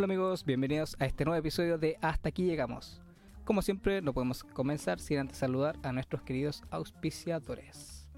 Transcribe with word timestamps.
Hola 0.00 0.06
amigos, 0.06 0.46
bienvenidos 0.46 0.96
a 0.98 1.04
este 1.04 1.26
nuevo 1.26 1.38
episodio 1.38 1.76
de 1.76 1.98
Hasta 2.00 2.30
aquí 2.30 2.46
llegamos. 2.46 3.02
Como 3.44 3.60
siempre, 3.60 4.00
no 4.00 4.14
podemos 4.14 4.44
comenzar 4.44 4.98
sin 4.98 5.18
antes 5.18 5.36
saludar 5.36 5.76
a 5.82 5.92
nuestros 5.92 6.22
queridos 6.22 6.62
auspiciadores. 6.70 8.08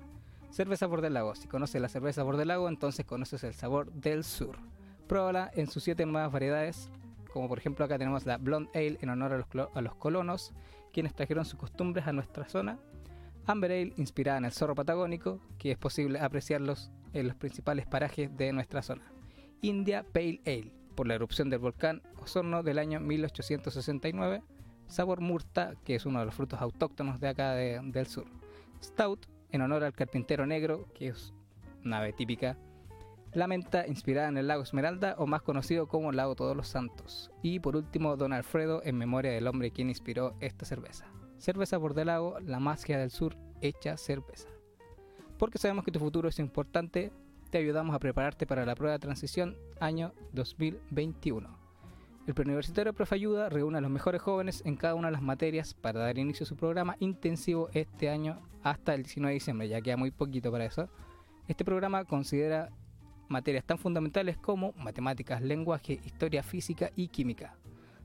Cerveza 0.50 0.86
Bordelago. 0.86 1.34
Si 1.34 1.48
conoces 1.48 1.82
la 1.82 1.88
cerveza 1.88 2.22
Bordelago, 2.22 2.68
entonces 2.68 3.04
conoces 3.04 3.42
el 3.42 3.54
sabor 3.54 3.90
del 3.90 4.22
sur. 4.22 4.58
Pruébala 5.08 5.50
en 5.56 5.66
sus 5.66 5.82
siete 5.82 6.06
nuevas 6.06 6.30
variedades, 6.30 6.88
como 7.32 7.48
por 7.48 7.58
ejemplo 7.58 7.84
acá 7.84 7.98
tenemos 7.98 8.26
la 8.26 8.38
Blonde 8.38 8.70
Ale 8.76 8.98
en 9.00 9.08
honor 9.08 9.32
a 9.32 9.38
los, 9.38 9.68
a 9.74 9.80
los 9.80 9.96
colonos, 9.96 10.52
quienes 10.92 11.16
trajeron 11.16 11.44
sus 11.44 11.58
costumbres 11.58 12.06
a 12.06 12.12
nuestra 12.12 12.48
zona. 12.48 12.78
Amber 13.44 13.72
Ale, 13.72 13.92
inspirada 13.96 14.38
en 14.38 14.44
el 14.44 14.52
zorro 14.52 14.76
patagónico, 14.76 15.40
que 15.58 15.72
es 15.72 15.78
posible 15.78 16.20
apreciarlos 16.20 16.92
en 17.12 17.26
los 17.26 17.34
principales 17.34 17.88
parajes 17.88 18.30
de 18.36 18.52
nuestra 18.52 18.82
zona. 18.82 19.02
India 19.62 20.06
Pale 20.12 20.40
Ale, 20.46 20.81
por 20.92 21.06
la 21.08 21.14
erupción 21.14 21.50
del 21.50 21.58
volcán 21.60 22.02
Osorno 22.20 22.62
del 22.62 22.78
año 22.78 23.00
1869. 23.00 24.42
Sabor 24.86 25.20
murta, 25.20 25.74
que 25.84 25.94
es 25.94 26.06
uno 26.06 26.20
de 26.20 26.26
los 26.26 26.34
frutos 26.34 26.60
autóctonos 26.60 27.18
de 27.20 27.28
acá 27.28 27.52
de- 27.52 27.80
del 27.82 28.06
sur. 28.06 28.26
Stout, 28.82 29.26
en 29.50 29.62
honor 29.62 29.84
al 29.84 29.92
carpintero 29.94 30.46
negro, 30.46 30.86
que 30.94 31.08
es 31.08 31.32
una 31.84 32.10
típica. 32.12 32.58
La 33.32 33.46
menta, 33.46 33.86
inspirada 33.86 34.28
en 34.28 34.36
el 34.36 34.46
lago 34.48 34.62
Esmeralda, 34.62 35.14
o 35.18 35.26
más 35.26 35.40
conocido 35.42 35.88
como 35.88 36.12
Lago 36.12 36.34
Todos 36.34 36.54
los 36.56 36.68
Santos. 36.68 37.30
Y 37.42 37.60
por 37.60 37.76
último, 37.76 38.16
Don 38.16 38.32
Alfredo, 38.34 38.82
en 38.84 38.98
memoria 38.98 39.32
del 39.32 39.46
hombre 39.46 39.70
quien 39.70 39.88
inspiró 39.88 40.34
esta 40.40 40.66
cerveza. 40.66 41.06
Cerveza 41.38 41.78
Bordelago, 41.78 42.38
la 42.40 42.60
magia 42.60 42.98
del 42.98 43.10
sur, 43.10 43.36
hecha 43.62 43.96
cerveza. 43.96 44.48
Porque 45.38 45.58
sabemos 45.58 45.84
que 45.84 45.90
tu 45.92 45.98
futuro 45.98 46.28
es 46.28 46.38
importante, 46.38 47.10
te 47.52 47.58
ayudamos 47.58 47.94
a 47.94 47.98
prepararte 47.98 48.46
para 48.46 48.64
la 48.64 48.74
prueba 48.74 48.94
de 48.94 48.98
transición 48.98 49.58
año 49.78 50.14
2021. 50.32 51.54
El 52.26 52.32
preuniversitario 52.34 52.94
Profe 52.94 53.14
Ayuda 53.16 53.50
reúne 53.50 53.76
a 53.76 53.82
los 53.82 53.90
mejores 53.90 54.22
jóvenes 54.22 54.62
en 54.64 54.74
cada 54.74 54.94
una 54.94 55.08
de 55.08 55.12
las 55.12 55.20
materias 55.20 55.74
para 55.74 56.00
dar 56.00 56.16
inicio 56.16 56.44
a 56.44 56.46
su 56.46 56.56
programa 56.56 56.96
intensivo 56.98 57.68
este 57.74 58.08
año 58.08 58.40
hasta 58.62 58.94
el 58.94 59.02
19 59.02 59.32
de 59.32 59.34
diciembre, 59.34 59.68
ya 59.68 59.82
queda 59.82 59.98
muy 59.98 60.10
poquito 60.10 60.50
para 60.50 60.64
eso. 60.64 60.88
Este 61.46 61.62
programa 61.62 62.06
considera 62.06 62.70
materias 63.28 63.64
tan 63.64 63.76
fundamentales 63.76 64.38
como 64.38 64.72
matemáticas, 64.78 65.42
lenguaje, 65.42 66.00
historia 66.06 66.42
física 66.42 66.90
y 66.96 67.08
química. 67.08 67.54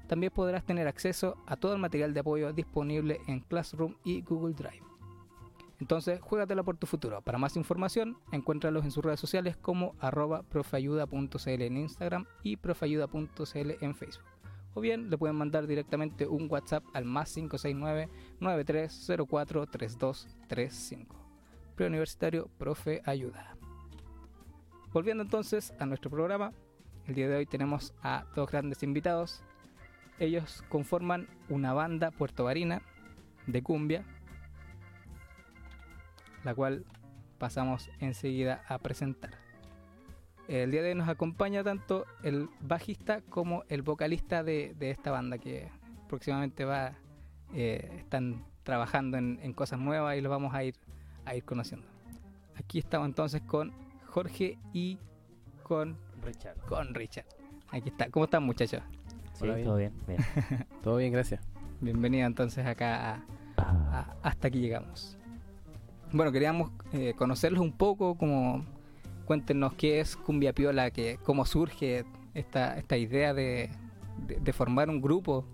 También 0.08 0.34
podrás 0.34 0.66
tener 0.66 0.90
acceso 0.90 1.38
a 1.48 1.56
todo 1.56 1.74
el 1.74 1.80
material 1.80 2.14
de 2.14 2.20
apoyo 2.20 2.52
disponible 2.52 3.22
en 3.28 3.40
Classroom 3.40 3.96
y 4.04 4.24
Google 4.24 4.56
Drive. 4.56 4.87
Entonces, 5.80 6.20
juégatela 6.22 6.64
por 6.64 6.78
tu 6.78 6.88
futuro. 6.88 7.22
Para 7.22 7.38
más 7.38 7.56
información, 7.56 8.18
encuéntralos 8.32 8.84
en 8.84 8.92
sus 8.92 9.04
redes 9.04 9.20
sociales 9.20 9.58
como 9.58 9.96
arroba 10.00 10.44
profeayuda.cl 10.44 11.62
en 11.62 11.78
Instagram 11.78 12.26
y 12.44 12.58
profeayuda.cl 12.58 13.72
en 13.82 13.96
Facebook. 13.96 14.26
O 14.74 14.82
bien 14.82 15.10
le 15.10 15.18
pueden 15.18 15.36
mandar 15.36 15.68
directamente 15.68 16.28
un 16.28 16.48
WhatsApp 16.50 16.84
al 16.94 17.06
más 17.06 17.34
569 17.34 18.10
9304 18.40 19.68
3235. 19.68 21.16
Preuniversitario 21.76 22.50
Profe 22.58 23.02
Ayuda. 23.06 23.56
Volviendo 24.92 25.24
entonces 25.24 25.74
a 25.80 25.86
nuestro 25.86 26.10
programa, 26.10 26.54
el 27.06 27.16
día 27.16 27.28
de 27.28 27.38
hoy 27.38 27.46
tenemos 27.46 27.94
a 28.02 28.26
dos 28.36 28.50
grandes 28.50 28.82
invitados. 28.84 29.44
Ellos 30.20 30.64
conforman 30.70 31.28
una 31.50 31.74
banda 31.74 32.12
puertovarina 32.12 32.82
de 33.46 33.62
cumbia, 33.62 34.06
la 36.48 36.56
cual 36.56 36.86
pasamos 37.40 37.90
enseguida 38.00 38.64
a 38.70 38.78
presentar. 38.80 39.32
El 40.48 40.72
día 40.72 40.82
de 40.82 40.92
hoy 40.92 40.96
nos 40.96 41.10
acompaña 41.10 41.62
tanto 41.62 42.06
el 42.24 42.48
bajista 42.62 43.20
como 43.20 43.66
el 43.68 43.82
vocalista 43.82 44.44
de, 44.46 44.74
de 44.80 44.92
esta 44.92 45.12
banda 45.12 45.38
que 45.40 45.70
próximamente 46.08 46.64
va 46.64 46.94
eh, 47.54 47.96
están 48.00 48.46
trabajando 48.64 49.18
en, 49.18 49.40
en 49.44 49.52
cosas 49.52 49.78
nuevas 49.78 50.16
y 50.16 50.22
los 50.22 50.30
vamos 50.30 50.54
a 50.54 50.64
ir 50.64 50.76
a 51.26 51.36
ir 51.36 51.44
conociendo. 51.44 51.86
Aquí 52.56 52.80
estamos 52.80 53.08
entonces 53.10 53.42
con 53.42 53.74
Jorge 54.06 54.58
y 54.72 54.98
con, 55.64 55.98
Richard. 56.24 56.56
con 56.62 56.94
Richard. 56.96 57.26
Aquí 57.72 57.90
está. 57.90 58.10
¿Cómo 58.10 58.24
están 58.24 58.44
muchachos? 58.44 58.82
Sí, 59.34 59.44
Hola, 59.44 59.56
bien. 59.56 59.66
todo 59.68 59.76
bien. 59.76 59.94
bien. 60.08 60.20
Todo 60.82 60.96
bien, 60.96 61.12
gracias. 61.12 61.42
Bienvenido 61.82 62.26
entonces 62.26 62.66
acá 62.66 63.16
a, 63.16 63.24
Ah, 63.58 64.16
a- 64.24 64.28
hasta 64.30 64.48
aquí 64.48 64.62
llegamos. 64.62 65.18
Bueno, 66.14 66.32
queríamos 66.32 66.72
eh, 66.94 67.14
conocerlos 67.18 67.62
un 67.62 67.72
poco, 67.74 68.16
como 68.18 68.64
cuéntenos 69.26 69.74
qué 69.74 70.00
es 70.00 70.16
Cumbia 70.16 70.54
Piola, 70.54 70.90
que, 70.92 71.20
cómo 71.24 71.46
surge 71.46 72.06
esta, 72.34 72.78
esta 72.78 72.98
idea 72.98 73.34
de, 73.34 73.70
de- 74.26 74.40
de 74.40 74.54
formar 74.54 74.90
un 74.90 75.02
grupo 75.02 75.46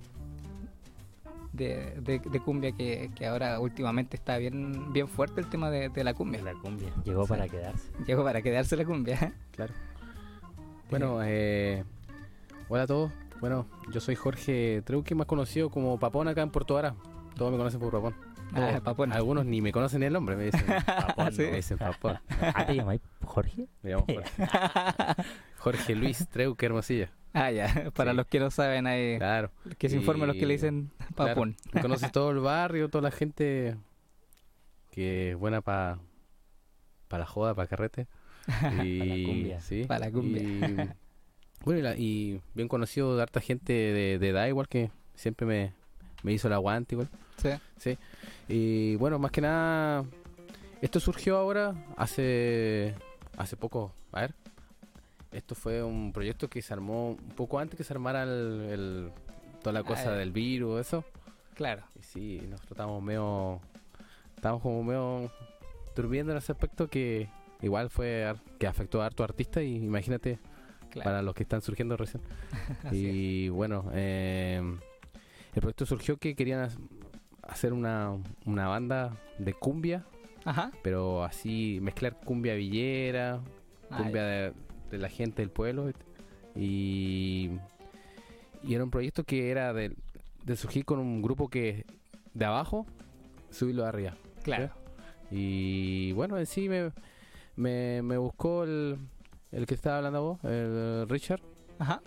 de, 1.53 1.99
de- 2.01 2.19
de 2.19 2.39
cumbia 2.39 2.71
que, 2.71 3.09
que 3.15 3.25
ahora 3.25 3.59
últimamente 3.59 4.15
está 4.15 4.37
bien, 4.37 4.91
bien 4.93 5.07
fuerte 5.07 5.41
el 5.41 5.47
tema 5.49 5.69
de, 5.69 5.89
de 5.89 6.03
la 6.03 6.13
cumbia. 6.13 6.41
la 6.43 6.53
cumbia. 6.53 6.91
Llegó 7.03 7.25
para 7.25 7.47
quedarse. 7.47 7.91
Llegó 8.05 8.23
para 8.23 8.41
quedarse 8.41 8.75
la 8.77 8.85
cumbia. 8.85 9.33
Claro. 9.51 9.73
Bueno, 10.89 11.19
eh, 11.23 11.83
hola 12.69 12.83
a 12.83 12.87
todos. 12.87 13.11
Bueno, 13.39 13.65
yo 13.91 13.99
soy 13.99 14.15
Jorge 14.15 14.81
Treuque, 14.85 15.15
más 15.15 15.25
conocido 15.27 15.69
como 15.69 15.99
Papón 15.99 16.27
acá 16.27 16.41
en 16.43 16.49
Puerto 16.51 16.75
Vara. 16.75 16.95
Todos 17.35 17.51
me 17.51 17.57
conocen 17.57 17.79
por 17.79 17.91
Papón. 17.91 18.13
Ah. 18.55 18.79
Papón. 18.83 19.11
Algunos 19.13 19.45
ni 19.45 19.61
me 19.61 19.71
conocen 19.71 20.03
el 20.03 20.13
nombre, 20.13 20.35
me 20.35 20.45
dicen 20.45 20.65
Papón. 20.85 21.31
Sí. 21.33 21.41
Me 21.43 21.55
dicen 21.57 21.77
Papón. 21.77 22.19
Ah, 22.53 22.65
¿te 22.65 22.75
llamáis 22.75 23.01
Jorge? 23.25 23.67
Me 23.81 23.91
llamo 23.91 24.05
Jorge. 24.05 24.31
Jorge 25.57 25.95
Luis 25.95 26.27
Treuque 26.29 26.65
Hermosilla. 26.65 27.09
Ah, 27.33 27.49
ya, 27.51 27.89
para 27.95 28.11
Sí. 28.11 28.17
los 28.17 28.27
que 28.27 28.39
no 28.39 28.51
saben 28.51 28.85
ahí, 28.85 29.17
Claro. 29.17 29.51
que 29.77 29.89
se 29.89 29.95
Y- 29.95 29.99
informen 29.99 30.27
los 30.27 30.35
que 30.37 30.45
le 30.45 30.53
dicen 30.53 30.91
papón. 31.15 31.55
Claro. 31.71 31.87
Conoces 31.87 32.11
todo 32.11 32.29
el 32.31 32.39
barrio, 32.39 32.89
toda 32.89 33.01
la 33.01 33.11
gente 33.11 33.75
que 34.91 35.31
es 35.31 35.37
buena 35.37 35.61
para 35.61 35.97
la 37.09 37.25
joda, 37.25 37.53
para 37.55 37.67
carrete. 37.67 38.07
Y, 38.83 38.99
Pa' 38.99 39.05
la 39.07 39.25
cumbia. 39.25 39.61
Sí. 39.61 39.83
Pa' 39.85 39.99
la 39.99 40.11
cumbia. 40.11 40.41
Y, 40.43 40.75
bueno, 41.65 41.79
y, 41.79 41.81
la- 41.81 41.95
y 41.95 42.41
bien 42.53 42.67
conocido 42.67 43.15
de 43.15 43.23
harta 43.23 43.39
gente 43.39 43.73
de, 43.73 44.19
de 44.19 44.29
edad 44.29 44.47
igual 44.47 44.67
que 44.67 44.91
siempre 45.15 45.45
me, 45.47 45.73
me 46.23 46.33
hizo 46.33 46.47
el 46.47 46.53
aguante 46.53 46.95
igual. 46.95 47.09
Sí. 47.37 47.49
Sí. 47.77 47.97
Y 48.47 48.95
bueno, 48.95 49.19
más 49.19 49.31
que 49.31 49.41
nada, 49.41 50.03
esto 50.81 50.99
surgió 50.99 51.37
ahora 51.37 51.73
hace, 51.97 52.95
hace 53.37 53.55
poco. 53.57 53.91
A 54.11 54.21
ver. 54.21 54.33
Esto 55.31 55.55
fue 55.55 55.81
un 55.81 56.13
proyecto 56.13 56.47
que 56.47 56.61
se 56.61 56.73
armó 56.73 57.09
un 57.11 57.29
poco 57.35 57.57
antes 57.59 57.75
que 57.77 57.83
se 57.83 57.91
armara 57.93 58.23
el, 58.23 58.67
el- 58.69 59.11
toda 59.63 59.73
la 59.73 59.83
cosa 59.83 60.09
Ah, 60.11 60.17
del 60.17 60.31
virus, 60.31 60.81
eso. 60.81 61.03
Claro. 61.55 61.83
Y 61.99 62.03
sí, 62.03 62.39
nosotros 62.49 62.71
estábamos 62.71 63.01
medio. 63.01 63.59
Estábamos 64.35 64.61
como 64.61 64.83
medio 64.83 65.31
durmiendo 65.95 66.31
en 66.33 66.37
ese 66.37 66.51
aspecto 66.51 66.87
que 66.87 67.29
igual 67.61 67.89
fue 67.89 68.31
que 68.59 68.67
afectó 68.67 69.01
a 69.01 69.05
harto 69.07 69.23
artista 69.23 69.63
y 69.63 69.77
imagínate 69.77 70.37
claro. 70.91 71.03
para 71.05 71.21
los 71.23 71.33
que 71.33 71.43
están 71.43 71.61
surgiendo 71.61 71.97
recién. 71.97 72.21
Es. 72.85 72.93
y 72.93 73.49
bueno, 73.49 73.85
eh, 73.93 74.61
el 75.55 75.61
proyecto 75.61 75.85
surgió 75.85 76.17
que 76.17 76.35
querían 76.35 76.61
ha- 76.61 77.47
hacer 77.47 77.73
una, 77.73 78.17
una 78.45 78.67
banda 78.67 79.17
de 79.37 79.53
cumbia, 79.53 80.05
Ajá. 80.45 80.71
pero 80.81 81.23
así 81.23 81.79
mezclar 81.81 82.19
cumbia 82.19 82.55
villera, 82.55 83.39
cumbia 83.95 84.23
de, 84.23 84.53
de 84.91 84.97
la 84.97 85.09
gente 85.09 85.41
del 85.41 85.51
pueblo 85.51 85.91
y, 86.55 87.51
y 88.63 88.73
era 88.73 88.83
un 88.83 88.91
proyecto 88.91 89.23
que 89.23 89.51
era 89.51 89.73
de, 89.73 89.95
de 90.45 90.55
surgir 90.55 90.85
con 90.85 90.99
un 90.99 91.21
grupo 91.21 91.49
que 91.49 91.85
de 92.33 92.45
abajo 92.45 92.85
subirlo 93.51 93.85
arriba 93.85 94.15
Claro. 94.43 94.71
y 95.31 96.11
bueno 96.13 96.37
en 96.37 96.45
sí 96.47 96.67
me, 96.69 96.91
me, 97.55 98.01
me 98.01 98.17
buscó 98.17 98.63
el, 98.63 98.97
el 99.51 99.65
que 99.67 99.75
estaba 99.75 99.97
hablando 99.97 100.21
vos 100.23 100.43
el 100.43 101.07
Richard 101.09 101.41
Ajá. 101.79 102.01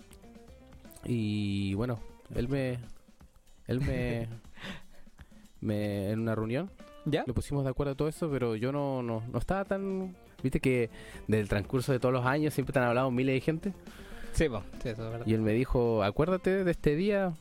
y 1.05 1.75
bueno 1.75 2.01
él 2.35 2.49
me 2.49 2.79
él 3.67 3.81
me, 3.81 4.29
me 5.61 6.11
en 6.11 6.21
una 6.21 6.35
reunión 6.35 6.71
¿Ya? 7.07 7.25
lo 7.27 7.35
pusimos 7.35 7.65
de 7.65 7.71
acuerdo 7.71 7.93
a 7.93 7.97
todo 7.97 8.09
eso, 8.09 8.29
pero 8.31 8.57
yo 8.57 8.73
no, 8.73 9.03
no, 9.03 9.23
no 9.33 9.39
estaba 9.39 9.65
tan... 9.65 10.17
Viste 10.43 10.61
que 10.61 10.91
del 11.29 11.49
transcurso 11.49 11.93
de 11.93 11.99
todos 11.99 12.13
los 12.13 12.27
años 12.27 12.53
siempre 12.53 12.73
te 12.73 12.79
han 12.79 12.87
hablado 12.87 13.11
miles 13.11 13.35
de 13.35 13.41
gente. 13.41 13.73
Sí, 14.33 14.49
po. 14.49 14.63
sí, 14.83 14.91
eso 14.91 15.07
es 15.07 15.11
verdad. 15.11 15.27
Y 15.27 15.35
él 15.35 15.41
me 15.41 15.53
dijo, 15.53 16.03
acuérdate 16.03 16.65
de 16.65 16.71
este 16.71 16.95
día 16.95 17.33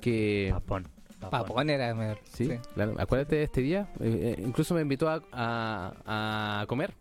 que... 0.00 0.50
Papón. 0.52 0.86
Papón 1.30 1.70
era 1.70 1.94
mejor. 1.94 2.18
Sí, 2.24 2.50
claro, 2.74 2.94
acuérdate 2.98 3.36
de 3.36 3.42
este 3.44 3.62
día. 3.62 3.88
Eh, 4.00 4.36
eh, 4.38 4.42
incluso 4.44 4.74
me 4.74 4.82
invitó 4.82 5.08
a, 5.08 5.22
a, 5.32 6.60
a 6.60 6.66
comer. 6.66 6.92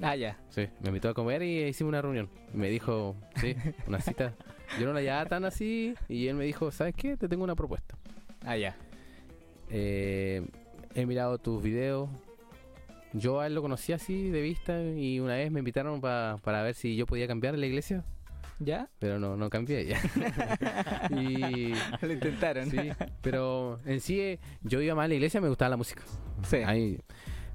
Ah, 0.00 0.14
ya. 0.14 0.38
Sí, 0.50 0.68
me 0.80 0.88
invitó 0.88 1.08
a 1.08 1.14
comer 1.14 1.42
y 1.42 1.64
hicimos 1.64 1.88
una 1.88 2.00
reunión. 2.00 2.28
Me 2.54 2.70
dijo, 2.70 3.16
sí, 3.40 3.56
una 3.88 4.00
cita. 4.00 4.34
Yo 4.80 4.86
no 4.86 4.92
la 4.92 5.00
llevaba 5.02 5.26
tan 5.26 5.44
así 5.44 5.94
y 6.08 6.28
él 6.28 6.34
me 6.36 6.44
dijo, 6.44 6.70
¿sabes 6.70 6.94
qué? 6.96 7.16
Te 7.16 7.28
tengo 7.28 7.44
una 7.44 7.54
propuesta. 7.54 7.96
Ah, 8.44 8.56
ya. 8.56 8.76
Eh, 9.70 10.46
he 10.94 11.06
mirado 11.06 11.38
tus 11.38 11.62
videos. 11.62 12.08
Yo 13.12 13.40
a 13.40 13.46
él 13.46 13.54
lo 13.54 13.62
conocí 13.62 13.92
así 13.92 14.30
de 14.30 14.40
vista 14.40 14.82
y 14.82 15.20
una 15.20 15.34
vez 15.34 15.50
me 15.50 15.58
invitaron 15.60 16.00
pa- 16.00 16.38
para 16.42 16.62
ver 16.62 16.74
si 16.74 16.96
yo 16.96 17.06
podía 17.06 17.26
cambiar 17.26 17.56
la 17.58 17.66
iglesia. 17.66 18.04
¿Ya? 18.58 18.88
pero 19.00 19.18
no, 19.18 19.36
no 19.36 19.50
cambié 19.50 19.84
ya. 19.86 20.00
y 21.10 21.72
Lo 22.00 22.12
intentaron. 22.12 22.70
sí, 22.70 22.78
pero 23.20 23.80
en 23.86 24.00
sí 24.00 24.20
eh, 24.20 24.38
yo 24.62 24.80
iba 24.80 24.94
más 24.94 25.06
a 25.06 25.08
la 25.08 25.14
iglesia, 25.14 25.40
me 25.40 25.48
gustaba 25.48 25.70
la 25.70 25.76
música. 25.76 26.02
Sí. 26.44 26.58
Ahí, 26.58 26.98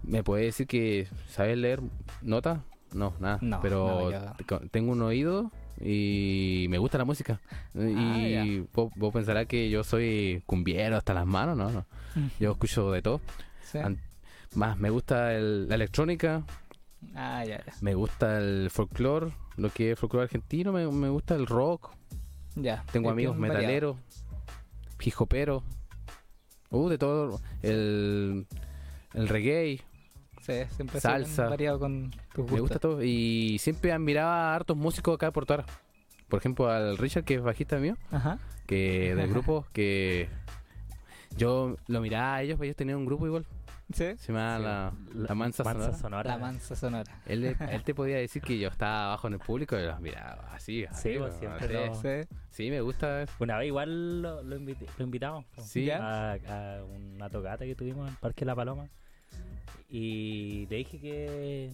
¿Me 0.04 0.24
puede 0.24 0.46
decir 0.46 0.68
que 0.68 1.08
sabes 1.30 1.58
leer 1.58 1.82
notas? 2.22 2.60
No, 2.94 3.14
nada. 3.20 3.40
No, 3.42 3.62
pero 3.62 4.12
no, 4.12 4.60
tengo 4.70 4.92
un 4.92 5.02
oído 5.02 5.52
y 5.80 6.66
me 6.70 6.78
gusta 6.78 6.98
la 6.98 7.06
música. 7.06 7.40
Ah, 7.76 8.18
y 8.20 8.66
vos, 8.74 8.92
vos 8.96 9.14
pensarás 9.14 9.46
que 9.48 9.70
yo 9.70 9.84
soy 9.84 10.42
cumbiero 10.46 10.98
hasta 10.98 11.14
las 11.14 11.26
manos, 11.26 11.58
¿no? 11.58 11.70
no. 11.72 11.86
Yo 12.40 12.52
escucho 12.52 12.92
de 12.92 13.02
todo. 13.02 13.22
Sí. 13.62 13.80
Más 14.56 14.78
me 14.78 14.90
gusta 14.90 15.34
el- 15.36 15.68
la 15.68 15.76
electrónica, 15.76 16.44
Ah, 17.16 17.44
ya, 17.46 17.58
ya. 17.66 17.74
me 17.82 17.94
gusta 17.94 18.40
el 18.40 18.70
folclore, 18.72 19.32
lo 19.58 19.70
que 19.70 19.92
es 19.92 20.00
folclore 20.00 20.24
argentino, 20.24 20.72
me, 20.72 20.88
me 20.90 21.10
gusta 21.10 21.36
el 21.36 21.46
rock. 21.46 21.92
Ya. 22.56 22.84
Tengo 22.92 23.10
amigos 23.12 23.38
metaleros, 23.38 23.98
hijoperos, 25.02 25.64
uh, 26.72 26.90
de 26.90 26.98
todo. 26.98 27.40
El, 27.62 28.48
el 29.14 29.28
reggae, 29.28 29.82
Sí, 30.48 30.54
siempre 30.76 31.00
Salsa. 31.00 31.48
variado 31.50 31.78
con 31.80 32.10
tus 32.34 32.46
me 32.46 32.52
gustos. 32.52 32.60
gusta 32.62 32.80
todo. 32.80 33.04
Y 33.04 33.58
siempre 33.60 33.92
admiraba 33.92 34.54
a 34.54 34.56
hartos 34.56 34.76
músicos 34.78 35.14
acá 35.16 35.28
por 35.32 35.46
Portugal. 35.46 35.66
Por 36.28 36.40
ejemplo, 36.40 36.70
al 36.70 36.98
Richard, 36.98 37.24
que 37.26 37.36
es 37.36 37.42
bajista 37.42 37.78
mío, 37.78 37.96
Ajá. 38.12 38.40
que 38.66 39.14
del 39.16 39.30
grupo, 39.30 39.66
que 39.74 40.28
yo 41.38 41.78
lo 41.88 42.02
miraba 42.02 42.36
a 42.36 42.42
ellos, 42.44 42.58
pues 42.58 42.68
ellos 42.68 42.76
tenían 42.78 42.98
un 42.98 43.06
grupo 43.06 43.28
igual. 43.28 43.46
Sí. 43.94 44.04
Se 44.18 44.34
llama 44.34 44.60
la, 44.60 44.92
la 45.14 45.34
Mansa, 45.34 45.64
Sonora. 45.94 46.32
La 46.32 46.38
mansa 46.38 46.76
sonora. 46.76 47.22
Él, 47.26 47.56
él 47.72 47.84
te 47.84 47.96
podía 47.96 48.18
decir 48.18 48.42
que 48.42 48.60
yo 48.60 48.68
estaba 48.68 49.06
abajo 49.06 49.28
en 49.28 49.36
el 49.36 49.40
público 49.40 49.80
y 49.80 49.84
los 49.86 50.02
miraba 50.02 50.50
así. 50.54 50.86
Sí, 50.92 51.10
arriba, 51.12 51.28
pues, 51.28 51.40
siempre 51.40 51.78
así. 51.86 51.90
lo- 51.90 51.96
Sí. 52.24 52.30
Sí, 52.50 52.70
me 52.70 52.82
gusta. 52.82 53.22
eso. 53.22 53.34
Una 53.40 53.58
vez 53.58 53.68
igual 53.68 54.22
lo, 54.22 54.44
lo, 54.44 54.58
invité- 54.58 54.88
lo 54.98 55.06
invitamos 55.06 55.46
Sí. 55.62 55.90
a, 55.90 56.34
a 56.34 56.84
una 56.84 57.30
tocata 57.30 57.64
que 57.64 57.76
tuvimos 57.76 58.08
en 58.08 58.14
el 58.14 58.20
Parque 58.20 58.44
La 58.44 58.56
Paloma. 58.56 58.90
Y 59.90 60.68
le 60.70 60.78
dije 60.78 61.00
que, 61.00 61.72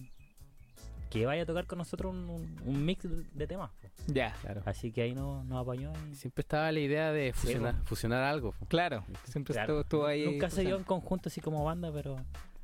que 1.10 1.26
vaya 1.26 1.42
a 1.42 1.46
tocar 1.46 1.66
con 1.66 1.78
nosotros 1.78 2.14
un, 2.14 2.28
un- 2.30 2.60
un 2.64 2.84
mix 2.84 3.06
de 3.34 3.46
temas. 3.46 3.70
po. 3.80 3.88
Ya. 4.06 4.34
Claro. 4.42 4.62
Así 4.66 4.92
que 4.92 5.02
ahí 5.02 5.14
nos, 5.14 5.44
nos 5.46 5.62
apañó. 5.62 5.92
y- 6.10 6.14
Siempre 6.14 6.42
estaba 6.42 6.70
la 6.70 6.80
idea 6.80 7.12
de 7.12 7.32
fusionar, 7.32 7.74
fusionar 7.84 8.22
algo. 8.22 8.52
po. 8.52 8.66
Claro. 8.66 9.04
Siempre 9.24 9.52
Claro. 9.54 9.80
estuvo, 9.80 9.80
estuvo 9.80 10.06
ahí. 10.06 10.26
Nunca 10.26 10.50
se 10.50 10.62
dio 10.62 10.76
en 10.76 10.84
conjunto 10.84 11.28
así 11.28 11.40
como 11.40 11.64
banda, 11.64 11.90
pero 11.92 12.16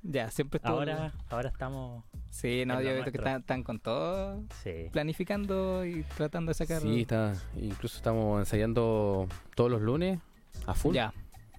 Ya, 0.03 0.31
siempre 0.31 0.59
estuvo. 0.59 0.75
ahora, 0.75 1.13
ahora 1.29 1.49
estamos. 1.49 2.05
Sí, 2.31 2.65
no, 2.65 2.81
yo 2.81 2.91
veo 2.91 3.05
que 3.05 3.11
están 3.11 3.63
con 3.65 3.81
todo 3.81 4.43
Sí. 4.63 4.89
planificando 4.93 5.85
y 5.85 6.05
tratando 6.17 6.51
de 6.51 6.55
sacar. 6.55 6.81
Sí, 6.81 7.01
está, 7.01 7.35
incluso 7.57 7.97
estamos 7.97 8.39
ensayando 8.41 9.27
todos 9.57 9.69
los 9.71 9.81
lunes 9.83 10.21
a 10.67 10.75
full. 10.75 10.95
Ya. 10.95 11.13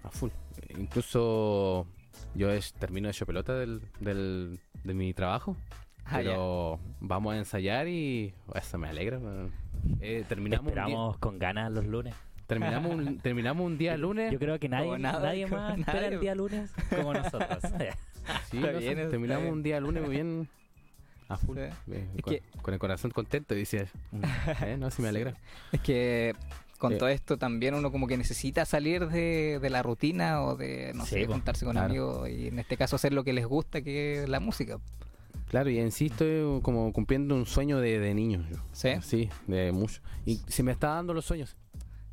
A 0.03 0.09
full. 0.09 0.29
Incluso 0.77 1.85
yo 2.35 2.49
es, 2.51 2.73
termino 2.73 3.07
de 3.07 3.11
hecho 3.11 3.25
pelota 3.25 3.53
del, 3.55 3.81
del, 3.99 4.59
de 4.83 4.93
mi 4.93 5.13
trabajo. 5.13 5.55
Ah, 6.05 6.17
pero 6.17 6.79
vamos 6.99 7.33
a 7.33 7.37
ensayar 7.37 7.87
y 7.87 8.33
eso 8.55 8.77
me 8.77 8.87
alegra. 8.89 9.19
Eh, 9.99 10.25
terminamos, 10.27 10.67
Esperamos 10.67 11.17
con 11.17 11.37
ganas 11.39 11.71
los 11.71 11.85
lunes. 11.85 12.13
terminamos, 12.47 12.93
un, 12.93 13.17
terminamos 13.21 13.65
un 13.65 13.77
día 13.77 13.95
lunes. 13.97 14.31
Yo 14.31 14.39
creo 14.39 14.59
que 14.59 14.67
nadie, 14.69 14.97
nada, 14.97 15.19
nadie 15.27 15.47
más 15.47 15.69
nadie. 15.77 15.81
espera 15.83 16.07
el 16.07 16.19
día 16.19 16.35
lunes 16.35 16.71
como 16.89 17.13
nosotros. 17.13 17.59
Sí, 18.51 18.59
no 18.59 18.71
bien, 18.77 19.09
terminamos 19.09 19.43
bien. 19.43 19.53
un 19.53 19.63
día 19.63 19.79
lunes 19.79 20.03
muy 20.03 20.11
bien 20.13 20.47
a 21.27 21.37
full. 21.37 21.57
Sí. 21.57 21.91
eh, 21.93 22.07
con, 22.21 22.33
que- 22.33 22.43
con 22.61 22.73
el 22.75 22.79
corazón 22.79 23.09
contento, 23.11 23.55
dice. 23.55 23.87
eh, 24.61 24.77
no, 24.77 24.91
sí 24.91 25.01
me 25.01 25.07
alegra. 25.07 25.33
Es 25.71 25.81
que 25.81 26.35
con 26.81 26.93
Eh. 26.93 26.97
todo 26.97 27.09
esto 27.09 27.37
también 27.37 27.75
uno 27.75 27.91
como 27.91 28.07
que 28.07 28.17
necesita 28.17 28.65
salir 28.65 29.07
de, 29.07 29.59
de 29.61 29.69
la 29.69 29.83
rutina 29.83 30.41
o 30.41 30.55
de, 30.57 30.91
no 30.95 31.05
Sí, 31.05 31.11
sé, 31.15 31.25
juntarse 31.27 31.63
con 31.63 31.73
claro. 31.75 31.85
amigos 31.87 32.29
y 32.29 32.47
en 32.47 32.57
este 32.59 32.75
caso 32.75 32.95
hacer 32.95 33.13
lo 33.13 33.23
que 33.23 33.33
les 33.33 33.45
gusta, 33.45 33.81
que 33.83 34.23
es 34.23 34.29
la 34.29 34.39
música. 34.39 34.79
Claro, 35.49 35.69
y 35.69 35.77
en 35.79 35.91
sí 35.91 36.07
estoy 36.07 36.59
como 36.61 36.91
cumpliendo 36.91 37.35
un 37.35 37.45
sueño 37.45 37.79
de, 37.79 37.99
de 37.99 38.13
niño. 38.15 38.43
yo. 38.49 38.57
¿Sí? 38.71 38.89
Sí, 39.01 39.29
de 39.47 39.71
mucho. 39.71 40.01
Y 40.25 40.37
se 40.47 40.63
me 40.63 40.71
está 40.71 40.87
dando 40.95 41.13
los 41.13 41.23
sueños. 41.25 41.55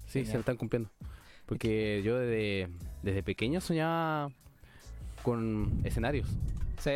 Sí, 0.06 0.24
se 0.26 0.34
me 0.34 0.40
están 0.40 0.56
cumpliendo. 0.56 0.90
Porque 1.46 2.02
yo 2.04 2.18
desde, 2.18 2.68
desde 3.02 3.22
pequeño 3.22 3.60
soñaba 3.62 4.30
con 5.22 5.80
escenarios, 5.84 6.28
¿Sí? 6.78 6.90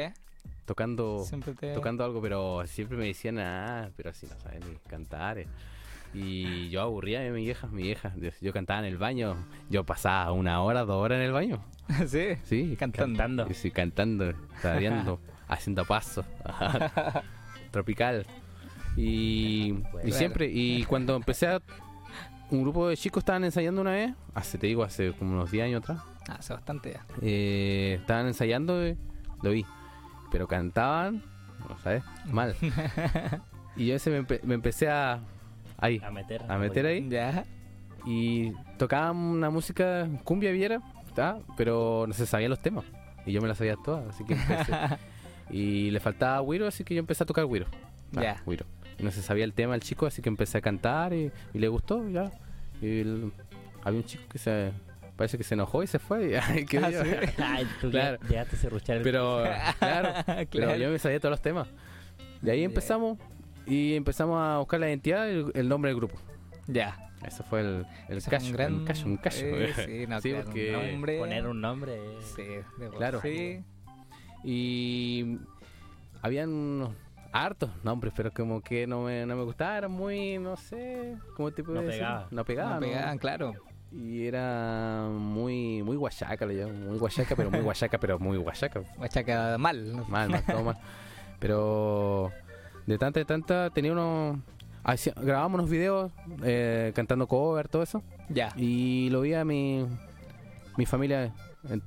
tocando 0.66 1.24
te... 1.58 1.72
tocando 1.74 2.04
algo, 2.04 2.20
pero 2.20 2.66
siempre 2.66 2.96
me 2.98 3.06
decían, 3.06 3.38
ah, 3.38 3.90
pero 3.96 4.10
así 4.10 4.26
no 4.26 4.38
saben 4.40 4.60
ni 4.68 4.76
cantar. 4.88 5.44
Eh". 6.14 6.18
Y 6.18 6.70
yo 6.70 6.82
aburría 6.82 7.20
a 7.26 7.30
mi 7.30 7.42
vieja, 7.44 7.66
mi 7.68 7.82
vieja. 7.82 8.12
Yo, 8.40 8.52
cantaba 8.52 8.80
en 8.80 8.86
el 8.86 8.98
baño, 8.98 9.36
yo 9.70 9.84
pasaba 9.84 10.32
una 10.32 10.60
hora, 10.62 10.84
dos 10.84 10.96
horas 11.02 11.16
en 11.16 11.22
el 11.24 11.32
baño. 11.32 11.62
sí, 12.06 12.36
Sí, 12.44 12.76
cantando. 12.78 13.46
Sí, 13.52 13.70
cantando, 13.70 14.32
tarareando, 14.60 15.20
haciendo 15.48 15.84
pasos. 15.84 16.24
Tropical. 17.70 18.26
Y, 18.96 19.68
y 19.68 19.72
Bueno. 19.92 20.10
siempre, 20.12 20.50
y 20.52 20.84
cuando 20.84 21.16
empecé 21.16 21.46
a. 21.48 21.62
Un 22.50 22.62
grupo 22.64 22.86
de 22.88 22.98
chicos 22.98 23.22
estaban 23.22 23.44
ensayando 23.44 23.80
una 23.80 23.92
vez, 23.92 24.14
hace, 24.34 24.58
te 24.58 24.66
digo, 24.66 24.82
hace 24.82 25.12
como 25.14 25.32
unos 25.32 25.50
10 25.50 25.64
años 25.64 25.82
atrás. 25.82 26.02
Ah, 26.28 26.36
hace 26.38 26.52
bastante 26.52 26.92
ya. 26.92 27.06
eh, 27.22 27.96
estaban 27.98 28.26
ensayando, 28.26 28.82
eh, 28.84 28.98
lo 29.42 29.50
vi. 29.52 29.64
Pero 30.30 30.46
cantaban, 30.46 31.22
no 31.66 31.78
sabes, 31.78 32.04
mal. 32.26 32.54
y 33.74 33.86
yo 33.86 33.94
ese 33.94 34.10
me, 34.10 34.20
empe- 34.20 34.42
me 34.42 34.54
empecé 34.54 34.90
a. 34.90 35.20
Ahí, 35.82 36.00
A 36.02 36.10
meter. 36.10 36.42
a 36.48 36.56
meter 36.58 36.86
ahí. 36.86 37.06
Ya. 37.10 37.44
Y 38.06 38.52
tocaban 38.78 39.16
una 39.16 39.50
música 39.50 40.08
cumbia 40.24 40.50
viera, 40.52 40.80
¿tá? 41.14 41.38
pero 41.56 42.06
no 42.08 42.14
se 42.14 42.24
sabían 42.26 42.50
los 42.50 42.60
temas. 42.60 42.84
Y 43.26 43.32
yo 43.32 43.40
me 43.42 43.48
las 43.48 43.58
sabía 43.58 43.76
todas, 43.76 44.08
así 44.08 44.24
que 44.24 44.32
empecé. 44.34 44.72
y 45.50 45.90
le 45.90 46.00
faltaba 46.00 46.38
güiro, 46.40 46.66
así 46.66 46.82
que 46.84 46.94
yo 46.94 47.00
empecé 47.00 47.22
a 47.24 47.26
tocar 47.26 47.44
güiro. 47.44 47.66
Ah, 48.16 48.22
Ya. 48.22 48.42
güiro. 48.46 48.64
Y 48.98 49.02
no 49.04 49.10
se 49.10 49.22
sabía 49.22 49.44
el 49.44 49.52
tema 49.52 49.74
el 49.74 49.80
chico, 49.82 50.06
así 50.06 50.22
que 50.22 50.28
empecé 50.28 50.58
a 50.58 50.60
cantar 50.60 51.12
y, 51.12 51.30
y 51.54 51.58
le 51.58 51.68
gustó, 51.68 52.08
ya. 52.08 52.30
Y 52.80 53.00
el- 53.00 53.32
había 53.84 54.00
un 54.00 54.04
chico 54.06 54.24
que 54.30 54.38
se 54.38 54.72
parece 55.16 55.36
que 55.38 55.44
se 55.44 55.54
enojó 55.54 55.82
y 55.82 55.86
se 55.86 55.98
fue. 55.98 56.30
Y, 56.30 56.34
ahí 56.42 56.64
quedé 56.64 56.86
Ah, 56.86 56.90
yo. 56.90 57.04
sí. 57.04 57.10
Ay, 57.42 57.66
tú 57.80 57.90
Claro. 57.90 58.18
ya- 58.22 58.28
llegaste 58.28 58.56
a 58.56 58.58
serruchar 58.58 58.96
el 58.98 59.02
pero 59.02 59.44
claro, 59.78 60.08
pero 60.26 60.48
Claro. 60.50 60.76
yo 60.76 60.90
me 60.90 60.98
sabía 60.98 61.18
todos 61.20 61.30
los 61.32 61.42
temas. 61.42 61.68
Y 62.42 62.50
ahí 62.50 62.60
Ya. 62.60 62.64
empezamos 62.66 63.18
y 63.66 63.94
empezamos 63.94 64.38
a 64.40 64.58
buscar 64.58 64.80
la 64.80 64.88
identidad 64.88 65.26
y 65.26 65.30
el, 65.30 65.52
el 65.54 65.68
nombre 65.68 65.90
del 65.90 65.96
grupo. 65.96 66.16
Ya. 66.66 66.98
Eso 67.24 67.44
fue 67.44 67.60
el, 67.60 67.86
el 68.08 68.22
cacho, 68.22 68.46
un 68.46 68.52
gran... 68.52 68.74
un 68.74 68.84
cacho, 68.84 69.06
un 69.06 69.16
cacho. 69.16 69.44
Eh, 69.44 69.72
sí, 69.76 70.06
no, 70.08 70.20
Sí, 70.20 70.30
claro, 70.30 70.44
porque- 70.46 70.76
un 70.76 70.90
nombre... 70.92 71.18
Poner 71.18 71.46
un 71.46 71.60
nombre. 71.60 71.98
Sí, 72.34 72.42
de 72.78 72.88
Claro. 72.96 73.20
sí. 73.22 73.62
Y 74.44 75.38
habían 76.20 76.50
unos 76.50 76.90
hartos 77.32 77.70
nombres, 77.84 78.12
pero 78.16 78.30
como 78.32 78.60
que 78.60 78.86
no 78.86 79.04
me, 79.04 79.24
no 79.24 79.36
me 79.36 79.42
gustaba, 79.44 79.78
eran 79.78 79.92
muy, 79.92 80.38
no 80.38 80.56
sé, 80.56 81.16
¿cómo 81.36 81.50
te 81.52 81.62
puedo 81.62 81.80
No 81.80 81.86
decir? 81.86 82.00
pegaba. 82.00 82.28
No 82.30 82.44
pegaba, 82.44 82.70
No 82.70 82.80
¿no? 82.80 82.86
pegaban, 82.86 83.18
claro. 83.18 83.54
Y 83.92 84.26
era 84.26 85.06
muy, 85.10 85.82
muy 85.82 85.96
guachaca, 85.96 86.44
le 86.46 86.54
llamo, 86.54 86.72
muy 86.72 86.98
guachaca, 86.98 87.36
pero 87.36 87.50
muy 87.50 87.60
guachaca, 87.60 87.98
pero 87.98 88.18
muy 88.18 88.36
guachaca. 88.38 88.82
Machaca 88.98 89.56
mal. 89.58 89.92
Mal, 90.08 90.28
mal, 90.30 90.44
todo 90.44 90.62
mal. 90.64 90.78
Pero 91.38 92.30
de 92.86 92.98
tanta 92.98 93.20
y 93.20 93.24
tanta 93.24 93.70
tenía 93.70 93.92
unos... 93.92 94.38
hacía- 94.84 95.14
grabábamos 95.16 95.60
unos 95.60 95.70
videos 95.70 96.10
eh, 96.42 96.92
cantando 96.94 97.26
cover, 97.26 97.68
todo 97.68 97.82
eso. 97.82 98.02
Ya. 98.28 98.52
Y 98.56 99.08
lo 99.10 99.20
vi 99.20 99.34
a 99.34 99.44
mi, 99.44 99.86
mi 100.76 100.86
familia. 100.86 101.32
en- 101.68 101.82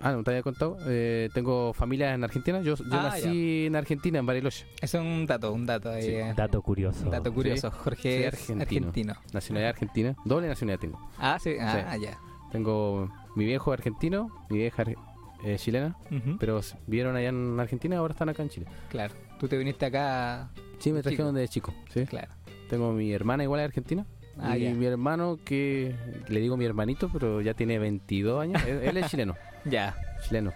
ah, 0.00 0.12
no 0.12 0.22
te 0.22 0.30
había 0.30 0.42
contado. 0.42 0.76
Eh, 0.86 1.28
tengo 1.34 1.72
familia 1.72 2.14
en 2.14 2.22
Argentina. 2.24 2.60
Yo, 2.62 2.76
yo 2.76 2.84
Ah, 2.92 3.02
nací 3.14 3.66
en 3.66 3.76
Argentina, 3.76 4.18
en 4.20 4.26
Bariloche. 4.26 4.64
Eso 4.80 4.98
es 4.98 5.04
un 5.04 5.26
dato, 5.26 5.52
un 5.52 5.66
dato 5.66 5.90
ahí. 5.90 6.02
Sí, 6.02 6.14
eh. 6.14 6.32
Dato 6.36 6.62
curioso. 6.62 7.04
Un 7.04 7.10
dato 7.10 7.32
curioso. 7.32 7.70
Sí. 7.70 7.76
Jorge 7.82 8.20
es 8.26 8.34
argentino. 8.34 8.62
argentino. 8.88 9.14
Nacionalidad 9.32 9.70
argentina. 9.70 10.16
Doble 10.24 10.48
nacionalidad 10.48 10.80
tengo. 10.80 11.10
Ah, 11.18 11.38
sí. 11.40 11.54
Ah, 11.60 11.96
ya. 11.96 12.18
Tengo 12.52 13.10
mi 13.36 13.44
viejo 13.44 13.72
argentino, 13.72 14.30
mi 14.48 14.56
vieja 14.58 14.82
ar- 14.82 14.94
eh, 15.44 15.56
chilena. 15.58 15.96
Pero 16.38 16.60
vivieron 16.86 17.16
allá 17.16 17.28
en 17.28 17.58
Argentina 17.60 17.98
ahora 17.98 18.12
están 18.12 18.28
acá 18.28 18.42
en 18.42 18.48
Chile. 18.48 18.66
Claro. 18.88 19.14
Tú 19.38 19.48
te 19.48 19.56
viniste 19.56 19.86
acá. 19.86 20.50
Sí, 20.78 20.90
me 20.90 20.98
De 20.98 21.02
trajeron 21.04 21.34
de 21.34 21.48
chico. 21.48 21.74
¿sí? 21.92 22.04
Claro. 22.06 22.28
Tengo 22.68 22.92
mi 22.92 23.12
hermana 23.12 23.42
igual 23.42 23.60
es 23.60 23.64
argentina. 23.66 24.06
Ah, 24.40 24.56
y 24.56 24.64
ya. 24.64 24.74
mi 24.74 24.86
hermano 24.86 25.38
que 25.44 25.94
le 26.28 26.40
digo 26.40 26.56
mi 26.56 26.64
hermanito, 26.64 27.10
pero 27.12 27.40
ya 27.40 27.54
tiene 27.54 27.78
22 27.78 28.42
años. 28.42 28.62
él, 28.64 28.80
él 28.82 28.96
es 28.96 29.10
chileno. 29.10 29.36
Ya. 29.64 29.96
Chileno. 30.22 30.52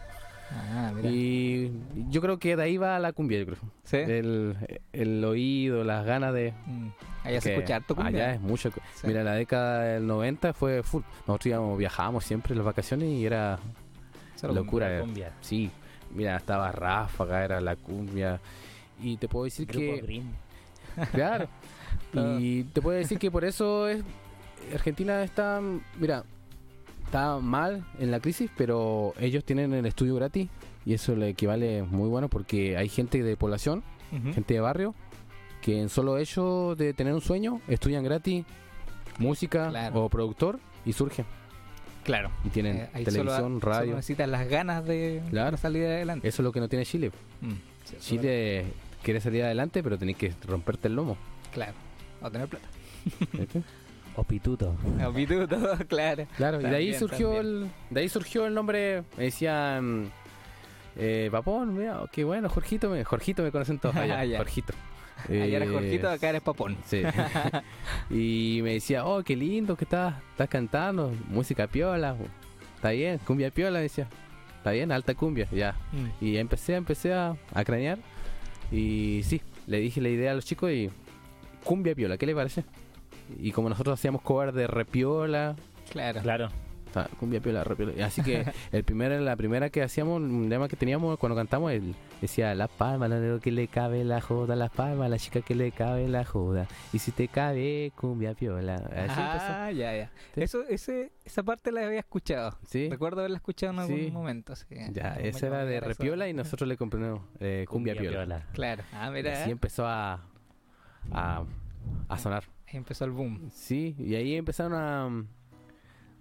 Ah, 0.50 0.92
mira. 0.94 1.10
Y 1.10 1.72
yo 2.08 2.20
creo 2.20 2.38
que 2.38 2.56
de 2.56 2.62
ahí 2.62 2.76
va 2.76 2.98
la 2.98 3.12
cumbia, 3.12 3.38
yo 3.40 3.46
creo. 3.46 3.58
¿Sí? 3.84 3.96
El, 3.96 4.56
el 4.92 5.24
oído, 5.24 5.82
las 5.84 6.04
ganas 6.06 6.32
de... 6.32 6.52
Mm. 6.66 6.88
Allá 7.24 7.40
se 7.40 7.54
escucha 7.54 7.76
harto 7.76 7.94
cumbia. 7.94 8.24
Allá 8.24 8.34
es 8.34 8.40
mucho. 8.40 8.70
Sí. 8.70 9.06
Mira, 9.06 9.22
la 9.24 9.34
década 9.34 9.82
del 9.82 10.06
90 10.06 10.52
fue 10.52 10.82
full. 10.82 11.02
Nosotros 11.26 11.46
íbamos, 11.46 11.78
viajábamos 11.78 12.24
siempre 12.24 12.52
en 12.52 12.58
las 12.58 12.66
vacaciones 12.66 13.08
y 13.08 13.24
era 13.26 13.58
Locura. 14.42 14.88
La 14.88 15.00
cumbia. 15.02 15.32
Sí, 15.40 15.70
mira, 16.14 16.36
estaba 16.36 16.72
Ráfaga, 16.72 17.44
era 17.44 17.60
la 17.60 17.76
cumbia. 17.76 18.40
Y 19.02 19.16
te 19.16 19.28
puedo 19.28 19.44
decir 19.44 19.66
Grupo 19.66 19.94
que... 19.94 20.00
Green. 20.02 20.30
Claro. 21.12 21.48
Y 22.40 22.64
te 22.64 22.82
puedo 22.82 22.96
decir 22.98 23.18
que 23.18 23.30
por 23.30 23.44
eso 23.44 23.88
es, 23.88 24.02
Argentina 24.74 25.22
está, 25.22 25.60
mira, 25.98 26.24
está 27.04 27.38
mal 27.38 27.84
en 27.98 28.10
la 28.10 28.20
crisis, 28.20 28.50
pero 28.56 29.14
ellos 29.18 29.44
tienen 29.44 29.72
el 29.74 29.86
estudio 29.86 30.14
gratis 30.16 30.48
y 30.84 30.92
eso 30.94 31.14
le 31.16 31.28
equivale 31.30 31.82
muy 31.82 32.08
bueno 32.08 32.28
porque 32.28 32.76
hay 32.76 32.88
gente 32.88 33.22
de 33.22 33.36
población, 33.36 33.82
gente 34.34 34.54
de 34.54 34.60
barrio, 34.60 34.94
que 35.62 35.80
en 35.80 35.88
solo 35.88 36.18
hecho 36.18 36.74
de 36.76 36.92
tener 36.92 37.14
un 37.14 37.20
sueño 37.22 37.60
estudian 37.68 38.04
gratis 38.04 38.44
música 39.18 39.68
Claro. 39.70 40.04
o 40.04 40.08
productor 40.10 40.58
y 40.84 40.92
surgen 40.92 41.24
Claro. 42.04 42.30
y 42.44 42.48
tienen 42.48 42.76
Eh, 42.78 42.88
televisión, 43.04 43.26
solo, 43.28 43.36
solo 43.38 43.60
radio. 43.60 43.94
necesitas 43.96 44.28
las 44.28 44.48
ganas 44.48 44.84
de 44.84 45.22
Claro. 45.30 45.56
salir 45.56 45.84
adelante. 45.86 46.26
Eso 46.28 46.42
es 46.42 46.44
lo 46.44 46.52
que 46.52 46.60
no 46.60 46.68
tiene 46.68 46.84
Chile. 46.84 47.10
Mm, 47.40 47.52
sí, 47.84 47.96
Chile 48.00 48.64
quiere 49.02 49.20
salir 49.20 49.44
adelante, 49.44 49.82
pero 49.82 49.96
tenés 49.98 50.16
que 50.16 50.32
romperte 50.46 50.88
el 50.88 50.96
lomo. 50.96 51.16
Claro. 51.52 51.74
O 52.22 52.30
tener 52.30 52.48
plata. 52.48 52.66
¿viste? 53.32 53.62
O 54.14 54.24
pituto. 54.24 54.76
Claro. 55.88 56.26
Claro, 56.36 56.60
y 56.60 56.64
de 56.64 56.76
ahí 56.76 56.92
surgió 56.94 57.32
también. 57.32 57.46
el 57.64 57.70
de 57.94 58.00
ahí 58.00 58.08
surgió 58.10 58.46
el 58.46 58.52
nombre, 58.54 59.04
me 59.16 59.24
decían 59.24 60.10
eh, 60.96 61.30
Papón, 61.32 61.74
mira, 61.78 62.02
qué 62.12 62.22
bueno, 62.22 62.50
Jorgito, 62.50 62.90
me, 62.90 63.02
Jorgito 63.04 63.42
me 63.42 63.50
conocen 63.50 63.78
todos 63.78 63.96
allá, 63.96 64.20
Ah. 64.20 64.36
Jorgito. 64.36 64.74
Allá 65.28 65.56
eres 65.56 65.68
Eh, 65.68 65.72
Jorgito, 65.72 66.08
acá 66.10 66.28
eres 66.30 66.42
Papón. 66.42 66.76
Sí. 66.86 67.02
y 68.10 68.60
me 68.62 68.74
decía, 68.74 69.06
"Oh, 69.06 69.22
qué 69.22 69.36
lindo 69.36 69.76
que 69.76 69.84
estás, 69.84 70.14
estás 70.30 70.48
cantando, 70.48 71.12
música 71.28 71.66
piola." 71.66 72.16
Está 72.76 72.90
bien, 72.90 73.18
cumbia 73.18 73.50
piola, 73.50 73.80
decía. 73.80 74.08
Está 74.56 74.72
bien, 74.72 74.92
alta 74.92 75.14
cumbia, 75.14 75.48
ya. 75.50 75.74
Mm. 75.92 76.24
Y 76.24 76.36
empecé, 76.36 76.74
empecé 76.74 77.12
a, 77.12 77.36
a 77.52 77.64
cranear. 77.64 77.98
Y 78.70 79.22
sí, 79.24 79.40
le 79.66 79.78
dije 79.80 80.00
la 80.00 80.08
idea 80.08 80.32
a 80.32 80.34
los 80.34 80.44
chicos 80.44 80.70
y 80.70 80.90
cumbia 81.64 81.94
piola, 81.94 82.16
¿qué 82.16 82.26
le 82.26 82.34
parece? 82.34 82.64
Y 83.38 83.52
como 83.52 83.68
nosotros 83.68 83.98
hacíamos 83.98 84.22
cover 84.22 84.52
de 84.52 84.66
repiola, 84.66 85.56
Claro. 85.90 86.22
Claro. 86.22 86.48
Cumbia 87.18 87.40
piola. 87.40 87.64
Así 88.04 88.22
que 88.22 88.44
el 88.72 88.84
primer, 88.84 89.12
la 89.20 89.36
primera 89.36 89.70
que 89.70 89.82
hacíamos, 89.82 90.20
un 90.20 90.48
tema 90.48 90.68
que 90.68 90.76
teníamos 90.76 91.18
cuando 91.18 91.36
cantamos, 91.36 91.72
él 91.72 91.94
decía 92.20 92.54
la 92.54 92.68
palma, 92.68 93.08
la 93.08 93.18
que 93.40 93.50
le 93.50 93.68
cabe 93.68 94.04
la 94.04 94.20
joda, 94.20 94.54
las 94.56 94.70
palmas, 94.70 95.10
la 95.10 95.18
chica 95.18 95.40
que 95.40 95.54
le 95.54 95.72
cabe 95.72 96.08
la 96.08 96.24
joda. 96.24 96.66
Y 96.92 96.98
si 96.98 97.10
te 97.12 97.28
cabe, 97.28 97.92
cumbia 97.96 98.34
piola. 98.34 98.76
Así 98.76 99.14
ah, 99.18 99.70
ya, 99.72 99.96
ya. 99.96 100.10
Sí. 100.34 100.42
Eso, 100.42 100.62
ese, 100.68 101.12
esa 101.24 101.42
parte 101.42 101.72
la 101.72 101.84
había 101.86 102.00
escuchado. 102.00 102.50
empezó. 102.50 102.66
Sí. 102.66 102.88
Recuerdo 102.90 103.20
haberla 103.20 103.36
escuchado 103.38 103.72
en 103.72 103.78
algún 103.80 103.98
Sí. 103.98 104.10
momento. 104.10 104.52
así 104.52 104.66
que 104.66 104.88
Ya, 104.92 105.14
esa 105.14 105.46
era 105.46 105.64
de 105.64 105.80
repiola 105.80 106.28
y 106.28 106.32
nosotros 106.34 106.68
le 106.68 106.76
compramos 106.76 107.20
eh, 107.40 107.64
cumbia, 107.68 107.94
piola. 107.94 108.46
Claro. 108.52 108.82
Ah, 108.92 109.08
Y 109.08 109.12
mira. 109.12 109.40
así 109.42 109.50
empezó 109.50 109.86
a, 109.86 110.20
a, 111.10 111.44
a 112.08 112.18
sonar. 112.18 112.44
Ahí 112.68 112.76
empezó 112.78 113.04
el 113.04 113.10
boom. 113.10 113.50
Sí, 113.52 113.94
y 113.98 114.14
ahí 114.14 114.34
empezaron 114.34 114.72
a... 114.74 115.24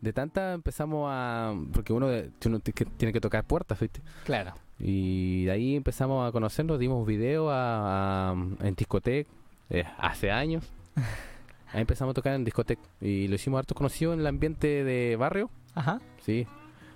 De 0.01 0.13
tanta 0.13 0.53
empezamos 0.53 1.07
a... 1.11 1.53
Porque 1.73 1.93
uno, 1.93 2.07
de- 2.07 2.31
uno 2.45 2.59
tiene 2.59 3.13
que 3.13 3.21
tocar 3.21 3.43
puertas, 3.45 3.79
¿viste? 3.79 4.01
Claro. 4.25 4.53
Y 4.79 5.45
de 5.45 5.51
ahí 5.51 5.75
empezamos 5.75 6.27
a 6.27 6.31
conocernos, 6.31 6.79
dimos 6.79 7.05
video 7.05 7.49
a, 7.51 8.31
a- 8.31 8.35
en 8.61 8.75
discoteca 8.75 9.29
eh, 9.69 9.83
hace 9.99 10.31
años. 10.31 10.67
Ahí 11.73 11.79
empezamos 11.81 12.11
a 12.11 12.15
tocar 12.15 12.33
en 12.35 12.43
discoteca 12.43 12.81
y 12.99 13.29
lo 13.29 13.35
hicimos 13.35 13.59
harto 13.59 13.73
conocido 13.75 14.11
en 14.13 14.19
el 14.19 14.27
ambiente 14.27 14.83
de 14.83 15.15
barrio. 15.15 15.49
Ajá. 15.73 16.01
Sí, 16.19 16.45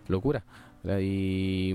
locura. 0.09 0.43
Y 0.99 1.73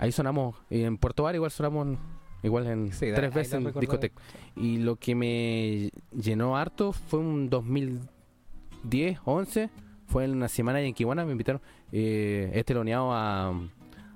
ahí 0.00 0.10
sonamos, 0.10 0.56
y 0.70 0.82
en 0.82 0.98
Puerto 0.98 1.22
Bar 1.22 1.36
igual 1.36 1.52
sonamos 1.52 1.86
en- 1.86 1.98
igual 2.42 2.66
en 2.66 2.92
Sí, 2.92 3.06
tres 3.14 3.32
veces 3.32 3.54
en 3.54 3.72
discoteca. 3.78 4.20
Y 4.56 4.78
lo 4.78 4.96
que 4.96 5.14
me 5.14 5.90
llenó 6.20 6.56
harto 6.56 6.92
fue 6.92 7.20
un 7.20 7.48
2010, 7.48 9.20
11, 9.24 9.70
fue 10.06 10.24
en 10.24 10.32
una 10.32 10.48
semana 10.48 10.80
en 10.80 10.94
Kiwana, 10.94 11.24
me 11.24 11.32
invitaron, 11.32 11.60
eh, 11.92 12.50
he 12.54 12.64
teloneado 12.64 13.12
a, 13.12 13.52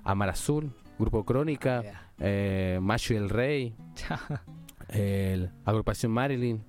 a 0.03 0.15
Mar 0.15 0.29
Azul, 0.29 0.71
Grupo 0.97 1.23
Crónica, 1.25 1.83
eh, 2.19 2.79
Macho 2.81 3.13
y 3.13 3.17
el 3.17 3.29
Rey, 3.29 3.73
el 4.89 5.51
Agrupación 5.65 6.11
Marilyn, 6.11 6.63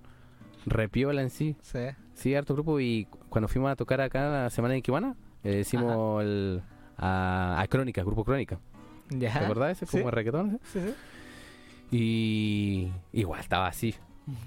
Repiola 0.66 1.22
en 1.22 1.30
sí, 1.30 1.56
sí. 1.62 1.78
sí, 2.14 2.34
harto 2.34 2.54
grupo 2.54 2.80
y 2.80 3.06
cu- 3.06 3.18
cuando 3.30 3.48
fuimos 3.48 3.70
a 3.70 3.76
tocar 3.76 4.00
acá 4.02 4.28
la 4.44 4.50
semana 4.50 4.74
en 4.74 4.82
Kiwana, 4.82 5.16
eh, 5.42 5.56
decimos 5.56 6.22
el, 6.22 6.62
a, 6.98 7.56
a 7.60 7.66
Crónica, 7.68 8.02
Grupo 8.02 8.24
Crónica. 8.24 8.58
¿te 9.08 9.28
acordás 9.28 9.72
ese? 9.82 9.86
Sí. 9.86 9.98
Como 9.98 10.10
reggaetón, 10.10 10.60
Sí, 10.64 10.80
sí. 10.80 10.94
y 11.90 12.92
igual 13.12 13.40
estaba 13.40 13.66
así, 13.66 13.94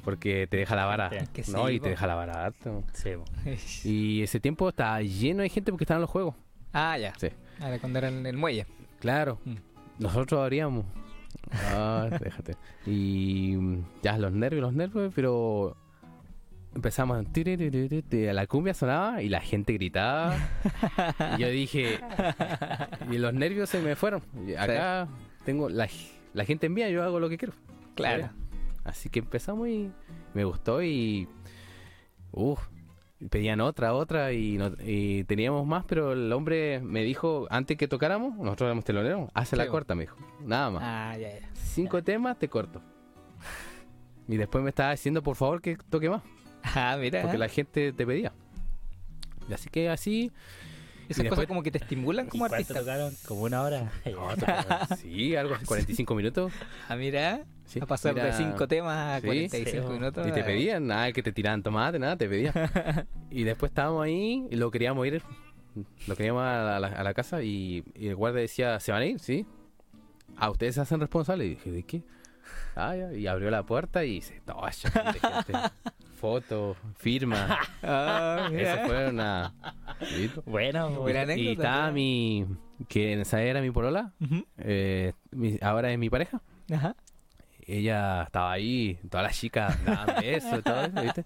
porque 0.04 0.48
te 0.48 0.58
deja 0.58 0.75
la 0.75 0.86
vara, 0.86 1.10
Sí. 1.34 1.52
¿no? 1.52 1.70
y 1.70 1.78
po. 1.80 1.84
te 1.84 1.90
deja 1.92 2.08
la 2.08 2.16
vara 2.16 2.46
harto. 2.46 2.84
Sí, 2.94 3.12
po. 3.16 3.25
Y 3.88 4.22
ese 4.24 4.40
tiempo 4.40 4.70
estaba 4.70 5.02
lleno 5.02 5.42
de 5.44 5.50
gente 5.50 5.72
porque 5.72 5.84
estaban 5.84 6.02
los 6.02 6.10
juegos. 6.10 6.36
ah, 6.74 6.98
ya. 6.98 7.13
Sí. 7.18 7.28
Era 7.60 7.80
cuando 7.80 8.00
era 8.00 8.08
en 8.10 8.25
el 8.25 8.38
muelle. 8.38 8.66
Claro, 9.00 9.40
Mm. 9.46 9.56
nosotros 10.00 10.42
abríamos. 10.42 10.86
Ah, 11.52 12.08
déjate. 12.22 12.56
Y 12.86 13.56
mm, 13.58 13.84
ya 14.04 14.18
los 14.18 14.32
nervios, 14.32 14.62
los 14.62 14.74
nervios, 14.74 15.12
pero 15.16 15.75
empezamos 16.75 17.24
tiririririri, 17.32 18.34
la 18.34 18.48
cumbia 18.48 18.74
sonaba 18.74 19.22
y 19.22 19.30
la 19.30 19.42
gente 19.42 19.74
gritaba. 19.74 20.36
y 21.38 21.42
yo 21.42 21.50
dije, 21.50 22.00
y 23.12 23.18
los 23.18 23.34
nervios 23.34 23.70
se 23.70 23.80
me 23.82 23.96
fueron. 23.96 24.22
Acá 24.58 25.08
tengo 25.46 25.70
la, 25.70 25.88
la 26.34 26.46
gente 26.46 26.66
en 26.68 26.74
mía, 26.74 26.90
yo 26.90 27.04
hago 27.04 27.20
lo 27.20 27.30
que 27.30 27.38
quiero. 27.38 27.54
Claro. 27.96 28.30
Así 28.84 29.10
que 29.10 29.20
empezamos 29.20 29.68
y 29.68 29.92
me 30.34 30.44
gustó 30.44 30.82
y. 30.84 31.28
Uf, 32.32 32.60
pedían 33.30 33.62
otra, 33.62 33.94
otra 33.94 34.34
y, 34.34 34.58
no- 34.58 34.74
y 34.84 35.24
teníamos 35.25 35.66
más, 35.66 35.86
pero 35.86 36.13
el 36.13 36.32
hombre 36.34 36.80
me 36.82 37.04
dijo, 37.04 37.48
antes 37.50 37.78
que 37.78 37.88
tocáramos, 37.88 38.36
nosotros 38.38 38.68
éramos 38.68 38.84
teloneros, 38.84 39.30
hace 39.34 39.56
la 39.56 39.68
corta, 39.68 39.96
me 39.96 40.04
dijo. 40.04 40.18
Nada 40.44 40.70
más. 40.72 40.82
Ah, 40.84 41.18
ya, 41.18 41.40
ya. 41.40 41.50
Cinco 41.54 42.04
temas, 42.04 42.38
te 42.40 42.50
corto. 42.50 42.82
Y 44.28 44.38
después 44.38 44.63
me 44.63 44.70
estaba 44.72 44.92
diciendo, 44.92 45.22
por 45.22 45.36
favor, 45.36 45.62
que 45.62 45.78
toque 45.90 46.10
más, 46.10 46.24
Ah, 46.75 46.98
mira. 47.00 47.22
porque 47.22 47.38
la 47.38 47.48
gente 47.50 47.94
te 47.94 48.06
pedía. 48.06 48.34
Y 49.50 49.54
así 49.54 49.70
que 49.70 49.90
así. 49.90 50.32
Esas 51.10 51.27
cosas 51.27 51.45
como 51.48 51.63
que 51.63 51.72
te 51.72 51.77
estimulan 51.79 52.27
¿Y 52.27 52.29
como 52.29 52.45
artista. 52.45 52.74
tocaron? 52.79 53.13
Como 53.27 53.41
una 53.43 53.62
hora. 53.62 53.91
sí, 55.01 55.36
algo 55.36 55.55
así, 55.55 55.65
45 55.65 56.15
minutos. 56.15 56.51
Ah, 56.88 56.95
mira. 56.95 57.43
Sí, 57.65 57.79
a 57.81 57.86
pasar 57.86 58.13
mira, 58.13 58.27
de 58.27 58.33
5 58.33 58.67
temas 58.67 59.17
a 59.17 59.19
Sí. 59.19 59.25
45 59.25 59.88
Sí. 59.88 59.93
minutos. 59.93 60.27
Y 60.27 60.31
te 60.31 60.39
eh. 60.41 60.43
pedían, 60.43 60.88
nada, 60.88 61.12
que 61.12 61.24
te 61.24 61.31
tiraban 61.31 61.63
tomate, 61.63 62.00
nada, 62.00 62.17
te 62.17 62.27
pedían. 62.27 62.53
y 63.31 63.43
después 63.43 63.72
estábamos 63.72 64.03
ahí 64.05 64.48
y 64.51 64.55
lo 64.55 64.69
queríamos 64.72 65.05
ir, 65.07 65.22
lo 66.07 66.15
queríamos 66.15 66.43
a 66.43 66.79
la, 66.79 66.88
a 66.88 67.03
la 67.03 67.13
casa 67.13 67.41
y, 67.43 67.83
y 67.95 68.07
el 68.07 68.15
guardia 68.15 68.41
decía, 68.41 68.79
¿se 68.79 68.91
van 68.91 69.01
a 69.01 69.05
ir? 69.05 69.19
Sí. 69.19 69.45
Ah, 70.38 70.50
ustedes 70.50 70.75
se 70.75 70.81
hacen 70.81 71.00
responsables. 71.00 71.48
Y 71.48 71.50
dije, 71.51 71.72
¿de 71.72 71.83
qué? 71.83 72.03
Ah. 72.75 72.95
Y 73.15 73.27
abrió 73.27 73.50
la 73.51 73.63
puerta 73.63 74.03
y 74.05 74.21
se 74.21 74.35
estaba 74.38 74.71
gente. 74.71 75.19
Foto, 76.15 76.75
firma. 76.97 77.59
Ah, 77.81 78.47
mira. 78.51 78.73
Eso 78.75 78.88
fue 78.88 79.09
una... 79.09 79.53
Bueno, 80.45 80.89
Buena 80.91 81.19
Y 81.19 81.23
anécdota, 81.23 81.51
estaba 81.67 81.91
mira. 81.91 81.93
mi... 81.93 82.47
Que 82.88 83.13
en 83.13 83.19
esa 83.21 83.41
era 83.41 83.62
mi 83.62 83.71
polola. 83.71 84.13
Ujú. 84.21 84.45
eh, 84.57 85.13
mi- 85.31 85.57
ahora 85.62 85.91
es 85.91 85.97
mi 86.00 86.09
pareja. 86.09 86.41
Ajá. 86.73 86.95
ella 87.65 88.23
estaba 88.23 88.51
ahí, 88.53 88.97
todas 89.09 89.25
las 89.27 89.38
chicas 89.39 89.83
daban 89.85 90.15
besos 90.21 90.59
y 90.59 90.62
todo 90.62 90.81
eso, 90.85 91.01
¿viste? 91.01 91.25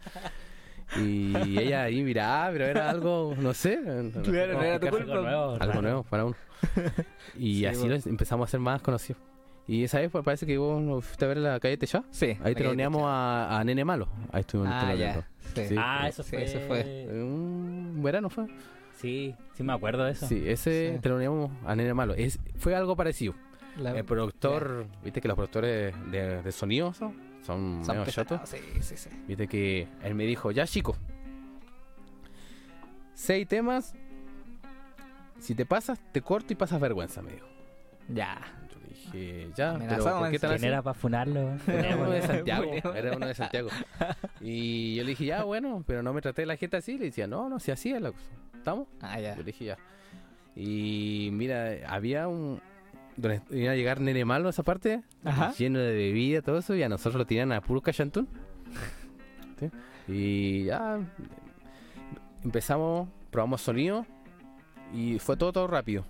Y 0.99 1.35
ella 1.59 1.83
ahí 1.83 2.01
miraba, 2.03 2.49
pero 2.51 2.65
era 2.65 2.89
algo, 2.89 3.35
no 3.37 3.53
sé, 3.53 3.77
no- 3.83 4.03
no 4.03 4.21
Claro, 4.23 4.53
no 4.53 4.63
era 4.63 4.79
tu 4.79 4.87
culpa. 4.89 5.13
nuevo. 5.15 5.57
algo 5.59 5.81
nuevo 5.81 6.03
para 6.03 6.25
uno. 6.25 6.35
Y 7.37 7.59
Sí, 7.59 7.65
así 7.67 7.79
bueno. 7.87 7.95
empezamos 8.05 8.49
a 8.49 8.51
ser 8.51 8.59
más 8.59 8.81
conocidos. 8.81 9.21
Y 9.67 9.83
esa 9.83 9.99
vez 9.99 10.09
pues, 10.09 10.23
parece 10.23 10.45
que 10.45 10.57
vos 10.57 10.81
nos 10.81 11.03
fuiste 11.03 11.25
a 11.25 11.27
ver 11.27 11.37
la 11.37 11.59
calle 11.59 11.77
Techá. 11.77 12.03
Sí. 12.09 12.37
Ahí 12.43 12.55
teloneamos 12.55 13.03
a, 13.05 13.59
a 13.59 13.63
Nene 13.65 13.83
Malo. 13.83 14.07
Ahí 14.31 14.41
estuvimos 14.41 14.71
Ah, 14.73 14.93
ya. 14.95 15.27
Sí. 15.55 15.65
Sí. 15.67 15.75
Ah, 15.77 16.07
eso 16.07 16.23
Sí, 16.23 16.29
fue. 16.29 16.43
eso 16.45 16.59
fue. 16.67 17.07
Un 17.11 17.99
verano 18.01 18.29
fue. 18.29 18.45
Sí, 18.95 19.35
sí 19.53 19.63
me 19.63 19.73
acuerdo 19.73 20.05
de 20.05 20.11
eso. 20.13 20.25
Sí, 20.25 20.41
ese 20.47 20.93
Sí. 20.95 20.99
teloneamos 21.01 21.51
a 21.65 21.75
Nene 21.75 21.93
Malo. 21.93 22.13
Es, 22.15 22.39
fue 22.57 22.75
algo 22.75 22.95
parecido. 22.95 23.33
La- 23.77 23.91
El 23.91 24.05
productor, 24.05 24.87
viste 25.03 25.19
que 25.21 25.27
los 25.27 25.35
productores 25.35 25.93
de, 26.11 26.41
de 26.41 26.51
sonido 26.51 26.93
son, 26.93 27.13
son 27.45 27.83
Son 27.85 27.97
medio 27.99 28.11
chatos. 28.11 28.41
Sí, 28.49 28.57
sí, 28.81 28.95
sí. 28.97 29.09
Viste 29.27 29.47
que 29.47 29.87
él 30.01 30.15
me 30.15 30.23
dijo, 30.25 30.49
ya 30.51 30.65
chico, 30.65 30.95
seis 33.13 33.47
temas, 33.47 33.93
si 35.39 35.53
te 35.55 35.65
pasas, 35.65 35.99
te 36.11 36.21
corto 36.21 36.53
y 36.53 36.55
pasas 36.55 36.79
vergüenza, 36.79 37.21
me 37.21 37.33
dijo. 37.33 37.47
Ya. 38.09 38.37
Dije, 39.11 39.49
ya, 39.55 39.77
pero 39.79 40.03
¿por 40.03 40.31
qué 40.31 40.39
tan 40.39 40.49
¿Quién 40.49 40.59
así? 40.59 40.65
era 40.67 40.81
para 40.81 40.93
funarlo? 40.93 41.57
Era 41.67 41.95
uno 41.95 42.09
de 42.11 42.21
Santiago, 42.27 42.71
era 42.95 43.15
uno 43.15 43.27
de 43.27 43.33
Santiago. 43.35 43.69
Y 44.41 44.95
yo 44.95 45.03
le 45.03 45.09
dije, 45.09 45.25
ya, 45.25 45.43
bueno, 45.43 45.83
pero 45.87 46.03
no 46.03 46.13
me 46.13 46.21
traté 46.21 46.45
la 46.45 46.57
gente 46.57 46.77
así. 46.77 46.97
Le 46.97 47.05
decía, 47.05 47.27
no, 47.27 47.49
no, 47.49 47.59
si 47.59 47.71
así 47.71 47.91
es 47.91 48.01
la 48.01 48.11
cosa. 48.11 48.25
¿Estamos? 48.57 48.87
Ah, 49.01 49.19
ya. 49.19 49.31
Yo 49.31 49.37
le 49.39 49.43
dije, 49.45 49.65
ya. 49.65 49.77
Y 50.55 51.29
mira, 51.31 51.71
había 51.87 52.27
un... 52.27 52.59
Donde 53.15 53.41
iba 53.51 53.71
a 53.71 53.75
llegar 53.75 53.99
Nene 53.99 54.25
Malo 54.25 54.47
a 54.47 54.49
esa 54.51 54.61
parte, 54.63 55.01
Ajá. 55.23 55.51
lleno 55.57 55.79
de 55.79 55.91
bebida, 55.93 56.41
todo 56.43 56.59
eso, 56.59 56.75
y 56.75 56.83
a 56.83 56.89
nosotros 56.89 57.15
lo 57.15 57.25
tiran 57.25 57.51
a 57.51 57.61
puro 57.61 57.81
cachantún. 57.81 58.27
¿sí? 59.59 59.69
Y 60.07 60.63
ya 60.65 60.99
empezamos, 62.43 63.09
probamos 63.31 63.61
sonido 63.61 64.05
y 64.93 65.19
fue 65.19 65.35
todo, 65.37 65.51
todo 65.51 65.67
rápido. 65.67 66.05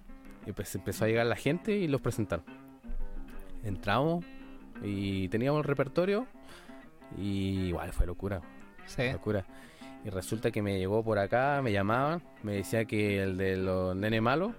Y 0.45 0.51
pues 0.51 0.73
empezó 0.75 1.05
a 1.05 1.07
llegar 1.07 1.25
la 1.25 1.35
gente 1.35 1.77
y 1.77 1.87
los 1.87 2.01
presentaron. 2.01 2.45
Entramos 3.67 4.23
y 4.83 5.27
teníamos 5.29 5.59
el 5.59 5.63
repertorio 5.65 6.25
y 7.17 7.67
igual 7.67 7.91
fue 7.93 8.05
locura, 8.07 8.41
Sí. 8.85 9.11
locura. 9.11 9.45
Y 10.05 10.09
resulta 10.09 10.51
que 10.51 10.61
me 10.61 10.77
llegó 10.77 11.03
por 11.03 11.19
acá, 11.19 11.59
me 11.63 11.71
llamaban, 11.71 12.21
me 12.43 12.53
decía 12.53 12.85
que 12.85 13.21
el 13.21 13.37
de 13.37 13.57
los 13.57 13.95
nene 13.95 14.21
malos 14.21 14.53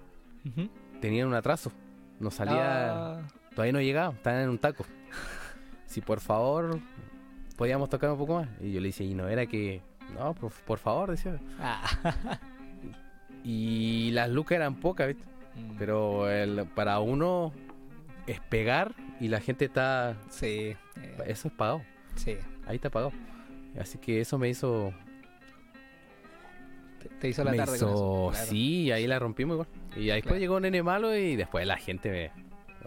tenían 1.01 1.29
un 1.29 1.35
atraso. 1.35 1.73
No 2.21 2.31
salía, 2.31 3.15
Ah, 3.15 3.23
todavía 3.55 3.73
no 3.73 3.81
llegaba, 3.81 4.13
estaban 4.15 4.41
en 4.43 4.49
un 4.51 4.59
taco. 4.59 4.85
Si 5.87 6.03
por 6.03 6.21
favor 6.21 6.79
podíamos 7.57 7.89
tocar 7.89 8.11
un 8.11 8.19
poco 8.19 8.35
más. 8.41 8.49
Y 8.61 8.73
yo 8.73 8.81
le 8.81 8.89
dije, 8.89 9.05
y 9.05 9.15
no 9.15 9.27
era 9.27 9.47
que, 9.47 9.81
no, 10.19 10.35
por, 10.35 10.53
por 10.53 10.79
favor, 10.79 11.11
decía. 11.13 11.39
ah. 11.61 12.39
Y 13.45 14.11
las 14.13 14.29
lucas 14.29 14.57
eran 14.57 14.75
pocas, 14.75 15.09
¿viste? 15.09 15.25
Mm. 15.57 15.77
Pero 15.79 16.29
el, 16.31 16.67
para 16.75 17.01
uno 17.01 17.53
es 18.33 18.41
pegar 18.41 18.95
y 19.21 19.29
la 19.29 19.41
gente 19.41 19.65
está, 19.65 20.17
Sí. 20.31 20.47
eh, 20.47 20.77
eso 21.27 21.49
es 21.49 21.55
pagado, 21.55 21.83
sí. 22.17 22.37
ahí 22.67 22.77
está 22.77 22.91
pagado. 22.91 23.13
Así 23.79 23.99
que 23.99 24.21
eso 24.21 24.39
me 24.39 24.49
hizo, 24.49 24.93
Te, 27.01 27.09
te 27.09 27.29
hizo 27.29 27.45
la 27.45 27.53
me 27.53 27.57
tarde 27.59 27.79
con 27.79 27.89
hizo, 27.89 27.89
eso. 27.93 28.29
claro. 28.33 28.47
sí, 28.51 28.91
ahí 28.91 29.07
la 29.07 29.19
rompimos 29.19 29.55
igual. 29.55 29.69
Y 29.97 30.07
después 30.07 30.23
Claro. 30.25 30.39
llegó 30.39 30.61
Nene 30.61 30.83
Malo 30.83 31.15
y 31.17 31.37
después 31.37 31.65
la 31.67 31.77
gente 31.77 32.11
me, 32.11 32.31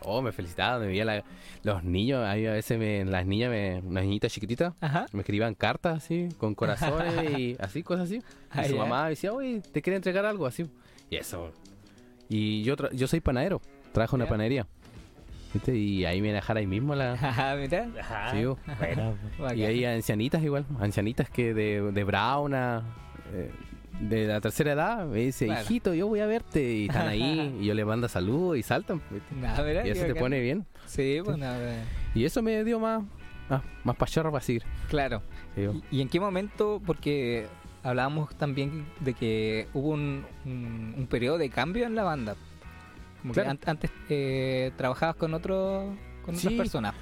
oh, 0.03 0.21
me 0.21 0.31
felicitaba, 0.33 0.79
me 0.79 0.87
veía 0.87 1.05
la- 1.05 1.23
los 1.63 1.83
niños, 1.83 2.25
ahí 2.25 2.45
a 2.45 2.51
veces 2.53 2.77
me, 2.77 3.05
las 3.05 3.25
niñas, 3.25 3.49
me, 3.51 3.79
unas 3.79 4.03
niñitas 4.03 4.31
chiquititas, 4.33 4.73
Ajá. 4.81 5.05
me 5.13 5.21
escribían 5.21 5.55
cartas 5.55 5.97
así, 6.03 6.27
con 6.37 6.55
corazones 6.55 7.13
y 7.39 7.55
así, 7.59 7.83
cosas 7.83 8.05
así. 8.05 8.15
Y 8.17 8.21
Ah, 8.49 8.63
su 8.65 8.75
mamá 8.75 9.07
decía, 9.07 9.31
oye, 9.31 9.61
te 9.61 9.81
quiere 9.81 9.95
entregar 9.95 10.25
algo 10.25 10.45
así. 10.45 10.69
Y 11.09 11.15
eso. 11.15 11.51
Y 12.27 12.63
yo, 12.63 12.75
tra- 12.75 12.91
yo 12.93 13.07
soy 13.07 13.21
panadero, 13.21 13.61
trabajo 13.93 14.15
en 14.15 14.21
una 14.21 14.25
Ya. 14.25 14.29
panadería. 14.29 14.67
¿Viste? 15.53 15.75
Y 15.75 16.05
ahí 16.05 16.21
me 16.21 16.31
dejar 16.31 16.57
ahí 16.57 16.67
mismo 16.67 16.95
la... 16.95 17.13
Ajá, 17.21 17.55
mira. 17.55 17.87
Ajá. 17.99 18.31
Sí. 18.31 18.43
Bueno. 18.79 19.15
Y 19.55 19.63
hay 19.63 19.85
ancianitas 19.85 20.41
igual, 20.43 20.65
ancianitas 20.79 21.29
que 21.29 21.53
de, 21.53 21.91
de 21.91 22.03
Brauna, 22.03 22.83
eh, 23.33 23.51
de 23.99 24.27
la 24.27 24.41
tercera 24.41 24.71
edad, 24.71 25.05
me 25.05 25.19
dice, 25.19 25.47
hijito, 25.47 25.93
yo 25.93 26.07
voy 26.07 26.21
a 26.21 26.25
verte. 26.25 26.61
Y 26.73 26.85
están 26.87 27.07
ahí, 27.07 27.55
y 27.61 27.65
yo 27.65 27.73
les 27.73 27.85
mando 27.85 28.07
saludos 28.07 28.57
y 28.57 28.63
saltan. 28.63 29.01
Nah, 29.39 29.85
Y 29.85 29.89
eso 29.89 30.05
te 30.05 30.15
pone 30.15 30.39
bien. 30.39 30.65
Sí, 30.85 31.19
pues 31.23 31.37
nada, 31.37 31.83
Y 32.15 32.25
eso 32.25 32.41
me 32.41 32.63
dio 32.63 32.79
más, 32.79 33.03
más, 33.49 33.61
más 33.83 33.95
pachorra 33.95 34.31
para 34.31 34.43
seguir. 34.43 34.63
claro. 34.89 35.21
Sí. 35.55 35.67
¿Y, 35.91 35.97
y 35.97 36.01
en 36.01 36.07
qué 36.07 36.19
momento? 36.19 36.81
Porque 36.85 37.45
hablábamos 37.83 38.33
también 38.35 38.85
de 39.01 39.13
que 39.13 39.67
hubo 39.73 39.89
un, 39.89 40.25
un, 40.45 40.95
un 40.97 41.07
periodo 41.07 41.37
de 41.37 41.49
cambio 41.49 41.85
en 41.85 41.95
la 41.95 42.03
banda. 42.03 42.35
Como 43.21 43.33
que 43.33 43.41
Claro. 43.41 43.51
an- 43.51 43.59
antes 43.65 43.91
eh, 44.09 44.71
trabajabas 44.77 45.15
con 45.15 45.33
otro, 45.33 45.95
con 46.25 46.35
otras 46.35 46.51
Sí. 46.51 46.57
personas. 46.57 46.93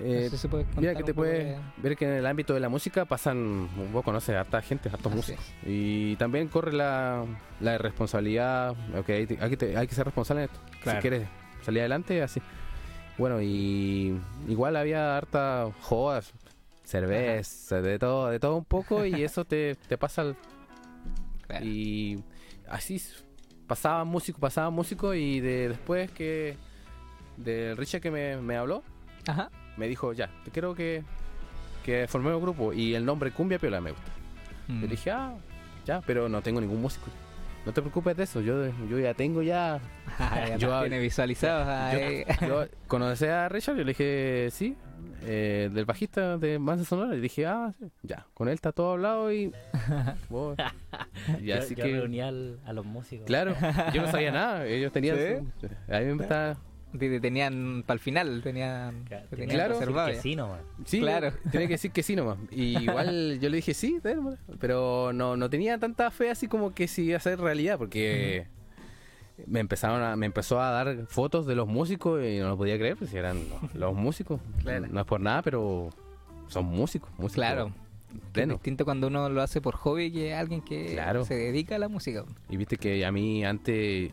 Eh, 0.00 0.22
No 0.24 0.30
sé 0.30 0.38
si 0.38 0.48
puedes 0.48 0.66
Mira 0.76 0.94
que 0.94 1.02
te 1.02 1.12
puedes 1.12 1.44
de- 1.56 1.58
ver 1.76 1.96
que 1.98 2.06
en 2.06 2.12
el 2.12 2.24
ámbito 2.26 2.54
de 2.54 2.60
la 2.60 2.70
música 2.70 3.04
pasan, 3.04 3.68
vos 3.92 4.02
conoces 4.02 4.34
a 4.34 4.40
harta 4.40 4.62
gente, 4.62 4.88
hartos 4.88 5.12
Así 5.12 5.16
músicos. 5.16 5.44
Y 5.66 6.16
también 6.16 6.48
corre 6.48 6.72
la, 6.72 7.24
la 7.60 7.76
responsabilidad, 7.76 8.70
ok, 8.98 9.08
hay, 9.10 9.38
hay 9.38 9.56
que, 9.56 9.76
hay 9.76 9.86
que 9.86 9.94
ser 9.94 10.06
responsable 10.06 10.44
en 10.44 10.50
esto. 10.50 10.60
Claro. 10.82 10.98
Si 10.98 11.02
quieres 11.02 11.28
salir 11.62 11.80
adelante, 11.80 12.22
así. 12.22 12.40
Bueno, 13.18 13.42
y 13.42 14.18
igual 14.48 14.76
había 14.76 15.14
harta 15.18 15.68
jodas, 15.82 16.32
cerveza, 16.84 17.82
de 17.82 17.98
todo, 17.98 18.30
de 18.30 18.40
todo 18.40 18.56
un 18.56 18.64
poco, 18.64 19.04
y 19.04 19.12
eso 19.24 19.44
te, 19.44 19.74
te 19.88 19.98
pasa 19.98 20.22
al- 20.22 20.36
Claro. 21.46 21.66
y 21.66 22.22
así 22.68 22.98
pasaba 23.72 24.04
músico, 24.04 24.38
pasaba 24.38 24.68
músico, 24.68 25.14
y 25.14 25.40
de, 25.40 25.70
después 25.70 26.10
que 26.10 26.56
de 27.38 27.74
Richard 27.74 28.02
que 28.02 28.10
me, 28.10 28.36
me 28.36 28.56
habló, 28.58 28.82
Ajá. 29.26 29.48
me 29.78 29.88
dijo, 29.88 30.12
ya, 30.12 30.28
te 30.44 30.50
quiero 30.50 30.74
que, 30.74 31.02
que 31.82 32.06
formemos 32.06 32.36
un 32.36 32.42
grupo. 32.42 32.74
Y 32.74 32.94
el 32.94 33.06
nombre 33.06 33.30
Cumbia 33.30 33.58
Piola 33.58 33.80
me 33.80 33.92
gusta. 33.92 34.12
Mm. 34.68 34.82
Yo 34.82 34.86
dije, 34.88 35.10
ah, 35.10 35.34
ya, 35.86 36.02
pero 36.02 36.28
no 36.28 36.42
tengo 36.42 36.60
ningún 36.60 36.82
músico. 36.82 37.06
No 37.64 37.72
te 37.72 37.80
preocupes 37.80 38.14
de 38.14 38.24
eso, 38.24 38.42
yo, 38.42 38.66
yo 38.90 38.98
ya 38.98 39.14
tengo 39.14 39.40
ya... 39.40 39.80
Yo- 40.58 40.80
tiene 40.82 40.98
visualizados. 40.98 41.66
ah, 41.66 41.92
Yo, 42.42 42.46
yo 42.46 42.66
conocí 42.88 43.24
a 43.24 43.48
Richard, 43.48 43.76
yo 43.78 43.84
le 43.84 43.92
dije, 43.92 44.48
sí, 44.52 44.76
eh, 45.22 45.70
del 45.72 45.84
bajista 45.84 46.38
de 46.38 46.58
Mansa 46.58 46.84
Sonora. 46.84 47.14
Y 47.16 47.20
dije, 47.20 47.46
ah, 47.46 47.72
sí, 47.78 47.86
ya, 48.02 48.26
con 48.34 48.48
él 48.48 48.54
está 48.54 48.72
todo 48.72 48.92
hablado 48.92 49.32
y... 49.32 49.52
vos- 50.28 50.56
y 51.40 51.46
yo, 51.46 51.58
así 51.58 51.74
yo 51.74 51.84
que... 51.84 51.92
reuní 51.92 52.20
al- 52.20 52.58
a 52.64 52.72
los 52.72 52.84
músicos. 52.84 53.26
Claro, 53.26 53.54
yo 53.94 54.02
no 54.02 54.10
sabía 54.10 54.30
nada, 54.32 54.66
ellos 54.66 54.92
tenían... 54.92 55.16
¿Sí? 55.16 55.66
su- 55.68 55.92
a 55.94 56.00
mí 56.00 56.14
me 56.14 56.22
estaba... 56.22 56.56
Te- 56.92 57.08
te 57.08 57.20
tenían 57.20 57.84
para 57.86 57.94
el 57.94 58.00
final, 58.00 58.42
tenían, 58.42 59.04
Claro, 59.04 59.26
tenían 59.30 59.48
Claro. 59.48 59.72
que 59.74 59.80
reservado 59.80 60.14
sí 60.20 60.36
nomás. 60.36 60.60
Sí, 60.84 61.00
Claro. 61.00 61.32
tenía 61.50 61.66
que 61.66 61.74
decir 61.74 61.90
que 61.90 62.02
sí 62.02 62.14
nomás. 62.14 62.36
Y 62.50 62.78
igual 62.82 63.38
yo 63.40 63.48
le 63.48 63.56
dije 63.56 63.72
sí, 63.72 63.98
pero 64.60 65.10
no, 65.14 65.38
no 65.38 65.48
tenía 65.48 65.78
tanta 65.78 66.10
fe 66.10 66.28
así 66.30 66.48
como 66.48 66.74
que 66.74 66.88
sí 66.88 67.04
iba 67.04 67.16
a 67.16 67.20
ser 67.20 67.40
realidad, 67.40 67.78
porque 67.78 68.46
me 69.46 69.60
empezaron 69.60 70.02
a, 70.02 70.16
me 70.16 70.26
empezó 70.26 70.60
a 70.60 70.70
dar 70.70 71.06
fotos 71.06 71.46
de 71.46 71.54
los 71.54 71.66
músicos 71.68 72.22
y 72.24 72.38
no 72.38 72.48
lo 72.50 72.56
podía 72.56 72.78
creer, 72.78 72.96
pues 72.96 73.10
si 73.10 73.16
eran 73.16 73.38
los, 73.48 73.74
los 73.74 73.94
músicos. 73.94 74.40
Claro. 74.62 74.86
No 74.90 75.00
es 75.00 75.06
por 75.06 75.20
nada, 75.20 75.42
pero 75.42 75.90
son 76.48 76.66
músicos, 76.66 77.10
músicos 77.18 77.34
Claro. 77.34 77.72
Es 78.34 78.46
distinto 78.48 78.84
cuando 78.84 79.06
uno 79.06 79.30
lo 79.30 79.40
hace 79.40 79.62
por 79.62 79.74
hobby 79.76 80.12
que 80.12 80.34
alguien 80.34 80.60
que 80.60 80.92
Claro. 80.92 81.24
se 81.24 81.34
dedica 81.34 81.76
a 81.76 81.78
la 81.78 81.88
música. 81.88 82.24
Y 82.50 82.58
viste 82.58 82.76
que 82.76 83.06
a 83.06 83.10
mí 83.12 83.42
antes, 83.42 84.12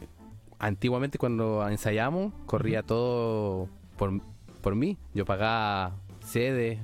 antiguamente 0.57 1.17
cuando 1.17 1.67
ensayamos, 1.67 2.31
corría 2.45 2.81
todo 2.81 3.67
por, 3.97 4.21
por 4.61 4.75
mí. 4.75 4.97
Yo 5.13 5.25
pagaba 5.25 5.95
sede, 6.21 6.79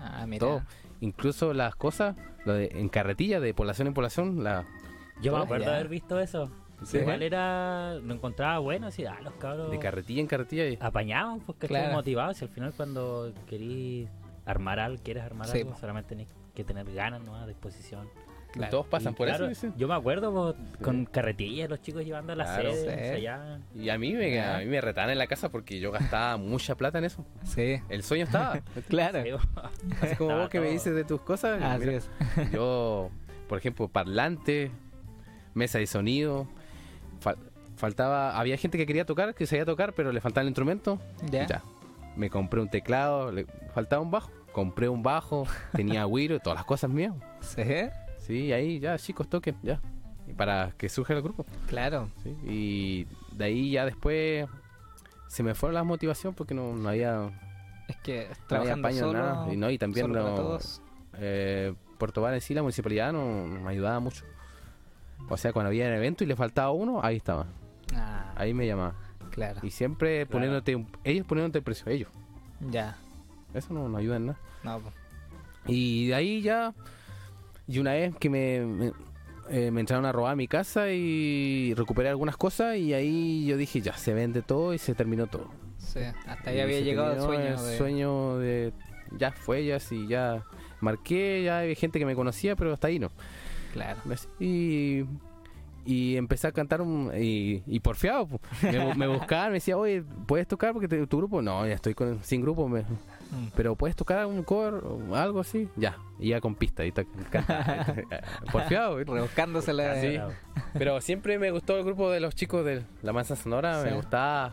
Ah, 0.00 0.24
mira. 0.26 0.38
todo. 0.40 0.62
Incluso 1.00 1.52
las 1.52 1.74
cosas, 1.74 2.16
lo 2.46 2.54
de, 2.54 2.70
en 2.76 2.88
carretilla, 2.88 3.38
de 3.40 3.52
población 3.52 3.88
en 3.88 3.94
población, 3.94 4.42
la, 4.42 4.64
Yo 5.20 5.36
me 5.36 5.42
acuerdo 5.42 5.70
haber 5.70 5.88
visto 5.88 6.18
eso. 6.18 6.50
Sí. 6.84 6.98
Igual 6.98 7.22
era. 7.22 7.94
Lo 7.94 8.14
encontraba 8.14 8.58
bueno, 8.58 8.86
así, 8.88 9.04
ah, 9.04 9.18
los 9.22 9.34
cabros. 9.34 9.70
de 9.70 9.78
carretilla 9.78 10.20
en 10.20 10.26
carretilla. 10.26 10.66
y- 10.68 10.78
apañaban 10.80 11.40
porque 11.40 11.66
Claro. 11.68 11.84
estaban 11.84 11.98
motivados. 11.98 12.40
Y 12.40 12.44
al 12.44 12.50
final, 12.50 12.72
cuando 12.76 13.32
querís 13.48 14.08
armar 14.44 14.80
algo, 14.80 15.02
quieres 15.02 15.22
armar 15.22 15.48
Sí, 15.48 15.58
algo, 15.58 15.72
po. 15.72 15.78
solamente 15.78 16.08
tenés 16.10 16.28
que 16.54 16.64
tener 16.64 16.92
ganas, 16.92 17.22
¿no? 17.22 17.46
Disposición. 17.46 18.08
Claro. 18.52 18.70
Todos 18.70 18.86
pasan 18.88 19.14
Y 19.14 19.16
por 19.16 19.28
claro, 19.28 19.44
eso. 19.46 19.48
dicen. 19.66 19.74
Yo 19.78 19.88
me 19.88 19.94
acuerdo 19.94 20.30
po, 20.30 20.54
con 20.84 21.06
carretillas, 21.06 21.70
los 21.70 21.80
chicos 21.80 22.04
llevando 22.04 22.34
a 22.34 22.36
la 22.36 22.44
Claro. 22.44 22.72
sede, 22.74 23.16
Sí. 23.16 23.78
Y 23.80 23.88
a 23.88 23.96
mí, 23.96 24.12
me, 24.12 24.42
a 24.42 24.58
mí 24.58 24.66
me 24.66 24.78
retaban 24.82 25.08
en 25.08 25.16
la 25.16 25.26
casa 25.26 25.48
porque 25.50 25.80
yo 25.80 25.90
gastaba 25.90 26.36
mucha 26.36 26.74
plata 26.74 26.98
en 26.98 27.04
eso. 27.04 27.24
Sí, 27.44 27.76
El 27.88 28.02
sueño 28.02 28.24
estaba. 28.24 28.60
claro. 28.90 29.22
Sí. 29.22 29.30
Así 30.02 30.16
como 30.16 30.30
Estaba 30.30 30.40
vos 30.42 30.50
que 30.50 30.58
me 30.60 30.66
todo. 30.66 30.72
dices 30.74 30.94
de 30.94 31.04
tus 31.04 31.22
cosas. 31.22 31.62
Así 31.62 31.78
mira, 31.86 31.92
es. 31.96 32.10
yo, 32.52 33.08
por 33.48 33.56
ejemplo, 33.56 33.88
parlante, 33.88 34.70
mesa 35.54 35.78
de 35.78 35.86
sonido. 35.86 36.46
Fal- 37.22 37.38
faltaba, 37.76 38.38
había 38.38 38.56
gente 38.56 38.78
que 38.78 38.86
quería 38.86 39.04
tocar, 39.06 39.34
que 39.34 39.46
sabía 39.46 39.64
tocar, 39.64 39.92
pero 39.94 40.12
le 40.12 40.20
faltaba 40.20 40.42
el 40.42 40.48
instrumento. 40.48 40.98
Ya. 41.30 41.46
Ya. 41.46 41.62
Me 42.16 42.28
compré 42.30 42.60
un 42.60 42.68
teclado, 42.68 43.32
le 43.32 43.46
faltaba 43.74 44.02
un 44.02 44.10
bajo. 44.10 44.30
Compré 44.52 44.88
un 44.88 45.02
bajo, 45.02 45.46
tenía 45.72 46.04
güiro, 46.04 46.38
todas 46.40 46.56
las 46.58 46.64
cosas 46.66 46.90
mías. 46.90 47.14
Sí, 47.40 47.62
Sí, 48.18 48.52
ahí 48.52 48.78
ya, 48.78 48.96
chicos, 48.98 49.28
toquen, 49.28 49.56
ya. 49.62 49.80
Y 50.28 50.32
para 50.34 50.72
que 50.76 50.88
surja 50.88 51.14
el 51.14 51.22
grupo. 51.22 51.44
claro. 51.66 52.08
¿sí? 52.22 52.36
Y 52.44 53.06
de 53.36 53.44
ahí 53.46 53.70
ya 53.72 53.84
después 53.84 54.46
se 55.26 55.42
me 55.42 55.54
fue 55.54 55.72
la 55.72 55.82
motivación 55.82 56.32
porque 56.34 56.54
no, 56.54 56.74
no 56.76 56.88
había, 56.90 57.30
Es 57.88 57.96
que 57.96 58.18
no 58.18 58.24
había 58.26 58.36
trabajando 58.46 58.88
apaño 58.88 58.98
solo, 59.00 59.18
nada. 59.18 59.52
Y, 59.52 59.56
no, 59.56 59.70
y 59.70 59.78
también 59.78 60.12
no, 60.12 60.58
eh, 61.18 61.74
Puerto 61.98 62.20
Val 62.22 62.34
en 62.34 62.40
sí, 62.40 62.54
la 62.54 62.62
municipalidad 62.62 63.12
no, 63.12 63.46
no 63.48 63.60
me 63.60 63.70
ayudaba 63.70 63.98
mucho. 63.98 64.24
O 65.32 65.36
sea, 65.38 65.52
cuando 65.52 65.68
había 65.68 65.86
un 65.86 65.94
evento 65.94 66.24
y 66.24 66.26
le 66.26 66.36
faltaba 66.36 66.70
uno, 66.72 67.00
ahí 67.02 67.16
estaba. 67.16 67.46
Ah, 67.94 68.32
Ahí 68.36 68.52
me 68.54 68.66
llamaba. 68.66 68.94
claro. 69.30 69.60
Y 69.62 69.70
siempre 69.70 70.26
Claro. 70.26 70.30
poniéndote, 70.30 70.86
ellos 71.04 71.26
poniéndote 71.26 71.58
el 71.58 71.64
precio, 71.64 71.90
ellos. 71.90 72.08
Ya. 72.70 72.96
Eso 73.54 73.72
no 73.72 73.88
nos 73.88 73.98
ayuda 73.98 74.16
en 74.16 74.26
nada. 74.26 74.38
No, 74.62 74.78
po. 74.80 74.92
Y 75.66 76.08
de 76.08 76.14
ahí 76.14 76.42
ya. 76.42 76.74
Y 77.66 77.78
una 77.78 77.92
vez 77.92 78.14
que 78.16 78.28
me, 78.28 78.60
me, 78.60 78.92
eh, 79.48 79.70
me 79.70 79.80
entraron 79.80 80.04
a 80.04 80.12
robar 80.12 80.36
mi 80.36 80.48
casa 80.48 80.90
y 80.90 81.72
recuperé 81.76 82.08
algunas 82.10 82.36
cosas, 82.36 82.76
y 82.76 82.92
ahí 82.92 83.46
yo 83.46 83.56
dije, 83.56 83.80
ya 83.80 83.94
se 83.96 84.12
vende 84.12 84.42
todo 84.42 84.74
y 84.74 84.78
se 84.78 84.94
terminó 84.94 85.26
todo. 85.28 85.48
Sí, 85.78 86.00
hasta 86.26 86.50
ahí 86.50 86.58
Y 86.58 86.60
había 86.60 86.80
llegado 86.80 87.12
el 87.12 87.20
sueño. 87.20 87.44
el 87.46 87.56
de... 87.56 87.78
sueño 87.78 88.38
de. 88.38 88.72
Ya 89.18 89.30
fue, 89.32 89.64
ya 89.64 89.78
sí, 89.80 90.06
ya 90.08 90.42
marqué, 90.80 91.42
ya 91.44 91.60
había 91.60 91.74
gente 91.74 91.98
que 91.98 92.06
me 92.06 92.14
conocía, 92.14 92.56
pero 92.56 92.72
hasta 92.72 92.88
ahí 92.88 92.98
no. 92.98 93.10
Claro. 93.72 94.00
Y, 94.38 95.04
y 95.84 96.16
empecé 96.16 96.46
a 96.46 96.52
cantar 96.52 96.80
un, 96.82 97.10
y, 97.18 97.62
y 97.66 97.80
porfiado. 97.80 98.26
po. 98.26 98.40
Me, 98.62 98.94
me 98.94 99.06
buscaban, 99.08 99.48
me 99.48 99.54
decía, 99.54 99.76
oye, 99.76 100.02
¿puedes 100.26 100.46
tocar 100.46 100.72
porque 100.72 100.88
te- 100.88 101.06
tu 101.06 101.16
grupo? 101.18 101.42
No, 101.42 101.66
ya 101.66 101.74
estoy 101.74 101.94
con, 101.94 102.22
sin 102.22 102.42
grupo. 102.42 102.68
Me, 102.68 102.84
Mm. 103.32 103.46
pero 103.56 103.74
puedes 103.76 103.96
tocar 103.96 104.26
un 104.26 104.42
cover 104.42 104.74
o 104.74 105.16
algo 105.16 105.40
así, 105.40 105.66
ya, 105.74 105.96
y 106.18 106.28
ya 106.28 106.40
con 106.42 106.54
pista, 106.54 106.84
y 106.84 106.92
porfiado. 108.52 108.98
Rebuscándosela. 109.02 110.00
Sí. 110.00 110.18
Pero 110.74 111.00
siempre 111.00 111.38
me 111.38 111.50
gustó 111.50 111.78
el 111.78 111.84
grupo 111.84 112.10
de 112.10 112.20
los 112.20 112.34
chicos 112.34 112.62
de 112.64 112.82
La 113.02 113.14
Mansa 113.14 113.36
Sonora, 113.36 113.82
Sí. 113.82 113.88
me 113.88 113.96
gustaba. 113.96 114.52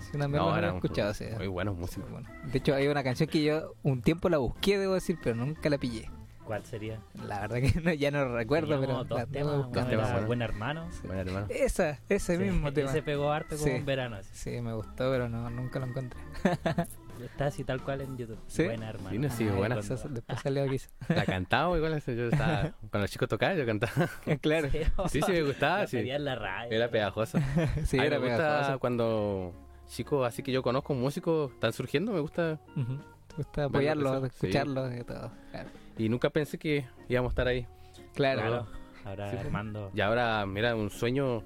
Sí, 0.00 0.18
No, 0.18 0.54
he 0.54 0.58
eran 0.58 0.74
escuchado, 0.74 1.14
sí. 1.14 1.24
Muy 1.36 1.46
buenos 1.46 1.76
músicos. 1.76 2.10
Bueno, 2.10 2.28
de 2.52 2.58
hecho, 2.58 2.74
hay 2.74 2.86
una 2.88 3.02
canción 3.02 3.28
que 3.28 3.42
yo 3.42 3.74
un 3.82 4.02
tiempo 4.02 4.28
la 4.28 4.38
busqué, 4.38 4.76
debo 4.78 4.94
decir, 4.94 5.16
pero 5.22 5.36
nunca 5.36 5.70
la 5.70 5.78
pillé. 5.78 6.10
¿Cuál 6.46 6.64
sería? 6.64 7.00
La 7.26 7.40
verdad 7.40 7.56
que 7.56 7.80
no- 7.82 7.92
ya 7.92 8.10
no 8.10 8.32
recuerdo, 8.34 8.80
pero 8.80 9.04
dos 9.04 9.28
temas, 9.30 9.54
uno 9.66 9.86
temas. 9.86 10.26
Buen 10.26 10.42
Hermano. 10.42 10.88
Bueno, 11.04 11.20
hermano. 11.20 11.46
Esa, 11.50 11.98
ese 12.08 12.36
Sí, 12.36 12.42
mismo 12.42 12.72
tema. 12.72 12.90
Ese 12.90 13.02
pegó 13.02 13.32
harto 13.32 13.56
como 13.56 13.64
Sí. 13.68 13.70
en 13.70 13.84
verano. 13.84 14.16
así. 14.16 14.30
Sí, 14.32 14.60
me 14.60 14.72
gustó, 14.74 15.10
pero 15.10 15.28
no, 15.28 15.50
nunca 15.50 15.78
lo 15.80 15.86
encontré. 15.86 16.20
Está 17.24 17.46
así 17.46 17.64
tal 17.64 17.82
cual 17.82 18.02
en 18.02 18.16
YouTube. 18.18 18.38
¿Sí? 18.46 18.64
Buena 18.64 18.90
hermano. 18.90 19.10
Sí, 19.10 19.18
no, 19.18 19.30
sí, 19.30 19.48
Ah, 19.50 19.54
buena. 19.56 19.78
esa- 19.78 20.08
después 20.08 20.38
salió 20.40 20.62
aquí. 20.64 20.76
La 21.08 21.24
cantaba 21.24 21.76
igual, 21.76 21.94
eso, 21.94 22.12
yo 22.12 22.28
estaba. 22.28 22.72
Cuando 22.90 22.98
los 23.00 23.10
chicos 23.10 23.28
tocaban, 23.28 23.56
yo 23.56 23.66
cantaba. 23.66 24.08
claro. 24.40 24.68
Sí, 25.08 25.20
sí, 25.22 25.32
me 25.32 25.42
gustaba, 25.42 25.78
La 25.80 25.86
sí. 25.86 25.96
en 25.98 26.24
la 26.24 26.34
radio. 26.36 26.70
Era 26.76 26.90
pegajoso. 26.90 27.38
Sí, 27.84 27.96
era 27.96 28.18
me 28.20 28.28
gusta 28.28 28.36
pegajoso. 28.36 28.78
cuando 28.78 29.52
chicos 29.88 30.26
así 30.28 30.42
que 30.42 30.52
yo 30.52 30.62
conozco, 30.62 30.94
músicos, 30.94 31.52
están 31.52 31.72
surgiendo, 31.72 32.12
me 32.12 32.20
gusta. 32.20 32.60
Ujú. 32.76 32.98
Te 33.28 33.36
gusta 33.36 33.62
Verlo 33.62 33.68
apoyarlos, 33.68 34.20
sí. 34.20 34.26
escucharlos 34.46 34.94
y 34.94 35.04
todo. 35.04 35.30
Claro. 35.50 35.70
Y 35.96 36.08
nunca 36.08 36.30
pensé 36.30 36.58
que 36.58 36.86
íbamos 37.08 37.30
a 37.30 37.32
estar 37.32 37.48
ahí. 37.48 37.66
Claro. 38.14 38.40
Claro. 38.42 38.66
Ahora 39.04 39.30
Sí, 39.30 39.36
pues. 39.36 39.46
Armando. 39.46 39.90
Y 39.94 40.00
ahora, 40.00 40.44
mira, 40.46 40.74
un 40.74 40.90
sueño 40.90 41.42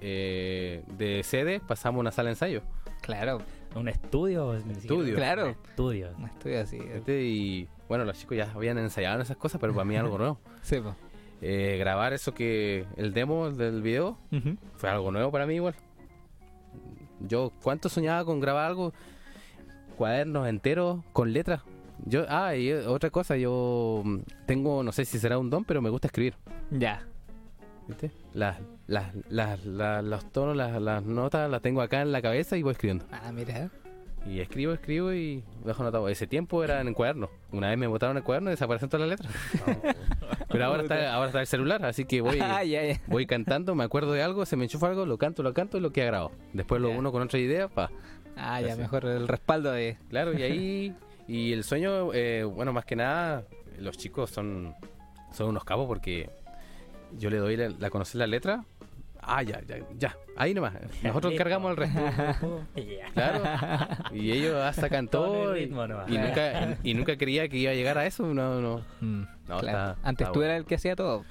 eh, 0.00 0.82
de 0.96 1.22
sede, 1.22 1.60
pasamos 1.60 1.98
a 1.98 2.00
una 2.00 2.12
sala 2.12 2.28
de 2.28 2.32
ensayo. 2.34 2.62
Claro. 3.02 3.38
Un 3.74 3.88
estudio. 3.88 4.54
Estudio. 4.54 5.14
Claro. 5.16 5.44
Un 5.46 5.50
estudio. 5.50 6.10
Un 6.18 6.24
estudio 6.26 6.60
así. 6.60 6.78
Este, 6.78 7.22
Y 7.24 7.68
bueno, 7.88 8.04
los 8.04 8.18
chicos 8.18 8.36
ya 8.36 8.50
habían 8.54 8.78
ensayado 8.78 9.16
en 9.16 9.22
esas 9.22 9.36
cosas, 9.36 9.60
pero 9.60 9.74
para 9.74 9.84
mí 9.84 9.96
algo 9.96 10.18
nuevo. 10.18 10.38
Sí, 10.62 10.80
po. 10.80 10.94
Eh, 11.42 11.76
grabar 11.78 12.14
eso 12.14 12.32
que 12.32 12.86
el 12.96 13.12
demo 13.12 13.50
del 13.50 13.82
video 13.82 14.16
fue 14.76 14.88
algo 14.88 15.10
nuevo 15.10 15.30
para 15.30 15.44
mí 15.46 15.56
igual. 15.56 15.74
Yo, 17.20 17.52
¿cuánto 17.62 17.88
soñaba 17.90 18.24
con 18.24 18.40
grabar 18.40 18.66
algo? 18.66 18.94
Cuadernos 19.98 20.48
enteros 20.48 21.00
con 21.12 21.32
letras. 21.34 21.60
Yo, 22.06 22.24
ah, 22.28 22.54
y 22.56 22.72
otra 22.72 23.10
cosa, 23.10 23.36
yo 23.36 24.02
mm, 24.04 24.18
tengo, 24.46 24.82
no 24.82 24.92
sé 24.92 25.04
si 25.04 25.18
será 25.18 25.38
un 25.38 25.48
don, 25.50 25.64
pero 25.64 25.80
me 25.80 25.90
gusta 25.90 26.08
escribir. 26.08 26.34
Ya. 26.70 27.02
¿Viste? 27.86 28.10
Las, 28.32 28.58
las, 28.86 29.12
las, 29.28 29.64
las- 29.64 30.04
los 30.04 30.32
tonos, 30.32 30.56
las, 30.56 30.80
las 30.80 31.02
notas 31.04 31.50
las 31.50 31.62
tengo 31.62 31.80
acá 31.82 32.02
en 32.02 32.12
la 32.12 32.20
cabeza 32.22 32.56
y 32.56 32.62
voy 32.62 32.72
escribiendo. 32.72 33.04
Ah, 33.12 33.30
mira. 33.32 33.70
Y 34.26 34.40
escribo, 34.40 34.72
escribo 34.72 35.12
y 35.12 35.44
dejo 35.64 35.82
anotado. 35.82 36.08
Ese 36.08 36.26
tiempo 36.26 36.64
era 36.64 36.80
en 36.80 36.88
el 36.88 36.94
cuaderno. 36.94 37.28
Una 37.52 37.68
vez 37.68 37.76
me 37.76 37.86
botaron 37.86 38.16
el 38.16 38.22
cuaderno 38.22 38.48
y 38.50 38.52
desaparecen 38.52 38.88
todas 38.88 39.06
las 39.06 39.18
letras. 39.20 39.34
Pero 40.48 40.64
ahora 40.64 40.82
está, 40.82 41.12
ahora 41.14 41.26
está 41.26 41.40
el 41.42 41.46
celular, 41.46 41.84
así 41.84 42.04
que 42.06 42.22
voy, 42.22 42.38
Ah, 42.42 42.62
voy 43.06 43.26
cantando, 43.26 43.74
me 43.74 43.84
acuerdo 43.84 44.12
de 44.12 44.22
algo, 44.22 44.46
se 44.46 44.56
me 44.56 44.64
enchufa 44.64 44.86
algo, 44.88 45.04
lo 45.04 45.18
canto, 45.18 45.42
lo 45.42 45.52
canto 45.52 45.76
y 45.76 45.80
lo 45.80 45.90
queda 45.92 46.06
grabado. 46.06 46.32
Después 46.54 46.80
lo 46.80 46.90
uno 46.90 47.12
con 47.12 47.20
otra 47.22 47.38
idea, 47.38 47.68
pa. 47.68 47.90
Ah, 48.36 48.60
ya, 48.62 48.72
Así. 48.72 48.80
mejor 48.80 49.04
el 49.04 49.28
respaldo 49.28 49.72
de. 49.72 49.98
Claro, 50.08 50.32
y 50.38 50.42
ahí. 50.42 50.94
Y 51.26 51.52
el 51.52 51.64
sueño, 51.64 52.12
eh, 52.12 52.44
bueno, 52.44 52.72
más 52.72 52.84
que 52.84 52.96
nada, 52.96 53.44
los 53.78 53.96
chicos 53.96 54.30
son, 54.30 54.74
son 55.32 55.48
unos 55.50 55.64
cabos 55.64 55.86
porque 55.86 56.30
yo 57.18 57.30
le 57.30 57.38
doy 57.38 57.56
la, 57.56 57.68
la 57.70 57.90
conocer 57.90 58.18
la 58.18 58.26
letra. 58.26 58.64
Ah, 59.26 59.42
ya, 59.42 59.62
ya, 59.62 59.76
ya. 59.96 60.14
Ahí 60.36 60.52
nomás. 60.52 60.74
Nosotros 61.02 61.32
cargamos 61.38 61.70
el 61.70 61.76
resto. 61.78 62.60
Claro. 63.14 63.42
Y 64.12 64.32
ellos 64.32 64.74
sacan 64.76 65.08
Todo 65.08 65.56
Y, 65.56 65.66
nunca, 65.68 66.76
y, 66.82 66.90
y 66.90 66.94
nunca 66.94 67.16
creía 67.16 67.48
que 67.48 67.56
iba 67.56 67.70
a 67.70 67.74
llegar 67.74 67.96
a 67.96 68.04
eso. 68.06 68.34
No, 68.34 68.60
no. 68.60 68.84
Mm, 69.00 69.22
No, 69.48 69.58
claro. 69.60 69.92
está- 69.92 69.96
Antes 70.02 70.24
está 70.26 70.32
tú 70.32 70.40
bueno. 70.40 70.44
eras 70.52 70.58
el 70.58 70.66
que 70.66 70.74
hacía 70.74 70.94
todo. 70.96 71.24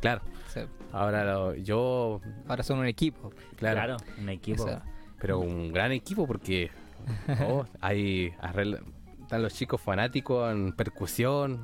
Claro. 0.00 0.20
Sí. 0.48 0.60
Ahora 0.92 1.24
lo- 1.24 1.54
yo, 1.54 2.20
Ahora 2.48 2.62
son 2.62 2.80
un 2.80 2.86
equipo. 2.86 3.30
claro, 3.56 3.76
Claro, 3.76 3.96
un 4.18 4.28
equipo. 4.28 4.66
Eso. 4.68 4.82
Pero 5.20 5.38
un 5.38 5.72
gran 5.72 5.92
equipo 5.92 6.26
porque 6.26 6.70
oh, 7.48 7.64
hay 7.80 8.32
arregla- 8.42 8.82
están 9.30 9.42
los 9.42 9.54
chicos 9.54 9.80
fanáticos 9.80 10.50
en 10.50 10.72
percusión. 10.72 11.60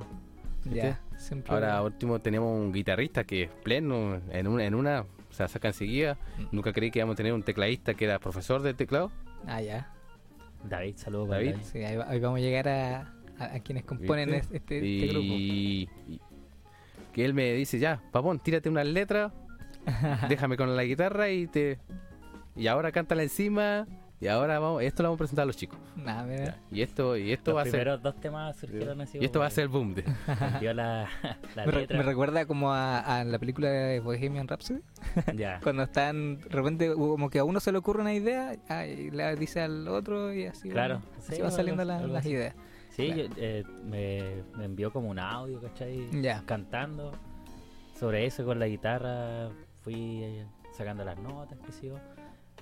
Ya. 0.70 1.00
Siempre. 1.16 1.52
Ahora 1.52 1.82
último 1.82 2.20
tenemos 2.20 2.56
un 2.56 2.72
guitarrista 2.72 3.24
que 3.24 3.42
es 3.44 3.50
pleno 3.50 4.20
en 4.30 4.46
una, 4.46 4.64
en 4.64 4.76
una 4.76 5.00
o 5.02 5.32
sea, 5.32 5.48
saca 5.48 5.66
enseguida. 5.66 6.16
Mm. 6.38 6.42
Nunca 6.52 6.72
creí 6.72 6.92
que 6.92 7.00
íbamos 7.00 7.14
a 7.14 7.16
tener 7.16 7.32
un 7.32 7.42
tecladista 7.42 7.94
que 7.94 8.04
era 8.04 8.20
profesor 8.20 8.62
de 8.62 8.72
teclado. 8.72 9.10
Ah, 9.48 9.60
ya. 9.62 9.92
David, 10.62 10.94
saludos 10.96 11.26
para 11.28 11.40
David. 11.40 11.52
David. 11.54 11.64
Sí, 11.66 11.78
ahí, 11.82 11.96
va- 11.96 12.08
ahí 12.08 12.20
vamos 12.20 12.38
a 12.38 12.42
llegar 12.42 12.68
a, 12.68 13.00
a, 13.40 13.44
a 13.56 13.60
quienes 13.60 13.84
componen 13.84 14.32
este, 14.34 14.58
este- 14.58 14.78
este 14.94 15.06
grupo. 15.08 15.26
y, 15.26 15.88
y 16.08 16.20
que 17.12 17.24
él 17.24 17.34
me 17.34 17.52
dice, 17.54 17.80
ya, 17.80 18.00
papón, 18.12 18.38
tírate 18.38 18.68
unas 18.68 18.86
letras, 18.86 19.32
déjame 20.28 20.56
con 20.56 20.76
la 20.76 20.84
guitarra 20.84 21.30
y 21.30 21.48
te... 21.48 21.78
Y 22.54 22.68
ahora 22.68 22.92
cántala 22.92 23.24
encima 23.24 23.88
y 24.20 24.28
ahora 24.28 24.58
vamos, 24.58 24.82
esto 24.82 25.02
lo 25.02 25.10
vamos 25.10 25.18
a 25.18 25.20
presentar 25.20 25.42
a 25.42 25.46
los 25.46 25.56
chicos. 25.56 25.78
Nah. 25.96 26.26
Ya, 26.26 26.58
Y 26.70 26.80
esto, 26.82 27.16
y 27.16 27.32
esto 27.32 27.50
Los 27.50 27.58
va 27.58 27.60
a 27.62 27.64
ser... 27.64 27.72
primeros 27.72 28.02
dos 28.02 28.14
temas 28.20 28.56
surgieron 28.56 29.00
así. 29.02 29.18
Y 29.20 29.24
esto 29.24 29.40
va 29.40 29.46
a 29.46 29.50
ser 29.50 29.62
el 29.64 29.68
boom. 29.68 29.94
de- 29.94 30.04
Dio 30.60 30.72
la, 30.72 31.08
la 31.54 31.66
Me, 31.66 31.72
re- 31.72 31.80
letra. 31.82 31.96
me 31.98 32.02
recuerda 32.02 32.46
como 32.46 32.72
a, 32.72 32.98
a 33.00 33.24
la 33.24 33.38
película 33.38 33.68
de 33.68 34.00
Bohemian 34.00 34.48
Rhapsody. 34.48 34.80
ya. 35.36 35.60
Cuando 35.62 35.82
están, 35.82 36.38
de 36.40 36.48
repente, 36.48 36.92
como 36.94 37.28
que 37.30 37.38
a 37.40 37.44
uno 37.44 37.60
se 37.60 37.72
le 37.72 37.78
ocurre 37.78 38.00
una 38.00 38.14
idea 38.14 38.56
ah, 38.68 38.86
y 38.86 39.10
le 39.10 39.36
dice 39.36 39.60
al 39.60 39.86
otro 39.88 40.32
y 40.32 40.46
así, 40.46 40.70
Claro. 40.70 40.94
van- 40.94 41.02
Sí, 41.20 41.32
así 41.32 41.42
van 41.42 41.46
algo- 41.46 41.56
saliendo 41.56 41.84
las- 41.84 42.00
algo 42.02 42.12
las 42.14 42.20
así. 42.24 42.30
ideas. 42.30 42.54
Sí, 42.90 43.06
Claro. 43.12 43.22
yo, 43.28 43.34
eh, 43.36 43.64
me, 43.84 44.58
me 44.58 44.64
envió 44.64 44.90
como 44.90 45.10
un 45.10 45.18
audio, 45.18 45.60
¿cachai? 45.60 46.08
Ya. 46.22 46.42
Cantando. 46.46 47.12
Sobre 47.98 48.24
eso 48.26 48.44
con 48.44 48.58
la 48.58 48.66
guitarra 48.66 49.48
fui 49.82 50.22
eh, 50.22 50.46
sacando 50.76 51.04
las 51.04 51.18
notas, 51.18 51.58
qué 51.64 51.72
sé 51.72 51.86
yo. 51.88 51.94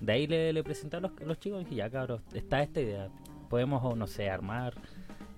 De 0.00 0.12
ahí 0.12 0.26
le, 0.26 0.52
le 0.52 0.62
presenté 0.64 0.96
a 0.96 1.00
los, 1.00 1.12
los 1.20 1.38
chicos 1.38 1.60
y 1.60 1.64
dije, 1.64 1.76
ya 1.76 1.90
cabros, 1.90 2.20
está 2.32 2.62
esta 2.62 2.80
idea. 2.80 3.08
Podemos, 3.48 3.82
o 3.84 3.94
no 3.94 4.06
sé, 4.06 4.28
armar, 4.30 4.74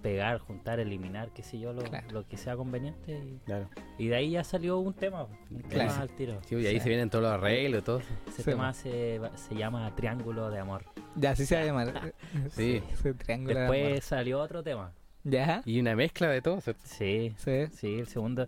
pegar, 0.02 0.38
juntar, 0.38 0.78
eliminar, 0.80 1.30
qué 1.34 1.42
sé 1.42 1.58
yo, 1.58 1.72
lo, 1.72 1.82
Claro. 1.82 2.06
lo 2.12 2.26
que 2.28 2.36
sea 2.36 2.56
conveniente. 2.56 3.18
Y, 3.18 3.38
Claro. 3.44 3.68
y 3.98 4.06
de 4.08 4.16
ahí 4.16 4.30
ya 4.30 4.44
salió 4.44 4.78
un 4.78 4.94
tema, 4.94 5.24
un 5.50 5.62
tema 5.62 5.68
Claro. 5.86 6.02
al 6.02 6.10
tiro. 6.10 6.40
Sí, 6.46 6.54
y 6.56 6.66
ahí 6.66 6.74
Sí. 6.74 6.80
se 6.80 6.88
vienen 6.88 7.10
todos 7.10 7.24
los 7.24 7.32
arreglos 7.32 7.80
y 7.80 7.84
todo. 7.84 7.98
Ese 8.28 8.42
Sí, 8.42 8.44
tema 8.44 8.72
se, 8.72 9.18
va- 9.18 9.36
se 9.36 9.54
llama 9.54 9.94
Triángulo 9.96 10.50
de 10.50 10.58
Amor. 10.60 10.84
Ya, 11.16 11.30
así 11.32 11.44
se 11.44 11.56
va 11.56 11.62
a 11.62 11.64
llamar. 11.64 12.14
Sí. 12.50 12.82
Ese 12.92 13.14
triángulo 13.14 13.54
de 13.54 13.60
Después 13.60 13.86
amor. 13.88 14.00
salió 14.02 14.40
otro 14.40 14.62
tema. 14.62 14.92
Ya. 15.24 15.60
Y 15.64 15.80
una 15.80 15.96
mezcla 15.96 16.28
de 16.28 16.40
todo. 16.40 16.60
¿cierto? 16.60 16.82
Sí, 16.84 17.34
Sí. 17.38 17.66
Sí, 17.72 17.98
el 17.98 18.06
segundo, 18.06 18.46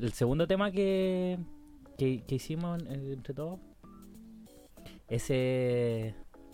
el 0.00 0.12
segundo 0.14 0.46
tema 0.46 0.70
que, 0.70 1.38
que, 1.98 2.22
que 2.24 2.34
hicimos 2.36 2.82
entre 2.88 3.34
todos, 3.34 3.60
ese 5.08 6.08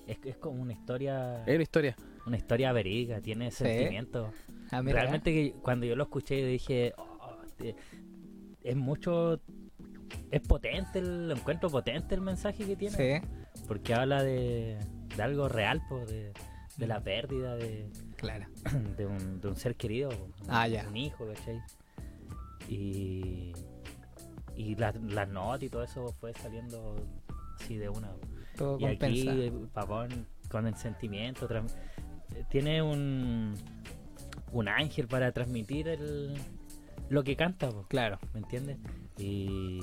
es, 0.06 0.18
es 0.24 0.36
como 0.36 0.60
una 0.62 0.72
historia, 0.72 1.44
Es 1.46 1.54
una 1.54 1.62
historia. 1.62 1.96
una 2.26 2.36
historia 2.36 2.72
verídica, 2.72 3.20
tiene 3.20 3.50
sentimientos. 3.50 4.32
Ah, 4.70 4.82
mira. 4.82 5.00
Realmente 5.00 5.32
que 5.32 5.52
cuando 5.62 5.86
yo 5.86 5.96
lo 5.96 6.04
escuché 6.04 6.44
dije, 6.46 6.92
"Oh, 6.96 7.36
es 8.62 8.76
mucho, 8.76 9.40
es 10.30 10.40
potente, 10.42 10.98
el, 11.00 11.28
lo 11.28 11.34
encuentro 11.34 11.68
potente 11.70 12.14
el 12.14 12.20
mensaje 12.20 12.64
que 12.64 12.76
tiene, 12.76 12.96
Sí, 12.96 13.26
porque 13.66 13.94
habla 13.94 14.22
de, 14.22 14.78
de 15.16 15.22
algo 15.22 15.48
real, 15.48 15.82
po, 15.88 16.04
de, 16.06 16.32
de 16.76 16.86
la 16.86 17.00
pérdida 17.02 17.56
de, 17.56 17.90
claro. 18.16 18.46
de 18.96 19.06
un, 19.06 19.40
de 19.40 19.48
un 19.48 19.56
ser 19.56 19.74
querido, 19.76 20.10
Ah, 20.48 20.66
un, 20.66 20.72
ya. 20.72 20.86
un 20.88 20.96
hijo, 20.96 21.26
¿cachai? 21.26 21.60
Y, 22.68 23.52
y 24.56 24.74
las 24.76 24.94
las 25.02 25.28
notas 25.28 25.62
y 25.64 25.68
todo 25.70 25.82
eso 25.82 26.12
fue 26.20 26.32
saliendo 26.34 26.96
así 27.56 27.76
de 27.76 27.88
una. 27.88 28.10
Todo 28.56 28.78
Y 28.80 28.84
aquí, 28.86 28.96
compensa. 28.98 29.32
eh, 29.34 29.52
Papón, 29.72 30.26
con 30.50 30.66
el 30.66 30.74
sentimiento, 30.76 31.48
tiene 32.50 32.82
un, 32.82 33.54
un 34.52 34.68
ángel 34.68 35.06
para 35.08 35.32
transmitir 35.32 35.88
el, 35.88 36.34
lo 37.08 37.22
que 37.24 37.36
canta, 37.36 37.70
Claro. 37.88 38.18
¿me 38.34 38.40
entiendes? 38.40 38.78
Y, 39.18 39.80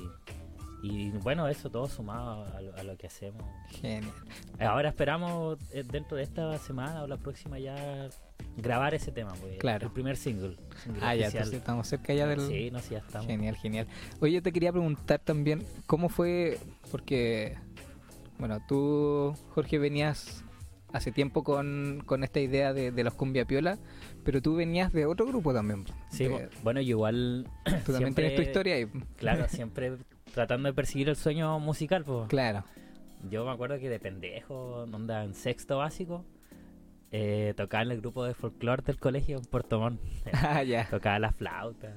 y 0.84 1.10
bueno, 1.24 1.48
eso 1.48 1.70
todo 1.70 1.88
sumado 1.88 2.46
a 2.56 2.62
lo, 2.62 2.76
a 2.76 2.84
lo 2.84 2.98
que 2.98 3.08
hacemos. 3.08 3.44
Genial. 3.82 4.12
Ahora 4.60 4.90
esperamos 4.90 5.58
eh, 5.74 5.84
dentro 5.90 6.18
de 6.18 6.24
esta 6.24 6.58
semana 6.60 7.04
o 7.04 7.08
la 7.08 7.18
próxima 7.18 7.60
ya 7.60 8.10
grabar 8.58 8.94
ese 8.94 9.12
tema, 9.12 9.34
pues, 9.42 9.58
Claro. 9.60 9.88
el 9.88 9.94
primer 9.94 10.16
single. 10.18 10.56
single 10.84 11.02
Ah, 11.04 11.16
ya, 11.16 11.28
entonces 11.28 11.54
estamos 11.54 11.88
cerca 11.88 12.14
ya 12.14 12.28
del. 12.28 12.42
Sí, 12.42 12.72
no, 12.72 12.80
sí, 12.80 12.92
ya 12.92 13.00
estamos. 13.00 13.28
Genial, 13.28 13.56
genial. 13.56 13.88
Oye, 14.20 14.34
yo 14.34 14.42
te 14.42 14.52
quería 14.52 14.72
preguntar 14.72 15.20
también, 15.20 15.64
¿cómo 15.86 16.10
fue? 16.10 16.58
Porque, 16.92 17.58
bueno, 18.40 18.60
tú, 18.68 19.36
Jorge, 19.50 19.80
venías 19.80 20.44
hace 20.94 21.12
tiempo 21.12 21.44
con, 21.44 22.02
con 22.06 22.24
esta 22.24 22.40
idea 22.40 22.74
de, 22.74 22.92
de 22.92 23.04
los 23.04 23.14
cumbia 23.14 23.46
piola, 23.46 23.78
pero 24.24 24.42
tú 24.42 24.56
venías 24.56 24.94
de 24.94 25.06
otro 25.06 25.26
grupo 25.26 25.54
también. 25.54 25.84
Sí, 26.10 26.26
De- 26.28 26.50
bueno, 26.64 26.80
yo 26.82 26.90
igual, 26.92 27.48
tú 27.66 27.72
también 27.92 27.98
siempre- 27.98 28.28
tienes 28.30 28.36
tu 28.36 28.42
historia 28.50 28.76
ahí. 28.76 28.86
claro, 29.18 29.46
siempre 29.50 29.98
tratando 30.34 30.68
de 30.70 30.74
perseguir 30.74 31.10
el 31.10 31.16
sueño 31.16 31.60
musical, 31.60 32.04
pues. 32.04 32.28
Claro. 32.30 32.64
Yo 33.30 33.44
me 33.46 33.52
acuerdo 33.52 33.80
que 33.80 33.90
de 33.90 34.00
pendejo, 34.00 34.84
onda 34.84 35.24
en 35.24 35.34
sexto 35.34 35.78
básico, 35.80 36.24
eh, 37.12 37.54
tocaba 37.58 37.84
en 37.84 37.92
el 37.92 38.02
grupo 38.02 38.24
de 38.26 38.34
folclore 38.34 38.84
del 38.84 38.98
colegio 39.00 39.38
en 39.38 39.44
Puerto 39.46 39.80
Montt. 39.80 40.00
Ah, 40.34 40.62
ya. 40.64 40.88
tocaba 40.90 41.18
la 41.20 41.32
flauta. 41.32 41.96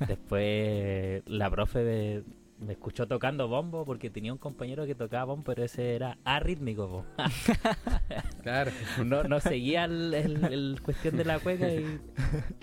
Después 0.06 1.22
la 1.26 1.50
profe 1.50 1.78
de- 1.84 2.24
me 2.62 2.72
escuchó 2.74 3.06
tocando 3.06 3.48
bombo 3.48 3.84
porque 3.84 4.08
tenía 4.10 4.32
un 4.32 4.38
compañero 4.38 4.86
que 4.86 4.94
tocaba 4.94 5.24
bombo, 5.24 5.44
pero 5.44 5.64
ese 5.64 5.94
era 5.96 6.18
arrítmico. 6.24 6.88
po. 6.88 7.04
Claro. 8.42 8.70
No, 9.04 9.22
no 9.24 9.40
seguía 9.40 9.84
el, 9.84 10.12
el- 10.14 10.44
el 10.52 10.80
cuestión 10.82 11.16
de 11.16 11.24
la 11.24 11.38
cueca 11.38 11.68
y, 11.72 12.00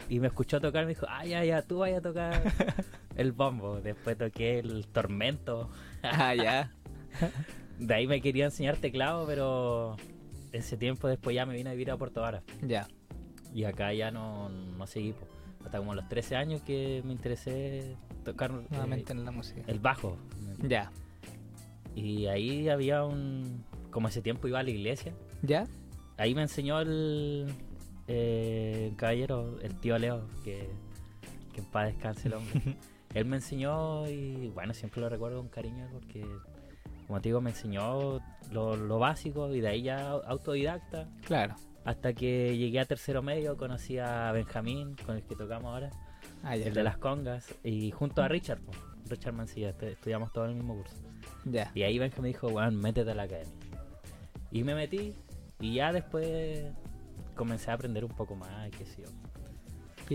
y 0.10 0.20
me 0.20 0.28
escuchó 0.28 0.60
tocar. 0.62 0.86
Me 0.86 0.90
dijo, 0.94 1.06
ah, 1.10 1.26
ya, 1.26 1.44
ya, 1.46 1.62
tú 1.62 1.80
vayas 1.80 2.00
a 2.00 2.02
tocar 2.02 2.42
el 3.16 3.32
bombo. 3.32 3.80
Después 3.82 4.18
toqué 4.18 4.60
el 4.60 4.88
tormento. 4.88 5.70
Ah, 6.04 6.34
ya. 6.36 6.72
De 7.80 7.94
ahí 7.94 8.08
me 8.08 8.22
quería 8.22 8.46
enseñar 8.46 8.76
teclado, 8.78 9.26
pero 9.26 9.96
ese 10.52 10.76
tiempo 10.78 11.08
después 11.08 11.34
ya 11.36 11.46
me 11.46 11.54
vine 11.56 11.70
a 11.70 11.74
vivir 11.74 11.92
a 11.92 11.98
Puerto 11.98 12.22
Vara. 12.22 12.44
Ya. 12.62 12.88
Y 13.54 13.64
acá 13.64 13.94
ya 13.94 14.12
no, 14.12 14.50
no 14.50 14.86
seguí. 14.86 15.14
po. 15.14 15.26
Hasta 15.70 15.78
como 15.78 15.92
a 15.92 15.96
los 15.96 16.10
13 16.10 16.36
años 16.36 16.64
que 16.64 17.04
me 17.06 17.12
interesé 17.12 17.96
tocar 18.26 18.50
eh, 18.50 18.66
Nuevamente 18.72 19.14
en 19.14 19.24
la 19.24 19.30
música. 19.30 19.62
el 19.68 19.78
bajo. 19.78 20.18
Ya. 20.68 20.92
Y 21.94 22.26
ahí 22.26 22.70
había 22.70 23.06
un... 23.06 23.64
Como 23.92 24.08
ese 24.08 24.24
tiempo 24.24 24.48
iba 24.48 24.58
a 24.58 24.64
la 24.64 24.72
iglesia. 24.72 25.14
¿Ya? 25.44 25.68
Ahí 26.18 26.34
me 26.34 26.42
enseñó 26.42 26.80
el, 26.80 27.54
eh, 28.08 28.88
el 28.90 28.96
caballero, 28.96 29.60
el 29.62 29.80
tío 29.80 30.00
Leo, 30.00 30.28
que, 30.44 30.72
que 31.54 31.60
en 31.62 31.66
paz 31.66 31.94
descanse 31.94 32.30
el 32.30 32.34
hombre. 32.34 32.76
Él 33.14 33.26
me 33.26 33.36
enseñó 33.36 34.10
y 34.10 34.48
bueno, 34.48 34.74
siempre 34.74 35.02
lo 35.02 35.08
recuerdo 35.10 35.38
con 35.38 35.50
cariño 35.50 35.88
porque, 35.94 36.26
como 37.06 37.22
te 37.22 37.30
digo, 37.30 37.42
me 37.42 37.52
enseñó 37.52 38.22
lo, 38.52 38.76
lo 38.76 38.98
básico 38.98 39.54
y 39.54 39.62
de 39.62 39.68
ahí 39.68 39.84
ya 39.84 40.10
autodidacta. 40.10 41.08
Claro. 41.28 41.54
Hasta 41.90 42.14
que 42.14 42.56
llegué 42.56 42.80
a 42.80 42.86
tercero 42.86 43.24
medio, 43.24 43.58
conocí 43.58 43.98
a 43.98 44.32
Benjamín, 44.32 44.96
con 45.08 45.16
el 45.16 45.24
que 45.24 45.36
tocamos 45.36 45.74
ahora, 45.74 45.90
Ah, 46.44 46.56
ya. 46.56 46.68
el 46.68 46.74
de 46.76 46.84
las 46.84 46.98
congas, 47.00 47.52
y 47.64 47.90
junto 47.90 48.22
a 48.22 48.28
Richard, 48.28 48.60
Richard 49.10 49.34
Mancilla, 49.34 49.70
est- 49.70 49.82
estudiamos 49.82 50.32
todos 50.32 50.46
en 50.50 50.52
el 50.52 50.58
mismo 50.58 50.76
curso. 50.76 50.96
Ya. 51.46 51.72
Y 51.74 51.82
ahí 51.82 51.98
Benjamín 51.98 52.22
me 52.22 52.28
dijo, 52.28 52.48
bueno, 52.50 52.72
métete 52.74 53.10
a 53.10 53.16
la 53.16 53.24
academia. 53.24 53.52
Y 54.52 54.64
me 54.64 54.76
metí, 54.76 55.16
y 55.60 55.74
ya 55.74 55.92
después 55.92 56.64
comencé 57.36 57.72
a 57.72 57.74
aprender 57.74 58.06
un 58.06 58.12
poco 58.12 58.36
más, 58.36 58.70
qué 58.70 58.86
sé 58.86 59.02
yo. 59.02 59.10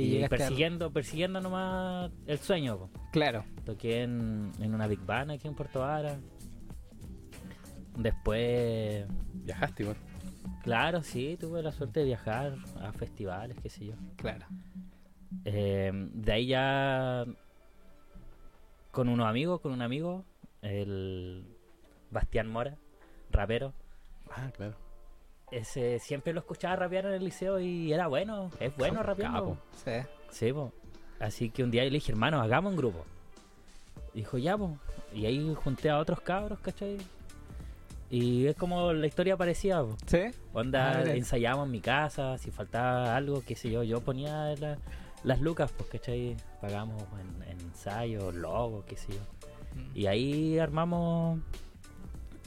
Y, 0.00 0.22
a- 0.22 0.28
persiguiendo, 0.28 0.92
persiguiendo 0.92 1.40
nomás 1.40 2.12
el 2.28 2.38
sueño. 2.38 2.78
po. 2.78 2.90
Claro. 3.10 3.44
Toqué 3.64 4.02
en, 4.02 4.52
en 4.60 4.74
una 4.74 4.87
Big 4.87 5.00
Band 5.04 5.32
aquí 5.32 5.48
en 5.48 5.56
Puerto 5.56 5.80
Vara. 5.80 6.18
Después, 7.96 9.06
Viajaste 9.32 9.82
igual. 9.82 9.96
Claro, 10.62 11.02
sí, 11.02 11.37
tuve 11.38 11.62
la 11.62 11.72
suerte 11.72 12.00
de 12.00 12.07
viajar 12.07 12.54
a 12.80 12.92
festivales, 12.92 13.57
qué 13.62 13.70
sé 13.70 13.87
yo. 13.87 13.94
Claro. 14.16 14.46
Eh, 15.44 15.90
de 15.92 16.33
ahí 16.33 16.46
ya 16.46 17.24
con 18.90 19.09
unos 19.09 19.26
amigos, 19.26 19.61
con 19.61 19.72
un 19.72 19.83
amigo, 19.83 20.24
el 20.62 21.44
Bastián 22.11 22.48
Mora, 22.48 22.76
rapero. 23.30 23.72
Ah, 24.30 24.50
claro. 24.57 24.76
Ese 25.50 25.98
siempre 25.98 26.33
lo 26.33 26.40
escuchaba 26.40 26.76
rapear 26.76 27.07
en 27.07 27.12
el 27.12 27.24
liceo 27.24 27.61
y 27.61 27.92
era 27.92 28.07
bueno, 28.07 28.50
es 28.61 28.74
bueno 28.76 29.02
rapeando. 29.02 29.59
Sí. 29.85 29.92
Sí, 30.30 30.52
po. 30.52 30.72
Así 31.20 31.50
que 31.50 31.62
un 31.62 31.70
día 31.70 31.85
le 31.85 31.90
dije, 31.90 32.12
hermano, 32.12 32.40
hagamos 32.40 32.70
un 32.70 32.76
grupo. 32.76 33.04
Dijo, 34.14 34.38
ya, 34.38 34.57
po. 34.57 34.78
Y 35.12 35.26
ahí 35.26 35.54
junté 35.54 35.90
a 35.90 35.98
otros 35.98 36.20
cabros, 36.20 36.59
¿cachai? 36.61 36.98
Y 38.10 38.46
es 38.46 38.54
como 38.56 38.92
la 38.92 39.06
historia 39.06 39.36
parecía, 39.36 39.80
po. 39.82 39.96
¿Sí? 40.06 40.18
Onda, 40.52 40.98
Ah, 40.98 41.02
ensayábamos 41.14 41.66
en 41.66 41.72
mi 41.72 41.80
casa, 41.80 42.38
si 42.38 42.50
faltaba 42.50 43.16
algo, 43.16 43.42
qué 43.46 43.56
sé 43.56 43.70
yo, 43.70 43.82
yo 43.82 44.00
ponía 44.02 44.54
la- 44.56 44.78
las 45.24 45.40
lucas, 45.40 45.72
pues, 45.76 45.88
¿cachai? 45.90 46.36
Pagamos 46.60 47.02
en, 47.20 47.42
en 47.50 47.60
ensayos, 47.60 48.34
logos, 48.34 48.84
qué 48.84 48.96
sé 48.96 49.12
yo. 49.12 49.20
Y 49.94 50.06
ahí 50.06 50.58
armamos, 50.58 51.40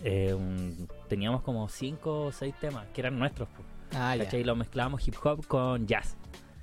eh, 0.03 0.33
un- 0.33 0.87
teníamos 1.09 1.41
como 1.41 1.67
cinco 1.69 2.25
o 2.27 2.31
seis 2.31 2.53
temas 2.61 2.85
que 2.93 3.01
eran 3.01 3.17
nuestros, 3.19 3.49
pues, 3.55 3.67
Ah. 3.95 4.15
¿cachai? 4.17 4.43
Lo 4.43 4.55
mezclábamos 4.55 5.05
hip 5.07 5.15
hop 5.23 5.45
con 5.47 5.87
jazz. 5.87 6.15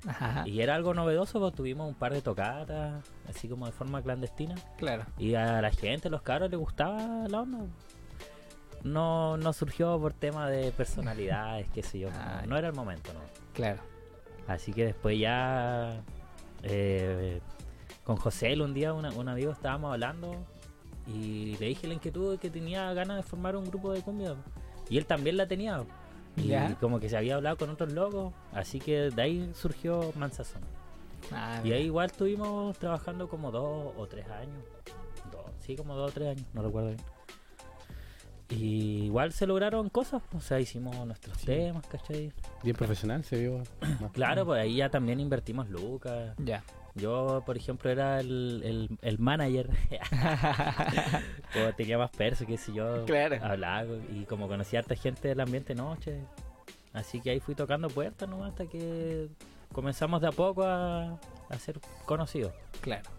Ajá. 0.07 0.47
Y 0.47 0.61
era 0.61 0.75
algo 0.75 0.93
novedoso, 0.93 1.39
pues 1.39 1.53
tuvimos 1.53 1.87
un 1.87 1.95
par 1.95 2.13
de 2.13 2.21
tocatas, 2.21 3.03
así 3.27 3.47
como 3.49 3.65
de 3.65 3.71
forma 3.71 4.01
clandestina. 4.03 4.53
Claro. 4.77 5.03
Y 5.17 5.33
a 5.33 5.61
la 5.61 5.71
gente, 5.71 6.09
los 6.11 6.21
cabros, 6.21 6.49
les 6.51 6.59
gustaba 6.59 7.27
la 7.27 7.41
onda. 7.41 7.59
No, 8.85 9.35
no 9.37 9.51
surgió 9.51 9.99
por 9.99 10.13
tema 10.13 10.47
de 10.49 10.71
personalidades, 10.71 11.67
qué 11.73 11.81
sé 11.83 11.99
yo. 11.99 12.09
Ah, 12.13 12.41
no, 12.43 12.51
no 12.51 12.57
era 12.57 12.67
el 12.67 12.73
momento, 12.75 13.11
¿no? 13.13 13.19
Claro. 13.53 13.81
Así 14.47 14.71
que 14.73 14.85
después 14.85 15.19
ya 15.19 16.01
eh, 16.63 17.41
con 18.03 18.15
José 18.15 18.53
un 18.61 18.73
día 18.73 18.93
una- 18.93 19.11
un 19.11 19.27
amigo 19.27 19.51
estábamos 19.51 19.91
hablando 19.91 20.35
y 21.07 21.55
le 21.57 21.67
dije 21.67 21.87
la 21.87 21.95
inquietud 21.95 22.33
de 22.33 22.37
que 22.37 22.49
tenía 22.49 22.93
ganas 22.93 23.17
de 23.17 23.23
formar 23.23 23.55
un 23.55 23.65
grupo 23.65 23.91
de 23.91 24.01
cumbia. 24.01 24.35
Y 24.89 24.97
él 24.99 25.05
también 25.05 25.37
la 25.37 25.47
tenía. 25.47 25.83
Y 26.37 26.47
Ya. 26.49 26.75
como 26.79 26.99
que 26.99 27.09
se 27.09 27.17
había 27.17 27.35
hablado 27.35 27.57
con 27.57 27.69
otros 27.71 27.91
locos. 27.93 28.33
Así 28.53 28.79
que 28.79 29.09
de 29.09 29.21
ahí 29.21 29.51
surgió 29.55 30.11
Mansazón. 30.15 30.61
Ah, 31.31 31.59
Y 31.63 31.71
ahí 31.71 31.85
igual 31.85 32.05
estuvimos 32.07 32.77
trabajando 32.77 33.27
como 33.27 33.49
dos 33.51 33.93
o 33.97 34.05
tres 34.07 34.27
años. 34.29 34.63
Dos, 35.31 35.45
sí, 35.59 35.75
como 35.75 35.95
dos 35.95 36.11
o 36.11 36.13
tres 36.13 36.29
años, 36.37 36.45
no 36.53 36.61
recuerdo 36.61 36.89
bien. 36.89 37.01
Y 38.49 39.05
igual 39.05 39.31
se 39.33 39.47
lograron 39.47 39.89
cosas, 39.89 40.21
o 40.35 40.39
sea, 40.39 40.59
hicimos 40.59 40.95
nuestros 41.07 41.35
Sí. 41.37 41.45
temas, 41.47 41.85
¿cachai? 41.87 42.31
Bien 42.63 42.75
profesional 42.75 43.23
se 43.23 43.39
vio. 43.39 43.63
Claro, 44.13 44.45
pues 44.45 44.61
ahí 44.61 44.75
ya 44.75 44.89
también 44.89 45.19
invertimos 45.19 45.67
lucas. 45.69 46.35
Ya. 46.37 46.63
Yo, 46.93 47.41
por 47.45 47.57
ejemplo, 47.57 47.89
era 47.89 48.19
el, 48.19 48.61
el, 48.63 48.97
el 49.01 49.19
manager. 49.19 49.69
o 51.69 51.73
tenía 51.75 51.97
más 51.97 52.11
perso, 52.11 52.45
qué 52.45 52.57
sé 52.57 52.71
yo. 52.73 53.03
Claro. 53.05 53.37
Hablaba 53.43 53.89
y 54.13 54.25
como 54.25 54.47
conocía 54.47 54.79
a 54.79 54.81
harta 54.81 54.95
gente 54.95 55.27
del 55.29 55.39
ambiente 55.41 55.73
noche. 55.75 56.19
Así 56.93 57.19
que 57.21 57.31
ahí 57.31 57.39
fui 57.39 57.55
tocando 57.55 57.89
puertas 57.89 58.29
nomás 58.29 58.49
hasta 58.51 58.67
que 58.67 59.27
comenzamos 59.73 60.21
de 60.21 60.27
a 60.27 60.31
poco 60.31 60.63
a, 60.63 61.19
a 61.49 61.59
ser 61.59 61.79
conocidos. 62.05 62.53
Claro. 62.79 63.09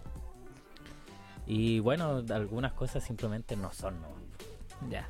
Y 1.47 1.81
bueno, 1.81 2.23
algunas 2.31 2.73
cosas 2.73 3.05
simplemente 3.05 3.57
no 3.57 3.73
son, 3.73 4.01
¿no? 4.01 4.09
Ya. 4.89 5.07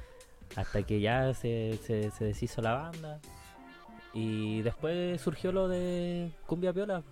Hasta 0.57 0.83
que 0.83 1.01
ya 1.01 1.33
se, 1.35 1.79
se, 1.83 2.11
se 2.11 2.25
deshizo 2.25 2.63
la 2.63 2.73
banda. 2.75 3.21
Y 4.15 4.63
después 4.63 5.21
surgió 5.21 5.53
lo 5.53 5.69
de 5.69 6.31
Cumbia 6.47 6.73
Piola. 6.73 7.03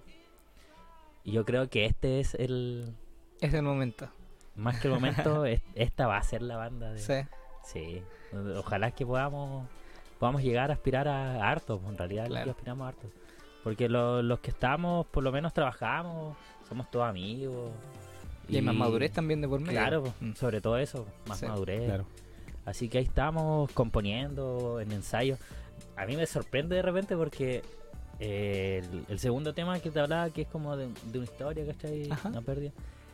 Y 1.22 1.32
yo 1.32 1.44
creo 1.44 1.68
que 1.68 1.84
este 1.84 2.20
es 2.20 2.34
el. 2.34 2.94
Es 3.40 3.52
el 3.54 3.62
momento. 3.62 4.08
Más 4.56 4.80
que 4.80 4.88
el 4.88 4.94
momento, 4.94 5.44
es- 5.46 5.62
esta 5.74 6.06
va 6.06 6.16
a 6.16 6.22
ser 6.22 6.42
la 6.42 6.56
banda. 6.56 6.92
De, 6.92 6.98
Sí. 6.98 7.14
sí. 7.64 8.02
Ojalá 8.56 8.90
que 8.90 9.04
podamos 9.06 9.68
podamos 10.18 10.42
llegar 10.42 10.70
a 10.70 10.74
aspirar 10.74 11.06
a, 11.08 11.34
a 11.44 11.50
harto. 11.50 11.80
En 11.88 11.98
realidad, 11.98 12.26
Claro. 12.28 12.52
aspiramos 12.52 12.84
a 12.86 12.88
harto. 12.88 13.10
Porque 13.62 13.88
lo- 13.88 14.22
los 14.22 14.40
que 14.40 14.50
estamos, 14.50 15.06
por 15.06 15.22
lo 15.22 15.32
menos 15.32 15.52
trabajamos, 15.52 16.36
somos 16.68 16.90
todos 16.90 17.06
amigos. 17.06 17.70
Y 18.48 18.56
hay 18.56 18.62
más 18.62 18.74
madurez 18.74 19.12
también 19.12 19.40
de 19.40 19.48
por 19.48 19.60
medio. 19.60 19.72
Claro, 19.78 20.02
pues, 20.02 20.14
Mm. 20.20 20.32
sobre 20.34 20.60
todo 20.60 20.78
eso, 20.78 21.06
más 21.26 21.38
Sí, 21.40 21.46
madurez. 21.46 21.84
Claro. 21.84 22.06
Así 22.64 22.88
que 22.88 22.98
ahí 22.98 23.04
estamos 23.04 23.70
componiendo 23.72 24.80
en 24.80 24.92
ensayo. 24.92 25.36
A 25.96 26.06
mí 26.06 26.16
me 26.16 26.26
sorprende 26.26 26.76
de 26.76 26.82
repente 26.82 27.16
porque 27.16 27.62
eh, 28.20 28.82
el, 28.92 29.04
el 29.08 29.18
segundo 29.18 29.52
tema 29.54 29.78
que 29.80 29.90
te 29.90 30.00
hablaba, 30.00 30.30
que 30.30 30.42
es 30.42 30.48
como 30.48 30.76
de, 30.76 30.88
de 31.12 31.18
una 31.18 31.24
historia, 31.24 31.66
¿cachai? 31.66 32.10
Ajá. 32.10 32.28
Una 32.30 32.40
pérdida. 32.42 32.72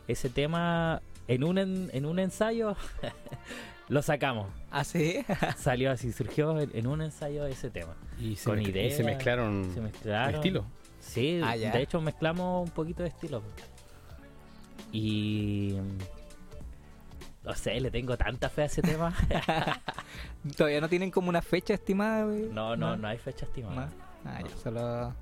Ese 0.08 0.28
tema, 0.28 1.02
en 1.28 1.44
un, 1.44 1.58
en, 1.58 1.90
en 1.92 2.04
un 2.06 2.18
ensayo, 2.18 2.76
lo 3.88 4.02
sacamos. 4.02 4.48
Ah, 4.70 4.84
sí. 4.84 5.24
Salió 5.56 5.90
así, 5.90 6.12
surgió 6.12 6.58
en, 6.60 6.70
en 6.74 6.86
un 6.86 7.00
ensayo 7.02 7.46
ese 7.46 7.70
tema. 7.70 7.94
Y 8.20 8.36
se, 8.36 8.48
Con 8.50 8.60
y 8.60 8.66
ideas, 8.68 8.96
se 8.96 9.04
mezclaron 9.04 9.70
Se 9.74 9.80
mezclaron. 9.80 10.34
estilo. 10.36 10.64
Sí, 11.00 11.40
Ah, 11.42 11.56
de 11.56 11.80
hecho 11.82 12.00
mezclamos 12.00 12.68
un 12.68 12.74
poquito 12.74 13.02
de 13.02 13.08
estilo. 13.08 13.42
Y... 14.92 15.74
No 17.50 17.56
sé, 17.56 17.80
le 17.80 17.90
tengo 17.90 18.16
tanta 18.16 18.48
fe 18.48 18.62
a 18.62 18.64
ese 18.66 18.80
tema. 18.80 19.12
Todavía 20.56 20.80
no 20.80 20.88
tienen 20.88 21.10
como 21.10 21.28
una 21.28 21.42
fecha 21.42 21.74
estimada, 21.74 22.24
güey. 22.26 22.42
No, 22.52 22.76
no, 22.76 22.96
no 22.96 23.08
hay 23.08 23.18
fecha 23.18 23.44
estimada. 23.44 23.86
No. 24.24 24.30
Ah. 24.30 24.40
Solo, 24.62 25.14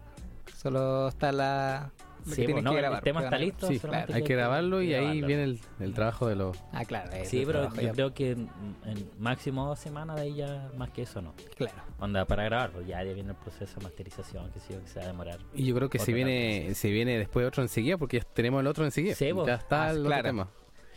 solo 0.55 1.09
está 1.09 1.33
la. 1.33 1.91
que 2.27 2.35
Sí, 2.35 2.47
pues, 2.49 2.63
no, 2.63 2.73
que 2.73 2.81
el 2.81 3.01
tema 3.01 3.21
que 3.21 3.27
está 3.27 3.39
listo. 3.39 3.69
Sí, 3.69 3.81
Hay 4.13 4.23
que 4.25 4.35
grabarlo 4.35 4.83
y 4.83 4.93
ahí 4.93 5.23
viene 5.23 5.45
el, 5.45 5.61
el 5.81 5.95
trabajo 5.95 6.27
de 6.27 6.37
los... 6.37 6.55
Ah, 6.73 6.85
claro. 6.85 7.11
es 7.13 7.31
Sí, 7.31 7.45
pero 7.47 7.75
yo 7.75 7.81
ya. 7.81 7.93
creo 7.93 8.13
que 8.13 8.33
en, 8.33 8.51
en 8.85 9.11
máximo 9.19 9.67
dos 9.67 9.79
semanas 9.79 10.17
de 10.17 10.23
ahí 10.23 10.35
ya 10.35 10.69
más 10.77 10.91
que 10.91 11.03
eso 11.03 11.23
no. 11.23 11.33
Claro. 11.57 11.79
Onda 11.99 12.27
para 12.27 12.45
grabar, 12.45 12.73
pues 12.73 12.87
ya, 12.87 13.03
ya 13.03 13.15
viene 13.15 13.31
el 13.31 13.37
proceso 13.37 13.79
de 13.81 13.85
masterización 13.85 14.51
que 14.51 14.61
sí 14.61 14.75
que 14.75 14.87
se 14.87 14.99
va 14.99 15.07
a 15.07 15.09
demorar. 15.09 15.39
Y 15.55 15.65
yo 15.65 15.75
creo 15.75 15.89
que 15.89 15.99
se 15.99 16.11
Otro 16.13 16.15
viene, 16.17 16.75
se 16.75 16.91
viene 16.91 17.17
después 17.17 17.47
otro 17.47 17.63
enseguida 17.63 17.97
porque 17.97 18.19
ya 18.21 18.25
tenemos 18.25 18.61
el 18.61 18.67
otro 18.67 18.85
enseguida. 18.85 19.15
Sí, 19.15 19.33
pues. 19.33 19.47
ya 19.47 19.55
está 19.55 19.85
Ah, 19.87 19.91
el 19.93 20.03
claro. 20.05 20.21
otro 20.21 20.29
tema. 20.29 20.49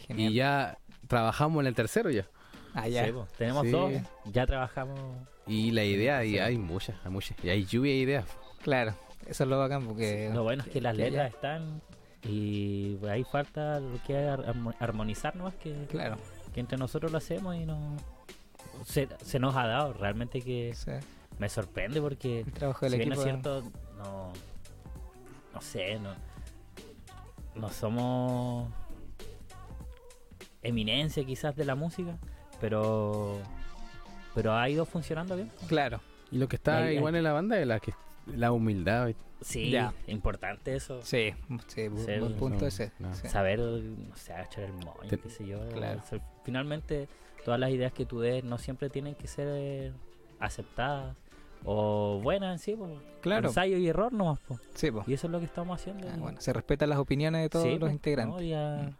Genial. 0.08 0.32
Y 0.32 0.34
ya 0.34 0.78
trabajamos 1.12 1.62
en 1.62 1.67
el 1.67 1.76
tercero 1.76 2.10
ya. 2.10 2.26
Ah, 2.74 2.88
ya. 2.88 3.06
Sí, 3.06 3.12
tenemos 3.38 3.63
Sí. 3.65 3.71
dos, 3.71 3.91
ya 4.26 4.45
trabajamos. 4.47 4.97
Y 5.45 5.71
la 5.71 5.84
idea, 5.84 6.24
y 6.24 6.39
hay 6.39 6.58
muchas, 6.58 6.95
hay 7.04 7.12
muchas. 7.12 7.38
Y 7.43 7.50
hay 7.50 7.65
lluvia 7.65 7.91
de 7.91 7.97
ideas. 7.97 8.26
Claro, 8.63 8.93
eso 9.28 9.43
es 9.43 9.50
lo 9.50 9.60
bacán 9.60 9.86
porque... 9.86 10.32
Lo 10.34 10.43
bueno 10.43 10.63
es 10.63 10.69
que 10.69 10.80
las 10.80 10.95
que 10.95 11.04
letras 11.10 11.32
ya- 11.32 11.36
están 11.36 11.82
y 12.24 12.95
pues, 12.95 13.12
ahí 13.12 13.24
falta 13.26 13.80
lo 13.82 14.02
que 14.08 14.13
es 14.24 14.30
ar- 14.30 14.45
armo- 14.45 14.74
armonizar 14.80 15.36
nomás 15.36 15.56
que, 15.56 15.86
Claro, 15.89 16.15
que 16.54 16.60
entre 16.62 16.78
nosotros 16.78 17.12
lo 17.12 17.17
hacemos 17.17 17.56
y 17.56 17.65
no 17.65 17.97
se, 18.86 19.10
se 19.21 19.39
nos 19.39 19.56
ha 19.56 19.67
dado 19.67 19.91
realmente 19.93 20.41
que 20.41 20.71
sí, 20.76 20.91
me 21.39 21.50
sorprende 21.50 22.00
porque 22.00 22.41
el 22.41 22.54
trabajo 22.54 22.86
del 22.86 22.91
si 22.93 22.97
bien 23.00 23.10
equipo... 23.12 23.21
es 23.21 23.28
cierto 23.28 23.63
no 23.97 24.32
no 25.54 25.62
sé 25.62 26.00
no 26.00 26.13
no 27.56 27.69
somos 27.69 28.71
eminencia 30.63 31.24
quizás 31.26 31.56
de 31.56 31.65
la 31.65 31.76
música 31.76 32.17
pero 32.60 33.38
pero 34.36 34.54
ha 34.54 34.69
ido 34.69 34.86
funcionando 34.86 35.36
bien 35.36 35.52
Claro, 35.67 36.00
Y 36.32 36.38
lo 36.38 36.47
que 36.47 36.56
está 36.56 36.78
Ahí- 36.78 36.89
ahí. 36.89 36.95
igual 36.97 37.15
en 37.15 37.24
la 37.24 37.34
banda 37.34 37.60
es 37.60 37.67
la, 37.67 37.80
que, 37.80 37.93
la 38.28 38.52
humildad. 38.52 39.12
sí 39.41 39.69
Ya. 39.71 39.93
importante 40.08 40.76
eso 40.76 41.02
sí, 41.02 41.34
sí, 41.67 41.88
buen 41.89 42.34
punto 42.36 42.60
no, 42.62 42.67
ese. 42.67 42.91
no. 43.00 43.13
sí. 43.15 43.28
saber, 43.28 43.60
no 43.60 44.15
sé, 44.15 44.34
echar 44.41 44.63
el 44.65 44.74
moño, 44.74 45.10
Te- 45.10 45.17
qué 45.19 45.30
sé 45.30 45.45
yo. 45.45 45.60
Claro. 45.69 46.00
O 46.04 46.08
sea, 46.08 46.19
finalmente, 46.45 47.10
todas 47.43 47.60
las 47.60 47.71
ideas 47.71 47.91
que 47.91 48.06
tú 48.06 48.19
des 48.19 48.43
no 48.43 48.58
siempre 48.58 48.89
tienen 48.89 49.15
que 49.15 49.28
ser 49.28 49.47
eh, 49.50 49.91
aceptadas 50.39 51.15
o 51.65 52.19
buenas 52.24 52.54
en 52.54 52.60
sí, 52.60 52.76
po. 52.76 52.88
Claro, 53.21 53.50
ensayo 53.50 53.78
y 53.78 53.88
error 53.88 54.13
nomás. 54.13 54.39
po. 54.47 54.58
sí, 54.76 54.89
po. 54.91 55.04
Y 55.08 55.13
eso 55.13 55.28
es 55.28 55.32
lo 55.32 55.39
que 55.39 55.45
estamos 55.45 55.80
haciendo. 55.80 56.08
Ah, 56.10 56.15
bueno, 56.17 56.39
se 56.39 56.54
respetan 56.54 56.89
las 56.89 57.00
opiniones 57.00 57.41
de 57.41 57.50
todos 57.50 57.65
Sí, 57.65 57.71
los 57.71 57.89
po, 57.89 57.93
integrantes. 57.93 58.36
no, 58.36 58.41
ya- 58.41 58.91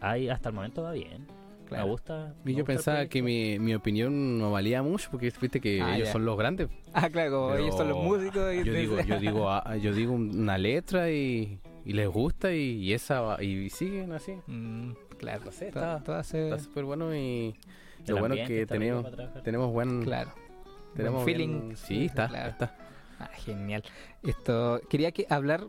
ahí 0.00 0.28
hasta 0.28 0.48
el 0.50 0.54
momento 0.54 0.82
va 0.82 0.92
bien. 0.92 1.26
Claro. 1.66 1.84
Me 1.84 1.90
gusta. 1.92 2.34
Y 2.44 2.48
me 2.48 2.54
yo 2.54 2.64
pensaba 2.64 3.06
que 3.06 3.22
mi, 3.22 3.58
mi 3.60 3.74
opinión 3.74 4.38
no 4.38 4.50
valía 4.50 4.82
mucho 4.82 5.08
porque 5.10 5.32
viste 5.40 5.60
que 5.60 5.80
Ah, 5.80 5.94
ellos 5.94 6.08
ya. 6.08 6.12
son 6.12 6.24
los 6.24 6.36
grandes. 6.36 6.68
Ah, 6.92 7.08
claro, 7.08 7.30
como 7.42 7.54
ellos 7.54 7.76
son 7.76 7.88
los 7.90 7.98
músicos. 8.02 8.52
Y 8.54 8.64
Yo 8.64 8.72
digo, 8.72 9.00
yo 9.00 9.18
digo, 9.20 9.48
ah, 9.50 9.76
yo 9.76 9.92
digo 9.94 10.12
una 10.14 10.58
letra 10.58 11.10
y, 11.12 11.60
y 11.84 11.92
les 11.92 12.08
gusta 12.08 12.52
y, 12.52 12.72
y 12.82 12.92
esa 12.92 13.20
va- 13.20 13.42
y 13.42 13.70
siguen 13.70 14.10
así. 14.12 14.32
Mm, 14.48 14.92
claro, 15.16 15.44
No 15.44 15.52
sé, 15.52 15.68
está- 15.68 16.58
súper 16.58 16.84
bueno 16.84 17.14
y 17.14 17.54
lo 18.08 18.16
bueno 18.18 18.34
que 18.34 18.66
tenemos 18.66 19.04
para 19.04 19.14
trabajar. 19.16 19.42
tenemos 19.44 19.72
buen 19.72 20.02
Claro. 20.02 20.30
tenemos 20.96 21.22
Buen 21.22 21.36
bien- 21.36 21.50
feeling. 21.50 21.76
sí, 21.76 22.06
está, 22.06 22.26
Claro. 22.26 22.50
está. 22.50 22.74
Ah, 23.20 23.30
genial. 23.44 23.84
Esto 24.24 24.80
quería 24.90 25.12
que 25.12 25.26
hablar 25.30 25.68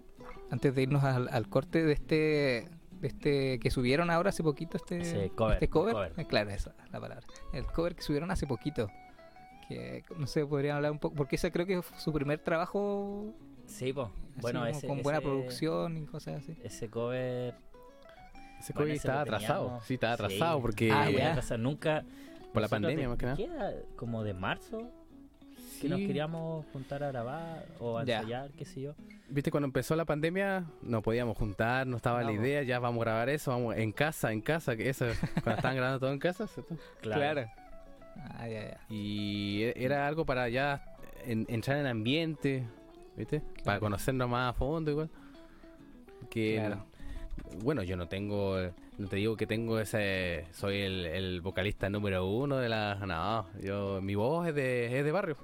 antes 0.50 0.74
de 0.74 0.82
irnos 0.82 1.04
al, 1.04 1.30
al 1.30 1.48
corte 1.48 1.84
de 1.84 1.94
este 1.94 2.70
este 3.02 3.60
que 3.60 3.72
subieron 3.72 4.10
ahora 4.10 4.30
hace 4.30 4.44
poquito 4.44 4.78
este 4.78 5.00
Ese 5.02 5.30
cover, 5.32 5.54
este 5.56 5.70
cover. 5.70 5.94
cover. 5.94 6.14
Eh, 6.18 6.26
claro, 6.26 6.50
esa 6.52 6.74
es 6.84 6.92
la 6.92 7.00
palabra. 7.00 7.26
El 7.54 7.66
cover 7.66 7.96
que 7.96 8.02
subieron 8.02 8.32
hace 8.32 8.46
poquito. 8.48 8.90
Que 9.68 10.04
no 10.18 10.28
sé, 10.28 10.46
podrían 10.46 10.76
hablar 10.78 10.92
un 10.92 11.00
poco 11.00 11.16
porque 11.16 11.36
ese 11.38 11.52
creo 11.52 11.66
que 11.66 11.82
fue 11.82 11.98
su 12.00 12.12
primer 12.12 12.40
trabajo 12.40 13.34
Sí, 13.68 13.94
po. 13.94 14.04
así 14.34 14.42
Bueno, 14.42 14.66
ese, 14.66 14.88
con 14.88 15.02
buena 15.02 15.20
ese- 15.20 15.28
producción 15.28 15.98
y 15.98 16.06
cosas 16.06 16.44
así. 16.44 16.58
Ese 16.64 16.90
cover. 16.90 17.54
Ese 18.60 18.74
bueno, 18.74 18.86
COVID 18.86 18.90
ese 18.92 18.96
estaba 18.98 19.22
atrasado, 19.22 19.62
teníamos- 19.64 19.86
sí, 19.86 19.94
estaba 19.96 20.18
sí. 20.18 20.24
atrasado 20.24 20.62
porque 20.62 20.92
Ah, 20.92 21.04
muy 21.06 21.14
ya. 21.16 21.30
atrasado. 21.32 21.58
Nunca. 21.60 22.04
por 22.54 22.62
la 22.62 22.68
pandemia 22.68 23.04
de- 23.04 23.08
más 23.08 23.18
que 23.18 23.26
nada. 23.28 23.38
¿qué 23.38 23.46
era? 23.46 23.72
Como 23.96 24.24
de 24.26 24.34
marzo 24.34 24.92
que 25.82 25.90
nos 25.90 26.00
queríamos 26.00 26.66
juntar 26.72 27.04
a 27.04 27.08
grabar 27.12 27.66
o 27.80 27.98
a 27.98 28.06
Ya. 28.06 28.18
ensayar, 28.20 28.52
qué 28.52 28.66
sé 28.66 28.82
yo. 28.82 28.94
Viste, 29.30 29.50
cuando 29.52 29.66
empezó 29.66 29.96
la 29.96 30.06
pandemia 30.06 30.66
no 30.82 31.02
podíamos 31.02 31.38
juntar, 31.38 31.88
no 31.88 31.98
estaba 31.98 32.22
la 32.24 32.32
idea, 32.32 32.64
ya 32.64 32.80
vamos 32.80 33.02
a 33.02 33.06
grabar 33.06 33.30
eso, 33.30 33.52
vamos 33.52 33.76
en 33.78 33.92
casa, 33.92 34.32
en 34.32 34.42
casa, 34.42 34.76
que 34.76 34.90
eso, 34.90 35.06
cuando 35.44 35.52
estaban 35.58 35.76
grabando 35.78 36.00
todo 36.00 36.12
en 36.12 36.20
casa. 36.20 36.48
¿cierto? 36.48 36.76
Ah, 38.38 38.48
ya, 38.48 38.62
ya. 38.72 38.80
Y 38.90 39.64
e- 39.64 39.74
era 39.86 40.06
algo 40.06 40.26
para 40.26 40.50
ya 40.50 40.84
en- 41.26 41.46
entrar 41.50 41.78
en 41.78 41.88
ambiente, 41.88 42.64
¿viste? 43.16 43.40
Para 43.40 43.64
Claro. 43.64 43.80
conocernos 43.82 44.30
más 44.30 44.50
a 44.50 44.54
fondo 44.54 44.92
igual. 44.92 45.10
Que, 46.30 46.58
Claro. 46.58 46.86
bueno, 47.64 47.84
yo 47.84 47.96
no 47.96 48.08
tengo, 48.10 48.58
no 48.98 49.08
te 49.08 49.16
digo 49.16 49.38
que 49.38 49.48
tengo 49.48 49.80
ese, 49.80 50.46
soy 50.52 50.82
el, 50.82 51.06
el 51.06 51.42
vocalista 51.42 51.90
número 51.90 52.28
uno 52.28 52.58
de 52.58 52.68
la, 52.70 52.96
no, 52.96 53.48
yo, 53.62 54.02
mi 54.02 54.16
voz 54.16 54.50
es 54.50 54.56
de, 54.56 55.00
es 55.00 55.06
de 55.06 55.12
barrio. 55.12 55.38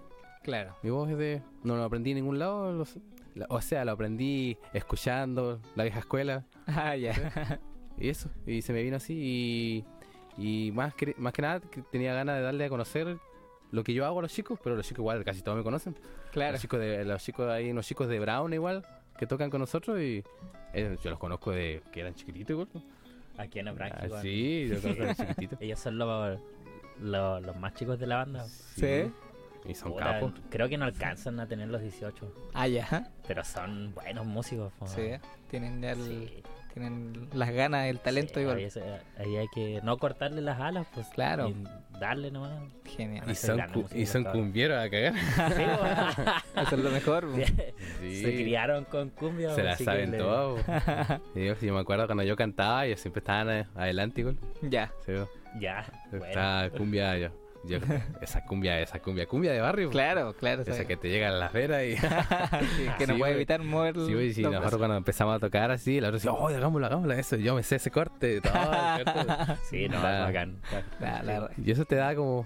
Claro. 0.47 0.73
Mi 0.81 0.89
voz 0.89 1.09
es 1.09 1.17
de. 1.17 1.41
No 1.63 1.75
lo 1.75 1.83
aprendí 1.83 2.11
en 2.11 2.15
ningún 2.19 2.39
lado. 2.39 2.71
lo 2.71 2.85
sé. 2.85 3.01
La- 3.35 3.47
o 3.49 3.59
sea, 3.59 3.83
lo 3.83 3.91
aprendí 3.91 4.57
escuchando 4.73 5.59
la 5.75 5.83
vieja 5.83 5.99
escuela 5.99 6.45
Ah, 6.67 6.95
ya. 6.95 7.59
y 7.97 8.07
eso. 8.07 8.29
Y 8.45 8.61
se 8.61 8.71
me 8.71 8.81
vino 8.81 8.95
así. 8.95 9.83
Y, 10.37 10.67
y 10.67 10.71
más, 10.71 10.93
que, 10.95 11.13
más 11.17 11.33
que 11.33 11.41
nada 11.41 11.59
que 11.59 11.81
tenía 11.81 12.13
ganas 12.13 12.37
de 12.37 12.43
darle 12.43 12.63
a 12.63 12.69
conocer 12.69 13.17
lo 13.71 13.83
que 13.83 13.93
yo 13.93 14.05
hago 14.05 14.19
a 14.19 14.21
los 14.21 14.31
chicos, 14.31 14.57
pero 14.63 14.77
los 14.77 14.87
chicos 14.87 14.99
igual 14.99 15.21
casi 15.25 15.41
todos 15.41 15.57
me 15.57 15.63
conocen. 15.65 15.95
claro. 16.31 16.53
Los 16.53 16.61
chicos 16.61 16.79
de 16.79 17.03
los 17.03 17.21
chicos 17.21 17.49
hay 17.51 17.69
unos 17.69 17.85
chicos 17.85 18.07
de 18.07 18.19
Brown 18.21 18.53
igual 18.53 18.85
que 19.19 19.27
tocan 19.27 19.49
con 19.49 19.59
nosotros 19.59 19.99
y 19.99 20.23
eh, 20.73 20.95
yo 21.03 21.09
los 21.09 21.19
conozco 21.19 21.51
de 21.51 21.81
que 21.91 21.99
eran 21.99 22.15
chiquititos 22.15 22.51
igual. 22.51 22.69
Aquí 23.37 23.59
en 23.59 23.65
Nebraska. 23.65 23.97
Ah, 24.01 24.05
igual. 24.05 24.21
sí, 24.21 24.67
yo 24.69 24.81
conozco 24.81 25.03
de 25.03 25.15
chiquititos. 25.15 25.57
Ellos 25.61 25.79
son 25.79 25.97
los, 25.97 26.39
los, 27.01 27.41
los 27.45 27.55
más 27.57 27.73
chicos 27.73 27.99
de 27.99 28.07
la 28.07 28.15
banda. 28.17 28.45
Sí. 28.47 29.11
Y 29.67 29.73
son 29.75 29.93
capos. 29.95 30.33
Creo 30.49 30.69
que 30.69 30.77
no 30.77 30.85
alcanzan 30.85 31.39
a 31.39 31.47
tener 31.47 31.67
los 31.67 31.81
18, 31.81 32.33
Ah, 32.53 32.67
ya. 32.67 33.09
pero 33.27 33.43
son 33.43 33.93
buenos 33.93 34.25
músicos. 34.25 34.71
po. 34.79 34.87
Sí, 34.87 35.11
tienen 35.49 35.81
ya 35.81 35.91
el- 35.91 35.97
Sí. 36.03 36.43
tienen 36.73 37.27
las 37.33 37.49
ganas, 37.51 37.87
el 37.87 37.99
talento 37.99 38.35
Sí, 38.35 38.41
igual. 38.41 38.57
Ahí, 38.57 38.63
es- 38.65 38.77
ahí 39.17 39.35
hay 39.35 39.47
que 39.53 39.81
no 39.83 39.97
cortarle 39.97 40.41
las 40.41 40.59
alas, 40.61 40.85
pues. 40.93 41.07
Claro. 41.09 41.49
y 41.49 41.55
darle 41.99 42.29
nomás. 42.29 42.51
Genial. 42.85 43.29
Y 43.29 43.33
son, 43.35 43.59
cu- 43.73 43.85
y 43.95 44.05
son 44.05 44.23
cumbieros 44.25 44.77
a 44.77 44.87
cagar. 44.89 45.13
Sí. 45.15 45.63
Eso 46.61 46.75
es 46.75 46.83
lo 46.83 46.91
mejor. 46.91 47.27
Sí. 47.35 47.53
Sí. 47.99 48.21
Se 48.21 48.35
criaron 48.35 48.85
con 48.85 49.09
cumbia. 49.09 49.53
Se 49.55 49.63
la 49.63 49.71
así 49.71 49.79
que 49.79 49.85
saben 49.85 50.11
le-. 50.11 50.17
Sí, 51.59 51.65
yo, 51.65 51.73
me 51.73 51.79
acuerdo 51.79 52.05
cuando 52.05 52.23
yo 52.23 52.35
cantaba, 52.35 52.85
ellos 52.85 52.99
siempre 52.99 53.19
estaban 53.19 53.49
eh, 53.49 53.67
adelante 53.75 54.21
igual. 54.21 54.37
ya. 54.61 54.91
Ya. 55.59 55.85
bueno. 56.11 56.25
Estaba 56.25 56.69
cumbia, 56.69 57.17
yo, 57.17 57.29
yo- 57.65 57.79
esa 58.21 58.43
cumbia, 58.45 58.79
esa 58.79 58.99
cumbia, 58.99 59.25
cumbia 59.27 59.51
de 59.51 59.61
barrio. 59.61 59.89
Claro, 59.89 60.33
claro. 60.33 60.61
Esa 60.63 60.73
sí. 60.73 60.85
que 60.85 60.97
te 60.97 61.09
llega 61.09 61.29
a 61.29 61.31
las 61.31 61.53
veras 61.53 61.83
y... 61.83 61.95
Sí, 62.77 62.87
que 62.97 63.07
no 63.07 63.13
Sí, 63.13 63.19
puede 63.19 63.33
evitar 63.33 63.63
mover 63.63 63.95
Sí, 63.95 64.13
güey, 64.13 64.33
sí, 64.33 64.41
los 64.41 64.51
nosotros 64.53 64.77
cuando 64.79 64.95
empezamos 64.97 65.35
a 65.35 65.39
tocar 65.39 65.71
así, 65.71 65.99
la 65.99 66.07
otra 66.09 66.17
decía, 66.17 66.31
oh, 66.33 66.47
hagámoslo, 66.47 66.87
hagámoslo, 66.87 67.13
eso, 67.13 67.35
yo 67.37 67.55
me 67.55 67.63
sé 67.63 67.75
ese 67.77 67.91
corte. 67.91 68.41
todo, 68.41 68.53
el 68.97 69.05
corte. 69.05 69.53
Sí, 69.69 69.87
no, 69.89 70.01
La- 70.01 70.21
bacán. 70.25 70.59
La- 70.99 71.23
la- 71.23 71.49
Y 71.63 71.71
eso 71.71 71.85
te 71.85 71.95
da 71.95 72.15
como, 72.15 72.45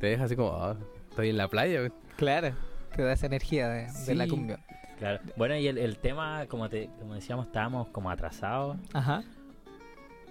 te 0.00 0.08
deja 0.08 0.24
así 0.24 0.36
como, 0.36 0.50
oh, 0.50 0.76
estoy 1.10 1.30
en 1.30 1.36
la 1.36 1.48
playa. 1.48 1.78
güey. 1.80 1.92
claro, 2.16 2.54
te 2.94 3.02
da 3.02 3.12
esa 3.12 3.26
energía 3.26 3.68
de, 3.68 3.86
de 4.06 4.14
la 4.14 4.24
Sí. 4.24 4.30
cumbia. 4.30 4.58
Claro. 4.98 5.18
Bueno, 5.36 5.56
y 5.56 5.66
el, 5.66 5.76
el 5.78 5.98
tema, 5.98 6.46
como, 6.48 6.68
te, 6.68 6.88
como 7.00 7.14
decíamos, 7.14 7.46
estábamos 7.46 7.88
como 7.88 8.10
atrasados 8.10 8.76
Ajá. 8.92 9.24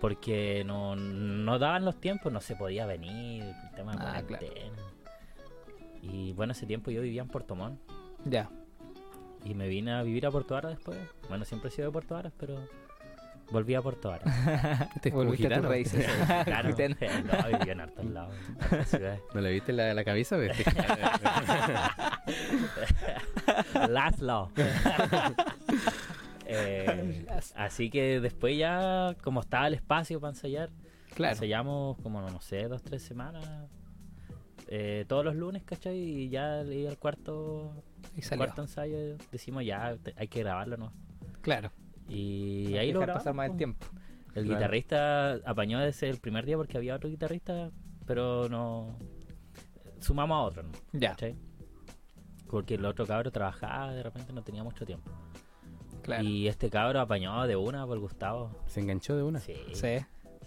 Porque 0.03 0.63
no, 0.65 0.97
no 0.97 1.59
daban 1.59 1.85
los 1.85 2.01
tiempos, 2.01 2.29
no 2.29 2.41
se 2.41 2.57
podía 2.57 2.85
venir, 2.85 3.41
el 3.45 3.71
tema 3.73 3.93
de 3.93 3.99
Ah, 4.01 4.21
claro. 4.27 4.45
Y 6.01 6.33
bueno, 6.33 6.51
ese 6.51 6.65
tiempo 6.65 6.91
yo 6.91 7.01
vivía 7.01 7.21
en 7.21 7.29
Puerto 7.29 7.55
Montt 7.55 7.79
Ya. 8.25 8.49
y 9.45 9.53
me 9.53 9.69
vine 9.69 9.93
a 9.93 10.03
vivir 10.03 10.25
a 10.25 10.31
Puerto 10.31 10.55
Vara 10.55 10.67
después. 10.67 10.97
Bueno, 11.29 11.45
siempre 11.45 11.69
he 11.69 11.71
sido 11.71 11.87
de 11.87 11.93
Puerto 11.93 12.15
Varas, 12.15 12.33
pero 12.37 12.67
volví 13.49 13.75
a 13.75 13.81
Puerto 13.81 14.09
Varas. 14.09 14.89
Como 15.03 15.23
Volviste 15.23 15.53
a 15.53 15.61
tus 15.61 15.69
raíces. 15.69 16.05
Claro, 16.43 16.67
no, 16.71 16.75
viví 16.75 17.71
en 17.71 17.79
hartos 17.79 18.05
lados. 18.05 18.35
¿No 19.33 19.39
le 19.39 19.51
viste 19.51 19.71
la, 19.71 19.93
la 19.93 20.03
güey? 20.03 20.49
Laszlo. 23.87 24.51
Eh, 26.55 27.25
así 27.55 27.89
que 27.89 28.19
después 28.19 28.57
ya, 28.57 29.15
como 29.23 29.41
estaba 29.41 29.67
el 29.67 29.73
espacio 29.73 30.19
para 30.19 30.31
ensayar, 30.31 30.69
Claro. 31.15 31.33
ensayamos 31.33 31.97
como, 32.01 32.21
no 32.21 32.41
sé, 32.41 32.67
dos, 32.67 32.81
tres 32.83 33.01
semanas. 33.03 33.45
eh, 34.67 35.05
todos 35.07 35.25
los 35.25 35.35
lunes, 35.35 35.61
¿cachai? 35.63 35.97
Y 35.99 36.29
ya 36.29 36.63
leí 36.63 36.87
al 36.87 36.97
cuarto, 36.97 37.83
Y 38.15 38.21
salió. 38.21 38.45
cuarto 38.45 38.61
ensayo, 38.61 39.17
decimos 39.31 39.63
ya, 39.65 39.97
te- 40.01 40.13
hay 40.17 40.27
que 40.29 40.39
grabarlo, 40.39 40.77
¿no? 40.77 40.93
Claro. 41.41 41.71
Y 42.07 42.67
Hay 42.67 42.77
ahí 42.77 42.87
que 42.87 42.93
lo 42.93 43.05
pasar 43.05 43.33
más 43.33 43.45
el 43.47 43.51
po. 43.51 43.57
tiempo. 43.57 43.85
El 44.33 44.45
Claro. 44.45 44.59
guitarrista 44.59 45.33
apañó 45.45 45.81
ese 45.83 46.09
el 46.09 46.17
primer 46.17 46.45
día 46.45 46.57
porque 46.57 46.77
había 46.77 46.95
otro 46.95 47.09
guitarrista, 47.09 47.69
pero 48.07 48.47
no... 48.49 48.97
Sumamos 49.99 50.35
a 50.35 50.39
otro, 50.41 50.63
¿no? 50.63 50.71
Ya. 50.93 51.09
¿cachai? 51.11 51.35
Porque 52.49 52.75
el 52.75 52.85
otro 52.85 53.05
cabro 53.05 53.31
trabajaba, 53.31 53.93
de 53.93 54.01
repente 54.01 54.31
no 54.33 54.43
tenía 54.43 54.63
mucho 54.63 54.85
tiempo. 54.85 55.11
Claro. 56.03 56.23
Y 56.23 56.47
este 56.47 56.69
cabro 56.69 56.99
apañó 56.99 57.47
de 57.47 57.55
una 57.55 57.85
por 57.87 57.97
Gustavo. 57.99 58.51
Se 58.67 58.79
enganchó 58.81 59.15
de 59.15 59.23
una. 59.23 59.39
Sí, 59.39 59.55
Sí. 59.73 59.97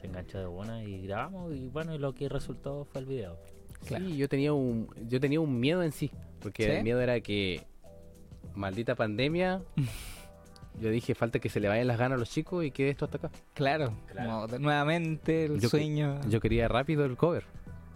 se 0.00 0.06
enganchó 0.06 0.38
de 0.38 0.46
una 0.46 0.84
y 0.84 1.02
grabamos 1.06 1.54
y 1.54 1.68
bueno, 1.68 1.94
y 1.94 1.98
lo 1.98 2.14
que 2.14 2.28
resultó 2.28 2.84
fue 2.84 3.00
el 3.00 3.06
video. 3.06 3.38
Claro. 3.86 4.06
Sí, 4.06 4.16
yo 4.16 4.28
tenía 4.28 4.52
un 4.52 4.88
yo 5.08 5.18
tenía 5.20 5.40
un 5.40 5.58
miedo 5.60 5.82
en 5.82 5.92
sí, 5.92 6.10
porque 6.40 6.64
¿Sí? 6.64 6.70
el 6.70 6.82
miedo 6.84 7.00
era 7.00 7.20
que 7.20 7.66
maldita 8.54 8.94
pandemia 8.94 9.62
yo 10.80 10.90
dije, 10.90 11.14
falta 11.14 11.38
que 11.38 11.48
se 11.48 11.60
le 11.60 11.68
vayan 11.68 11.86
las 11.86 11.98
ganas 11.98 12.16
a 12.16 12.18
los 12.20 12.30
chicos 12.30 12.64
y 12.64 12.70
quede 12.70 12.90
esto 12.90 13.06
hasta 13.06 13.16
acá. 13.18 13.30
Claro, 13.54 13.94
Claro. 14.12 14.30
como 14.30 14.46
de- 14.46 14.58
nuevamente 14.58 15.46
el 15.46 15.54
Yo 15.54 15.60
que- 15.62 15.68
sueño. 15.68 16.20
Yo 16.28 16.40
quería 16.40 16.68
rápido 16.68 17.04
el 17.04 17.16
cover. 17.16 17.44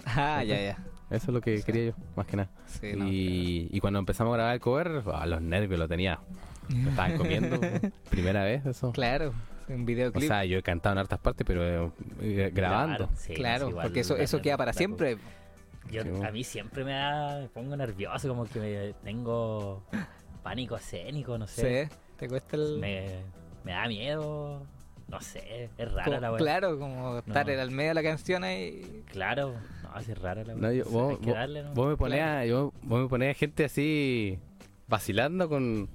Ah, 0.07 0.43
ya, 0.45 0.61
ya. 0.61 0.87
Eso 1.11 1.27
es 1.27 1.35
lo 1.35 1.41
que 1.41 1.59
Sí. 1.59 1.65
quería 1.65 1.87
yo, 1.87 1.93
más 2.17 2.27
que 2.27 2.37
nada. 2.37 2.51
Sí, 2.67 2.93
no, 2.97 3.07
y, 3.09 3.69
y 3.71 3.81
cuando 3.81 3.99
empezamos 3.99 4.33
a 4.33 4.37
grabar 4.37 4.55
el 4.55 4.61
cover, 4.61 5.03
a 5.13 5.27
los 5.27 5.43
nervios 5.43 5.79
lo 5.79 5.89
tenía. 5.89 6.21
Me 6.69 6.91
estaban 6.91 7.17
comiendo. 7.17 7.59
primera 8.11 8.45
vez 8.45 8.65
eso. 8.67 8.93
Claro, 8.93 9.33
un 9.69 9.83
O 9.83 9.85
videoclip. 9.85 10.27
sea, 10.29 10.45
yo 10.45 10.59
he 10.59 10.63
cantado 10.63 10.95
en 10.95 10.99
hartas 10.99 11.19
partes, 11.19 11.47
pero 11.47 11.93
eh, 12.21 12.51
grabando. 12.55 12.97
Claro, 13.07 13.13
sí, 13.17 13.35
claro, 13.35 13.69
igual 13.71 13.87
porque 13.87 14.01
eso, 14.01 14.17
eso 14.17 14.41
queda 14.41 14.57
para 14.57 14.71
la- 14.71 14.73
siempre. 14.79 15.17
Yo, 15.91 16.03
Sí, 16.03 16.09
a 16.25 16.31
mí 16.31 16.45
siempre 16.45 16.85
me 16.85 16.93
da, 16.93 17.41
me 17.41 17.49
pongo 17.49 17.75
nervioso, 17.77 18.29
como 18.29 18.45
que 18.45 18.61
me, 18.61 18.93
tengo 19.03 19.83
pánico 20.43 20.77
escénico, 20.77 21.37
no 21.39 21.47
sé. 21.49 21.87
Sí, 21.91 21.97
te 22.17 22.29
cuesta 22.29 22.57
el. 22.57 22.79
Me, 22.79 23.07
me 23.65 23.73
da 23.73 23.89
miedo, 23.89 24.63
no 25.09 25.21
sé, 25.21 25.71
es 25.77 25.93
rara 25.93 26.05
como- 26.05 26.21
la 26.21 26.31
weá. 26.31 26.39
claro, 26.39 26.79
como 26.79 27.19
estar 27.19 27.47
No. 27.47 27.53
en 27.53 27.59
el 27.59 27.71
medio 27.73 27.89
de 27.91 27.95
la 27.95 28.03
canción 28.05 28.45
ahí. 28.45 29.03
Claro, 29.11 29.55
no, 29.83 29.91
así 29.95 30.13
es 30.13 30.19
rara 30.19 30.45
la 30.45 30.55
No, 30.55 30.69
weá. 30.69 30.73
yo- 30.75 30.85
Sí, 30.85 30.91
vos, 30.93 31.11
hay 31.11 31.17
que 31.17 31.27
vos- 31.27 31.35
darle, 31.35 31.63
¿no? 31.65 31.75
vos 31.75 31.89
me 31.89 31.97
ponés 31.97 32.21
a, 32.23 32.45
yo- 32.47 32.73
vos 32.83 33.01
me 33.03 33.09
ponés 33.09 33.35
a 33.35 33.39
gente 33.39 33.65
así 33.65 34.39
vacilando 34.87 35.49
con, 35.49 35.89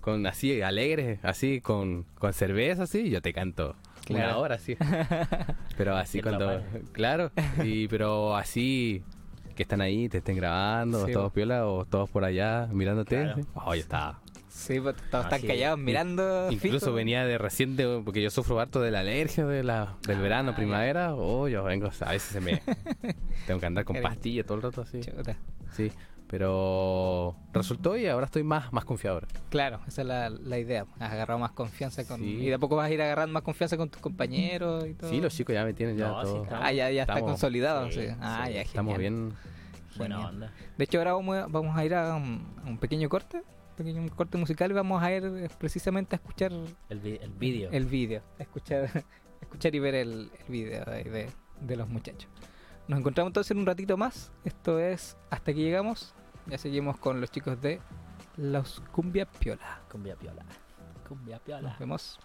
con 0.00 0.26
así 0.26 0.62
alegres, 0.62 1.18
así 1.22 1.60
con, 1.60 2.04
con 2.18 2.32
cerveza, 2.32 2.84
así, 2.84 3.10
yo 3.10 3.20
te 3.22 3.32
canto 3.32 3.76
una 4.08 4.20
Claro. 4.20 4.40
hora 4.40 4.54
así. 4.56 4.76
Pero 5.76 5.96
así 5.96 6.20
cuando, 6.20 6.62
claro, 6.92 7.30
y 7.64 7.86
pero 7.88 8.34
así 8.36 9.02
que 9.54 9.62
están 9.62 9.80
ahí, 9.80 10.08
te 10.08 10.18
estén 10.18 10.36
grabando, 10.36 11.06
Sí, 11.06 11.12
todos 11.12 11.32
piola 11.32 11.66
o 11.66 11.84
todos 11.84 12.08
por 12.10 12.24
allá 12.24 12.68
mirándote. 12.72 13.22
Claro. 13.22 13.42
Oh, 13.54 13.74
yo 13.74 13.80
estaba. 13.80 14.20
Sí, 14.48 14.80
pues 14.80 14.96
todos 15.10 15.24
están 15.26 15.42
callados 15.42 15.78
mirando. 15.78 16.50
Incluso 16.50 16.86
fijo. 16.86 16.92
venía 16.92 17.24
de 17.24 17.38
recién 17.38 17.76
de, 17.76 18.02
porque 18.04 18.20
yo 18.20 18.30
sufro 18.30 18.58
harto 18.60 18.80
de 18.80 18.90
la 18.90 19.00
alergia 19.00 19.46
de 19.46 19.62
la, 19.62 19.96
del 20.06 20.18
Ah, 20.18 20.20
verano, 20.20 20.54
primavera. 20.56 21.14
Oh, 21.14 21.46
yo 21.48 21.62
vengo, 21.64 21.88
a 22.00 22.10
veces 22.10 22.30
se 22.32 22.40
me 22.40 22.60
tengo 23.46 23.60
que 23.60 23.66
andar 23.66 23.84
con 23.84 23.96
pastillas 24.02 24.44
todo 24.46 24.56
el 24.56 24.62
rato 24.62 24.82
así. 24.82 25.00
Chuta. 25.00 25.36
Sí, 25.72 25.92
pero 26.30 27.34
resultó 27.52 27.96
y 27.96 28.06
ahora 28.06 28.26
estoy 28.26 28.42
más, 28.42 28.72
más 28.72 28.84
confiado. 28.84 29.16
ahora. 29.16 29.28
Claro, 29.50 29.80
esa 29.86 30.02
es 30.02 30.08
la, 30.08 30.30
la 30.30 30.58
idea. 30.58 30.86
Has 30.98 31.12
agarrado 31.12 31.38
más 31.38 31.52
confianza 31.52 32.04
con. 32.06 32.20
Sí. 32.20 32.36
Y 32.36 32.46
de 32.46 32.54
a 32.54 32.58
poco 32.58 32.76
vas 32.76 32.88
a 32.88 32.90
ir 32.92 33.02
agarrando 33.02 33.32
más 33.32 33.42
confianza 33.42 33.76
con 33.76 33.90
tus 33.90 34.00
compañeros 34.00 34.86
y 34.86 34.94
todo. 34.94 35.10
Sí, 35.10 35.20
los 35.20 35.34
chicos 35.34 35.52
ya 35.54 35.64
me 35.64 35.72
tienen 35.74 35.96
ya 35.96 36.08
No, 36.08 36.20
sí, 36.24 36.32
todo. 36.32 36.44
claro. 36.44 36.64
Ah, 36.64 36.72
ya, 36.72 36.90
ya 36.90 37.02
está 37.02 37.20
consolidado. 37.20 37.90
sí, 37.90 38.00
sí. 38.00 38.08
Ah, 38.20 38.44
sí, 38.46 38.54
ya, 38.54 38.60
Estamos 38.62 38.96
bien. 38.98 39.32
Buena 39.96 40.28
onda. 40.28 40.52
De 40.78 40.84
hecho, 40.84 40.98
ahora 40.98 41.12
vamos 41.14 41.36
a, 41.36 41.46
vamos 41.46 41.76
a 41.76 41.84
ir 41.84 41.94
a 41.94 42.14
un, 42.14 42.46
a 42.64 42.68
un 42.68 42.78
pequeño 42.78 43.08
corte. 43.08 43.38
Un 43.38 43.76
pequeño 43.76 44.08
corte 44.14 44.38
musical 44.38 44.70
y 44.70 44.74
vamos 44.74 45.02
a 45.02 45.12
ir 45.12 45.24
eh, 45.24 45.48
precisamente 45.58 46.14
a 46.14 46.18
escuchar 46.18 46.52
El, 46.88 47.00
vi- 47.00 47.18
el 47.20 47.30
vídeo. 47.32 47.70
el 47.72 47.86
vídeo. 47.86 48.22
a 48.38 48.42
Escuchar, 48.42 48.88
escuchar 49.42 49.74
y 49.74 49.78
ver 49.78 49.94
el, 49.96 50.30
el 50.38 50.52
vídeo 50.52 50.84
de, 50.84 51.04
de- 51.04 51.30
de 51.60 51.76
los 51.76 51.88
muchachos. 51.88 52.28
Nos 52.88 52.98
encontramos 52.98 53.30
entonces 53.30 53.50
en 53.52 53.58
un 53.58 53.66
ratito 53.66 53.96
más. 53.96 54.32
Esto 54.44 54.78
es 54.80 55.16
Hasta 55.30 55.52
que 55.52 55.60
llegamos. 55.60 56.14
Ya 56.50 56.58
seguimos 56.58 56.98
con 56.98 57.20
los 57.20 57.30
chicos 57.30 57.60
de 57.60 57.80
Los 58.36 58.82
Cumbia 58.90 59.24
Piola. 59.24 59.80
Cumbia 59.88 60.16
piola. 60.16 60.44
Cumbia 61.08 61.38
piola. 61.38 61.68
Nos 61.68 61.78
vemos. 61.78 62.18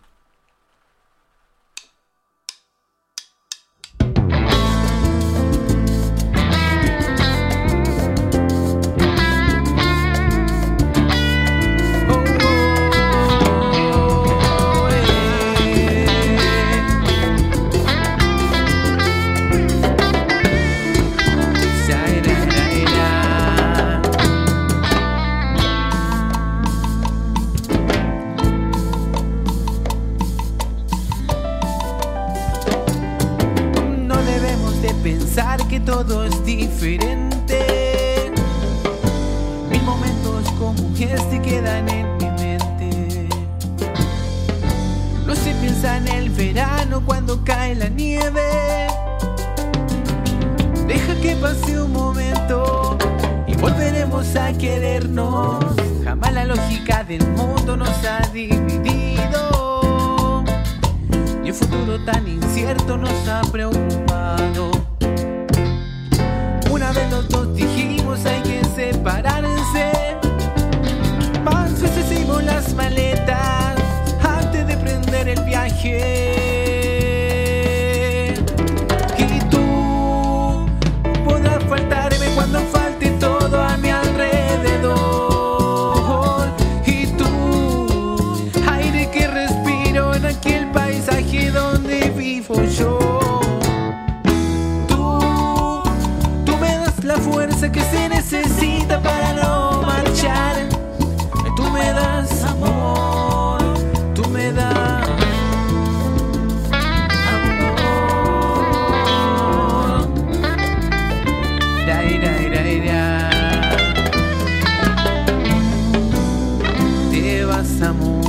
Amor. 117.82 118.24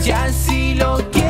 Si 0.00 0.10
así 0.10 0.74
lo 0.74 0.96
quieres, 1.10 1.21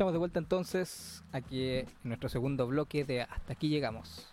estamos 0.00 0.14
de 0.14 0.18
vuelta 0.18 0.38
entonces 0.38 1.22
aquí 1.30 1.74
en 1.74 1.86
nuestro 2.04 2.30
segundo 2.30 2.66
bloque 2.66 3.04
de 3.04 3.20
Hasta 3.20 3.52
aquí 3.52 3.68
llegamos. 3.68 4.32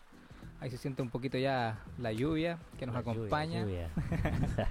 Ahí 0.62 0.70
se 0.70 0.78
siente 0.78 1.02
un 1.02 1.10
poquito 1.10 1.38
ya 1.38 1.84
la 1.98 2.14
lluvia 2.14 2.58
que 2.80 2.86
nos 2.86 2.96
La 2.96 3.02
lluvia, 3.02 3.12
acompaña. 3.12 3.62
lluvia. 3.64 3.90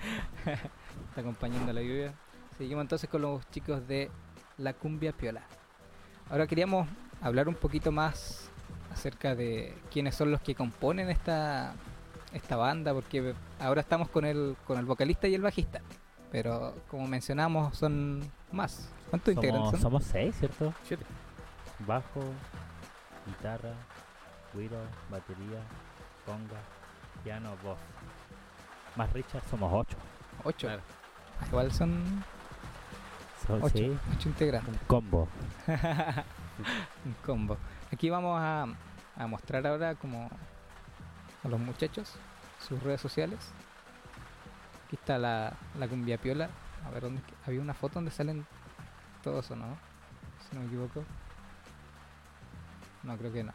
Está 1.10 1.20
acompañando 1.20 1.70
la 1.74 1.82
lluvia. 1.82 2.14
Seguimos 2.56 2.80
entonces 2.80 3.10
con 3.10 3.20
los 3.20 3.46
chicos 3.50 3.86
de 3.86 4.10
La 4.56 4.72
Cumbia 4.72 5.12
Piola. 5.12 5.42
Ahora 6.30 6.46
queríamos 6.46 6.88
hablar 7.20 7.46
un 7.46 7.56
poquito 7.56 7.92
más 7.92 8.50
acerca 8.90 9.34
de 9.34 9.74
quiénes 9.92 10.14
son 10.14 10.30
los 10.30 10.40
que 10.40 10.54
componen 10.54 11.10
esta, 11.10 11.74
esta 12.32 12.56
banda, 12.56 12.94
porque 12.94 13.34
ahora 13.60 13.82
estamos 13.82 14.08
con 14.08 14.24
el, 14.24 14.56
con 14.66 14.78
el 14.78 14.86
vocalista 14.86 15.28
y 15.28 15.34
el 15.34 15.42
bajista. 15.42 15.82
Pero 16.32 16.74
como 16.88 17.06
mencionamos, 17.06 17.76
son 17.76 18.22
más. 18.50 18.95
¿Cuántos 19.10 19.34
integrantes 19.34 19.80
Somos, 19.80 19.80
son? 19.80 19.80
somos 19.80 20.04
seis, 20.04 20.36
¿cierto? 20.38 20.74
Siete. 20.84 21.04
Bajo, 21.86 22.22
guitarra, 23.26 23.72
güiro, 24.54 24.76
batería, 25.10 25.60
conga, 26.24 26.60
piano, 27.22 27.50
voz. 27.62 27.78
Más 28.96 29.12
Richard 29.12 29.42
somos 29.50 29.70
ocho. 29.72 29.96
Ocho. 30.44 30.66
Claro. 30.68 30.82
Igual 31.48 31.72
son 31.72 32.24
So- 33.46 33.54
ocho, 33.62 33.68
sí, 33.76 33.96
ocho 34.16 34.28
integrantes. 34.30 34.72
un 34.72 34.86
combo. 34.86 35.28
un 37.04 37.14
combo. 37.24 37.56
Aquí 37.92 38.08
vamos 38.10 38.40
a, 38.40 38.66
a 39.16 39.26
mostrar 39.26 39.66
ahora 39.66 39.94
como 39.94 40.28
a 41.44 41.48
los 41.48 41.60
muchachos 41.60 42.14
sus 42.66 42.82
redes 42.82 43.00
sociales. 43.00 43.38
Aquí 44.86 44.96
está 44.96 45.18
la, 45.18 45.52
la 45.78 45.86
cumbia 45.88 46.16
piola. 46.18 46.48
A 46.86 46.90
ver, 46.90 47.02
¿dónde 47.02 47.20
es 47.20 47.26
que- 47.26 47.34
había 47.46 47.60
una 47.60 47.74
foto 47.74 47.94
donde 47.96 48.10
salen 48.10 48.46
todos 49.26 49.50
o 49.50 49.56
no? 49.56 49.76
Si 50.48 50.54
no 50.54 50.60
me 50.62 50.66
equivoco. 50.68 51.04
No, 53.02 53.16
creo 53.18 53.32
que 53.32 53.42
no. 53.42 53.52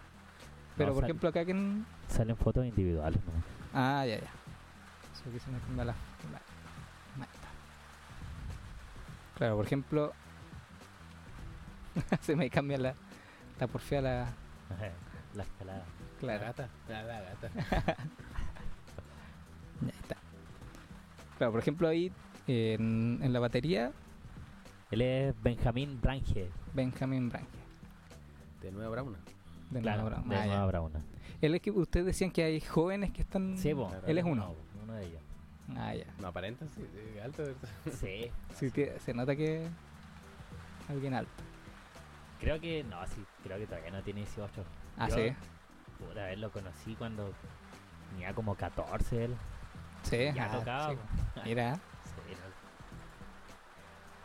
Pero 0.76 0.90
No, 0.90 0.94
por 0.96 1.02
sal- 1.04 1.10
ejemplo 1.10 1.30
acá 1.30 1.46
que 1.46 1.52
en... 1.52 1.86
Salen 2.10 2.36
fotos 2.36 2.66
individuales, 2.66 3.22
¿no? 3.26 3.32
Ah, 3.74 4.06
ya, 4.06 4.16
ya. 4.20 4.30
Eso 5.14 5.32
que 5.32 5.40
se 5.40 5.50
me 5.50 5.60
cambia 5.60 5.86
la... 5.86 5.94
la-. 5.94 7.28
Claro, 9.38 9.56
por 9.56 9.66
ejemplo... 9.66 10.12
se 12.22 12.36
me 12.36 12.50
cambia 12.50 12.78
la... 12.78 12.96
La 13.60 13.68
porfía 13.68 14.02
la... 14.02 14.28
La 15.36 15.44
escalada. 15.44 15.86
La 15.86 16.20
Claro. 16.20 16.44
gata. 16.48 16.70
La, 16.90 17.04
la 17.04 17.22
gata. 17.22 17.50
Ya 19.82 19.90
está. 19.90 20.16
Claro, 21.38 21.54
por 21.54 21.62
ejemplo 21.62 21.88
ahí 21.88 22.12
en, 22.46 23.20
en 23.24 23.34
la 23.34 23.40
batería, 23.40 23.92
Él 24.92 25.02
es 25.02 25.42
Benjamín 25.42 26.00
Brange. 26.02 26.50
Benjamin 26.74 27.30
Branque. 27.30 27.58
De 28.62 28.72
Nueva 28.72 28.90
Brauna. 28.92 29.18
De 29.70 29.82
Claro, 29.82 30.02
Nueva 30.04 30.18
Brauna. 30.18 30.36
de 30.36 30.42
Ah. 30.42 30.46
Nueva 30.46 30.66
Brauna. 30.68 31.02
Él 31.42 31.56
es 31.56 31.62
que 31.62 31.72
ustedes 31.72 32.06
decían 32.06 32.32
que 32.32 32.44
hay 32.44 32.62
jóvenes 32.62 33.12
que 33.12 33.22
están... 33.22 33.58
Sí. 33.58 33.74
Claro. 33.74 34.02
Él 34.06 34.18
es 34.18 34.24
uno. 34.26 34.54
Uno 34.84 34.94
de 34.94 35.06
ellos. 35.08 35.22
Ah, 35.78 35.96
ya. 35.96 36.06
No 36.20 36.28
aparenta, 36.28 36.66
sí. 36.68 36.82
de 36.82 37.22
alto, 37.22 37.44
¿verdad? 37.44 37.70
Sí. 38.00 38.32
Se 39.00 39.14
nota 39.14 39.36
que 39.36 39.66
alguien 40.90 41.14
alto. 41.14 41.32
Creo 42.40 42.60
que, 42.60 42.84
no, 42.84 43.06
sí, 43.08 43.24
creo 43.44 43.58
que 43.58 43.68
todavía 43.68 43.92
no 43.92 44.02
tiene 44.04 44.22
18. 44.22 44.64
Ah, 44.98 45.08
Yo, 45.08 45.16
sí. 45.16 45.34
Puta, 46.00 46.22
a 46.24 46.26
ver, 46.28 46.40
lo 46.40 46.52
conocí 46.52 46.96
cuando 46.96 47.32
tenía 48.10 48.34
como 48.34 48.56
14 48.56 49.26
él. 49.26 49.36
Sí. 50.04 50.18
Ya 50.36 50.52
ah, 50.52 50.58
tocaba. 50.58 50.90
sí. 50.94 50.98
Mira, 51.46 51.76
Sí, 51.76 52.34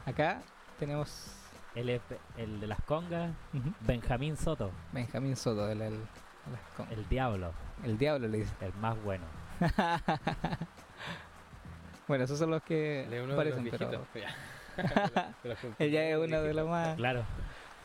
no. 0.05 0.11
acá 0.11 0.41
tenemos 0.77 1.33
es 1.75 2.01
el 2.39 2.61
de 2.61 2.67
las 2.67 2.81
congas, 2.83 3.33
ujú, 3.53 3.71
Benjamín 3.81 4.37
Soto, 4.37 4.71
Benjamín 4.93 5.37
Soto, 5.37 5.69
el, 5.71 5.83
el, 5.83 5.95
el- 5.95 6.99
el 6.99 7.09
diablo, 7.09 7.53
el 7.85 7.99
diablo 7.99 8.29
le 8.29 8.39
dice. 8.39 8.55
el 8.61 8.73
más 8.75 8.97
bueno. 9.03 9.25
bueno, 12.09 12.25
esos 12.25 12.39
son 12.39 12.51
los 12.51 12.63
que 12.63 13.07
de 13.11 13.27
los 13.27 13.37
parecen, 13.37 13.69
pero. 13.71 13.89
De 13.91 15.49
los 15.49 15.59
él 15.79 15.91
ya 15.91 16.03
es 16.03 16.17
uno 16.17 16.43
de 16.43 16.55
los 16.55 16.69
más... 16.69 16.97
Claro. 16.97 17.25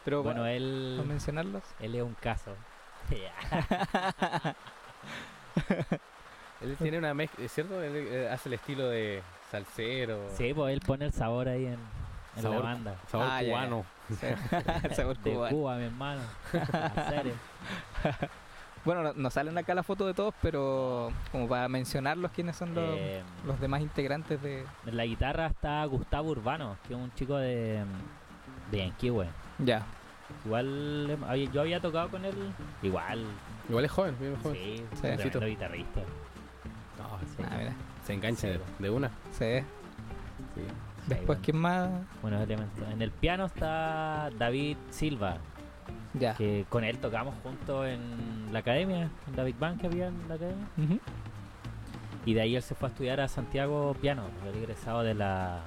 Pero 0.04 0.24
Bueno, 0.24 0.42
para 0.42 0.54
él, 0.54 1.02
mencionarlos. 1.08 1.64
él 1.80 1.96
es 1.96 2.02
un 2.04 2.16
caso. 2.16 2.52
Él 6.62 6.78
tiene 6.78 6.98
una 6.98 7.14
mezcla, 7.14 7.44
¿es 7.46 7.52
cierto? 7.52 7.82
Él 7.82 7.96
eh, 7.96 8.30
hace 8.32 8.50
el 8.50 8.54
estilo 8.54 8.88
de 8.88 9.22
salsero. 9.50 10.30
sí, 10.38 10.54
pues 10.54 10.74
él 10.74 10.82
pone 10.86 11.06
el 11.06 11.14
sabor 11.14 11.48
ahí 11.50 11.66
en, 11.66 11.78
en 12.36 12.44
la 12.44 12.50
Sabor. 12.50 12.64
banda. 12.64 12.96
Sabor 13.08 13.28
Ah, 13.30 13.42
cubano. 13.46 13.86
Sí. 14.10 14.26
El 14.84 14.96
sabor 14.96 15.18
De 15.20 15.34
cubano. 15.34 15.56
Cuba, 15.58 15.76
mi 15.78 15.84
hermano. 15.86 16.22
En 16.54 17.10
serio. 17.10 17.34
Bueno, 18.84 19.04
no, 19.04 19.14
no 19.14 19.30
salen 19.30 19.56
acá 19.60 19.76
la 19.76 19.84
foto 19.84 20.08
de 20.08 20.16
todos, 20.16 20.34
pero 20.42 21.12
como 21.32 21.48
para 21.48 21.68
mencionarlos 21.70 22.32
quiénes 22.32 22.56
son 22.56 22.74
los, 22.74 22.84
Eh, 22.98 23.22
los 23.46 23.60
demás 23.60 23.82
integrantes 23.82 24.42
de... 24.42 24.66
en 24.88 24.98
la 24.98 25.06
guitarra 25.06 25.46
está 25.46 25.86
Gustavo 25.86 26.32
Urbano, 26.32 26.78
que 26.88 26.96
es 26.96 27.00
un 27.00 27.14
chico 27.14 27.38
de, 27.38 27.84
de 28.72 28.78
Yanquihue. 28.80 29.28
Ya. 29.60 29.86
Igual 30.46 31.16
yo 31.54 31.62
había 31.62 31.80
tocado 31.80 32.10
con 32.10 32.26
él. 32.26 32.34
Igual, 32.82 33.24
Igual 33.70 33.86
es 33.86 33.92
joven, 33.92 34.16
bien 34.20 34.36
joven. 34.42 34.56
sí, 34.56 34.84
Sí. 34.96 35.02
tremendo 35.02 35.46
guitarrista. 35.46 36.00
No, 36.98 37.20
Sí. 37.38 37.44
Ah, 37.48 37.56
mira. 37.60 37.74
se 38.04 38.14
engancha 38.16 38.42
Sí. 38.42 38.48
de, 38.48 38.60
de 38.80 38.90
una. 38.90 39.10
Ve. 39.40 39.64
Sí. 40.56 40.62
Después, 41.16 41.28
bueno. 41.28 41.42
¿quién 41.44 41.58
más? 41.58 41.90
Buenos 42.22 42.42
elementos. 42.42 42.88
En 42.92 43.02
el 43.02 43.12
piano 43.12 43.46
está 43.46 44.30
David 44.38 44.78
Silva, 44.90 45.38
Ya. 46.14 46.34
que 46.36 46.66
con 46.70 46.84
él 46.84 46.98
tocamos 47.00 47.36
juntos 47.44 47.88
en 47.88 48.52
la 48.54 48.60
academia, 48.60 49.10
en 49.28 49.36
la 49.36 49.44
Big 49.44 49.58
Bang 49.58 49.78
que 49.80 49.88
había 49.88 50.08
en 50.08 50.28
la 50.30 50.36
academia. 50.36 50.68
Y 52.26 52.34
de 52.34 52.42
ahí 52.42 52.56
él 52.56 52.62
se 52.62 52.76
fue 52.76 52.88
a 52.88 52.92
estudiar 52.92 53.20
a 53.20 53.28
Santiago 53.28 53.96
piano, 54.00 54.24
el 54.48 54.56
egresado 54.60 55.02
de 55.04 55.14
la. 55.16 55.62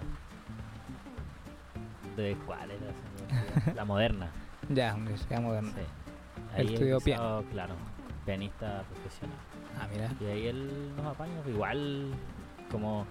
¿De 2.16 2.36
cuál 2.46 2.70
era? 2.70 3.72
La 3.74 3.84
moderna. 3.84 4.28
Ya, 4.68 4.94
Universidad 4.94 5.40
Moderna. 5.40 5.72
Sí. 5.74 5.80
Él 6.56 6.68
estudió 6.68 6.98
egresado, 6.98 7.42
Claro, 7.50 7.74
pianista 8.24 8.84
profesional. 8.88 9.36
Ah, 9.80 9.88
mira. 9.92 10.08
Y 10.20 10.24
ahí 10.32 10.46
él 10.46 10.92
nos 10.96 11.06
apaña. 11.06 11.32
Igual, 11.48 12.12
como 12.70 13.04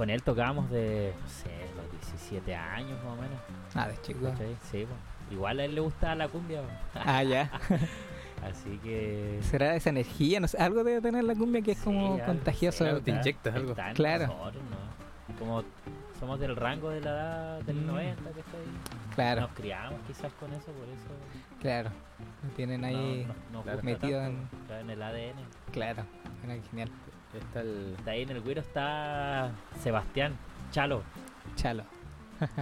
con 0.00 0.08
él 0.08 0.22
tocábamos 0.22 0.70
de, 0.70 1.12
no 1.20 1.28
sé, 1.28 1.50
los 1.76 1.90
17 1.92 2.54
años 2.56 2.98
más 3.04 3.12
o 3.18 3.20
menos. 3.20 3.38
Ah, 3.74 3.86
de 3.86 4.00
chico. 4.00 4.20
¿cachai? 4.30 4.56
Sí, 4.70 4.86
pues. 4.86 5.30
Igual 5.30 5.60
a 5.60 5.64
él 5.66 5.74
le 5.74 5.82
gusta 5.82 6.14
la 6.14 6.26
cumbia. 6.28 6.62
pues. 6.62 7.04
Ah, 7.06 7.22
ya. 7.22 7.50
Así 8.50 8.78
que. 8.82 9.40
¿Será 9.42 9.74
esa 9.76 9.90
energía? 9.90 10.40
No 10.40 10.48
sé, 10.48 10.56
algo 10.56 10.82
debe 10.84 11.02
tener 11.02 11.24
la 11.24 11.34
cumbia 11.34 11.60
que 11.60 11.72
es 11.72 11.78
Sí, 11.78 11.84
como 11.84 12.14
algo, 12.14 12.24
contagioso. 12.24 12.78
sí, 12.84 12.88
Algo 12.88 13.02
te 13.02 13.10
inyectas 13.10 13.54
algo. 13.54 13.74
Claro. 13.92 14.26
nosotros, 14.28 14.62
¿no? 14.70 15.38
Como 15.38 15.64
somos 16.18 16.40
del 16.40 16.56
rango 16.56 16.88
de 16.88 17.02
la 17.02 17.10
edad 17.10 17.60
del 17.64 17.76
Mm. 17.82 17.86
90, 17.88 18.22
que 18.32 18.40
está 18.40 18.56
ahí. 18.56 19.14
Claro, 19.14 19.40
Nos 19.42 19.50
criamos 19.52 20.00
quizás 20.06 20.32
con 20.32 20.50
eso, 20.54 20.64
por 20.64 20.88
eso. 20.88 21.60
claro. 21.60 21.90
Lo 22.42 22.48
tienen 22.56 22.84
ahí. 22.86 23.26
no, 23.28 23.34
no, 23.34 23.34
nos 23.52 23.62
claro. 23.64 23.78
gusta 23.82 23.82
Metido 24.06 24.20
tanto, 24.20 24.38
en- 24.56 24.60
está 24.62 24.80
en 24.80 24.90
el 24.90 25.02
ADN. 25.02 25.40
Claro. 25.72 26.04
Qué 26.46 26.62
genial. 26.70 26.90
Está 27.34 27.60
el. 27.60 27.96
De 28.04 28.10
ahí 28.10 28.22
en 28.22 28.30
el 28.30 28.40
güiro 28.40 28.60
está 28.60 29.50
Sebastián 29.80 30.34
Chalo. 30.72 31.02
Chalo. 31.54 31.84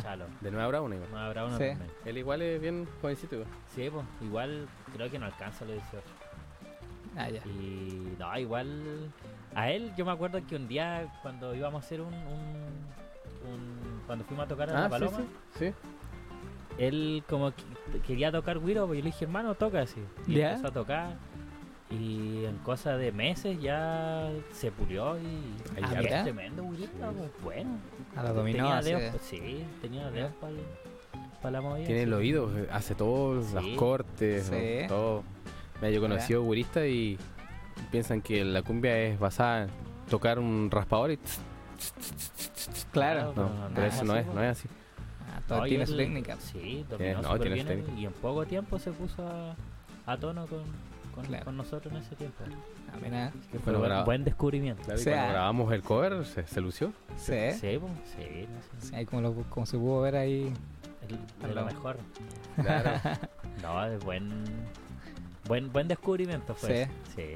Chalo. 0.02 0.24
De 0.40 0.50
Nueva 0.50 0.68
Brauna, 0.68 0.96
igual. 0.96 1.16
Habrá 1.16 1.44
uno 1.46 1.56
Sí. 1.56 1.68
también. 1.68 1.90
Él 2.04 2.18
igual 2.18 2.42
es 2.42 2.60
bien 2.60 2.86
jovencito, 3.00 3.36
igual. 3.36 3.50
Sí, 3.74 3.88
pues, 3.90 4.04
igual 4.22 4.68
creo 4.94 5.10
que 5.10 5.18
no 5.18 5.26
alcanza 5.26 5.64
los 5.64 5.74
18. 5.74 6.02
Ah, 7.16 7.30
ya. 7.30 7.40
Y 7.46 8.14
no, 8.18 8.38
igual 8.38 9.10
a 9.54 9.70
él 9.70 9.92
yo 9.96 10.04
me 10.04 10.12
acuerdo 10.12 10.40
que 10.46 10.56
un 10.56 10.68
día 10.68 11.06
cuando 11.22 11.54
íbamos 11.54 11.82
a 11.82 11.86
hacer 11.86 12.00
un, 12.00 12.12
un- 12.14 12.88
un- 13.52 14.02
cuando 14.06 14.24
fuimos 14.24 14.44
a 14.44 14.48
tocar 14.48 14.68
a 14.70 14.72
la 14.72 14.80
Ah, 14.80 14.84
sí, 14.84 14.90
Paloma, 14.90 15.18
sí. 15.18 15.24
Sí. 15.68 15.72
él 16.78 17.24
como 17.28 17.52
que 17.52 18.00
quería 18.06 18.30
tocar 18.30 18.58
güiro, 18.58 18.86
pues 18.86 18.98
yo 18.98 19.04
le 19.04 19.10
dije, 19.10 19.24
hermano, 19.24 19.54
toca 19.54 19.80
así. 19.80 20.00
Y 20.26 20.34
¿Ya? 20.34 20.50
empezó 20.50 20.68
a 20.68 20.72
tocar. 20.72 21.16
Y 21.90 22.44
en 22.44 22.58
cosa 22.58 22.98
de 22.98 23.12
meses 23.12 23.58
ya 23.62 24.30
se 24.52 24.70
pulió 24.70 25.18
y 25.18 25.56
Ah, 25.82 26.00
ya. 26.02 26.18
es 26.18 26.22
tremendo 26.24 26.62
pues, 26.64 27.30
bueno. 27.42 27.78
A 28.14 28.22
la 28.24 28.32
dominó. 28.32 28.58
tenía 28.64 28.82
dedos, 28.82 29.20
sí, 29.22 29.64
tenía 29.80 30.10
dedos 30.10 30.32
para 31.40 31.50
la 31.52 31.60
movida. 31.62 31.86
Tiene 31.86 32.02
el 32.02 32.12
oído, 32.12 32.50
eh, 32.58 32.68
hace 32.70 32.94
todos 32.94 33.46
Sí. 33.46 33.54
los 33.54 33.66
cortes, 33.78 34.44
Sí. 34.46 34.80
¿no? 34.82 34.88
todo. 34.88 35.24
Mira, 35.76 35.90
yo 35.90 36.00
conocí 36.02 36.34
a 36.34 36.38
guristas 36.38 36.84
y 36.86 37.16
piensan 37.90 38.20
que 38.20 38.44
la 38.44 38.60
cumbia 38.62 38.98
es 38.98 39.18
basada 39.18 39.62
en 39.64 39.70
tocar 40.10 40.38
un 40.38 40.68
raspador 40.70 41.12
y 41.12 41.16
tss, 41.16 42.86
Claro. 42.92 43.32
no, 43.34 43.48
no, 43.48 43.70
pero 43.74 43.86
eso 43.86 44.04
no 44.04 44.14
es, 44.16 44.26
no 44.26 44.42
es 44.42 44.50
así. 44.58 44.68
Ah, 45.30 45.40
todo 45.46 45.66
y 45.66 45.70
tiene 45.70 45.86
su 45.86 45.96
técnica. 45.96 46.36
Sí, 46.40 46.84
dominó 46.90 47.22
no, 47.22 47.38
tiene 47.38 47.54
bien 47.54 47.66
técnica. 47.66 47.92
y 47.98 48.04
en 48.06 48.12
poco 48.12 48.44
tiempo 48.44 48.78
se 48.78 48.90
puso 48.92 49.26
a, 49.26 49.54
a 50.06 50.16
tono 50.18 50.46
con, 50.46 50.62
con, 51.18 51.26
Claro. 51.26 51.44
con 51.44 51.56
nosotros 51.56 51.92
en 51.94 52.00
ese 52.00 52.14
tiempo. 52.16 52.44
Ah, 52.92 52.96
mira. 53.02 53.32
Que 53.50 53.58
fue 53.58 53.72
Bueno, 53.72 53.78
buen, 53.80 53.90
graba- 53.90 54.04
buen 54.04 54.24
descubrimiento. 54.24 54.82
Claro, 54.82 54.98
y 54.98 55.00
O 55.00 55.04
sea- 55.04 55.14
cuando 55.14 55.32
grabamos 55.32 55.72
el 55.72 55.82
cover 55.82 56.24
se, 56.26 56.46
se 56.46 56.60
lució. 56.60 56.92
Sí. 57.16 57.52
Sí, 57.52 57.78
pues, 57.80 57.92
sí, 58.16 58.46
no 58.48 58.80
sé. 58.80 58.86
Sí, 58.88 58.94
ahí 58.94 59.04
como, 59.06 59.22
lo- 59.22 59.34
como 59.50 59.66
se 59.66 59.76
pudo 59.78 60.00
ver 60.02 60.16
ahí 60.16 60.52
El- 61.08 61.48
de 61.48 61.54
lo 61.54 61.64
mejor. 61.64 61.96
Claro. 62.56 62.90
No, 63.62 63.84
es 63.84 64.02
buen. 64.04 64.44
Buen, 65.48 65.72
buen 65.72 65.88
descubrimiento 65.88 66.54
fue. 66.54 66.86
Sí. 66.86 67.12
Sí. 67.16 67.34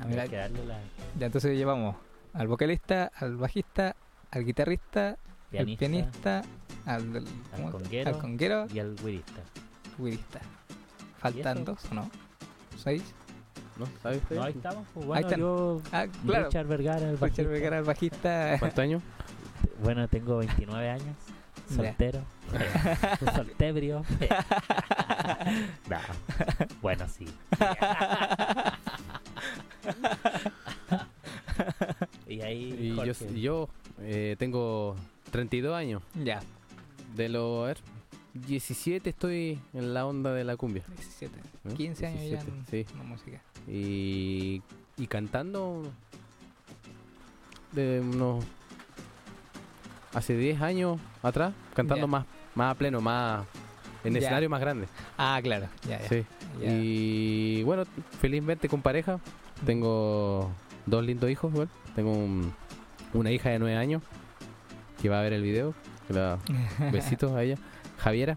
Ah, 0.00 0.04
mira, 0.06 0.28
que 0.28 0.36
darle 0.36 0.64
la 0.64 0.78
ya 1.18 1.26
entonces 1.26 1.56
llevamos 1.56 1.96
al 2.32 2.46
vocalista, 2.46 3.10
al 3.16 3.36
bajista, 3.36 3.96
al 4.30 4.44
guitarrista, 4.44 5.08
al 5.08 5.16
pianista 5.50 5.78
pianista, 5.80 6.42
al, 6.86 7.24
conguero. 7.72 8.10
al 8.10 8.18
conguero, 8.18 8.66
y 8.72 8.78
al 8.78 8.94
guirista. 8.94 10.40
Faltan 11.18 11.64
dos, 11.64 11.84
¿o 11.90 11.94
no? 11.94 12.08
¿Seis? 12.82 13.02
¿No? 13.78 13.86
¿Sabes? 14.02 14.22
No, 14.30 14.42
ahí 14.42 14.52
estamos. 14.52 14.86
Pues 14.94 15.04
Ahí 15.04 15.08
bueno, 15.08 15.26
están. 15.26 15.40
yo. 15.40 15.82
Ah, 15.92 16.06
claro. 16.24 16.44
Richard 16.46 16.66
Vergara, 16.66 17.10
el 17.10 17.12
Richard 17.12 17.20
bajista. 17.20 17.42
Vergara, 17.50 17.78
el 17.78 17.84
bajista. 17.84 18.56
¿Cuántos 18.58 18.78
años? 18.78 19.02
Bueno, 19.82 20.08
tengo 20.08 20.38
29 20.38 20.88
años. 20.88 21.16
Soltero. 21.74 22.20
Soltebrio. 23.36 24.02
no. 25.88 25.98
Bueno, 26.82 27.06
sí. 27.08 27.26
y 32.26 32.40
ahí. 32.40 32.74
Y 32.80 32.96
yo, 33.06 33.12
yo 33.34 33.68
eh, 34.00 34.34
tengo 34.38 34.96
32 35.30 35.74
años. 35.74 36.02
ya, 36.14 36.40
De 37.14 37.28
los, 37.28 37.62
a 37.62 37.66
ver, 37.68 37.78
17 38.34 39.10
estoy 39.10 39.58
en 39.74 39.92
la 39.94 40.06
onda 40.06 40.32
de 40.32 40.44
la 40.44 40.56
cumbia. 40.56 40.84
17. 40.96 41.38
¿eh? 41.38 41.74
15 41.74 42.06
años 42.06 42.20
ya 42.22 42.26
17, 42.42 42.50
en, 42.50 42.66
Sí. 42.86 42.94
la 42.96 43.02
música. 43.04 43.40
Y, 43.68 44.62
y 44.96 45.06
cantando 45.06 45.82
de 47.72 48.00
unos... 48.00 48.44
Hace 50.12 50.36
10 50.36 50.60
años 50.60 51.00
atrás, 51.22 51.52
cantando 51.74 52.06
Ya. 52.06 52.10
más, 52.10 52.26
más 52.54 52.74
a 52.74 52.78
pleno, 52.78 53.00
más... 53.00 53.46
En 54.02 54.14
Ya. 54.14 54.20
escenario 54.20 54.48
más 54.48 54.60
grande. 54.60 54.86
Ah, 55.18 55.38
claro, 55.42 55.68
ya, 55.86 56.00
ya. 56.00 56.08
Sí. 56.08 56.24
ya. 56.60 56.72
Y 56.72 57.62
bueno, 57.64 57.84
felizmente 58.20 58.68
con 58.68 58.80
pareja. 58.80 59.20
Tengo 59.66 60.50
dos 60.86 61.04
lindos 61.04 61.30
hijos, 61.30 61.52
igual. 61.52 61.68
Tengo 61.94 62.12
un- 62.12 62.52
una 63.12 63.30
hija 63.30 63.50
de 63.50 63.58
nueve 63.58 63.76
años 63.76 64.02
que 65.02 65.08
va 65.10 65.20
a 65.20 65.22
ver 65.22 65.32
el 65.34 65.42
video. 65.42 65.74
que 66.08 66.14
la- 66.14 66.38
besitos 66.92 67.30
a 67.32 67.42
ella, 67.44 67.56
Javiera. 68.00 68.36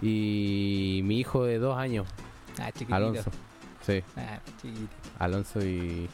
Y 0.00 1.00
mi 1.04 1.18
hijo 1.20 1.44
de 1.44 1.58
dos 1.58 1.76
años, 1.78 2.06
ah, 2.60 2.66
chiquitito. 2.72 2.94
Alonso. 2.96 3.30
Sí, 3.86 4.02
Ah, 4.16 4.38
chiquitito. 4.60 4.88
Alonso 5.18 5.64
y... 5.64 6.08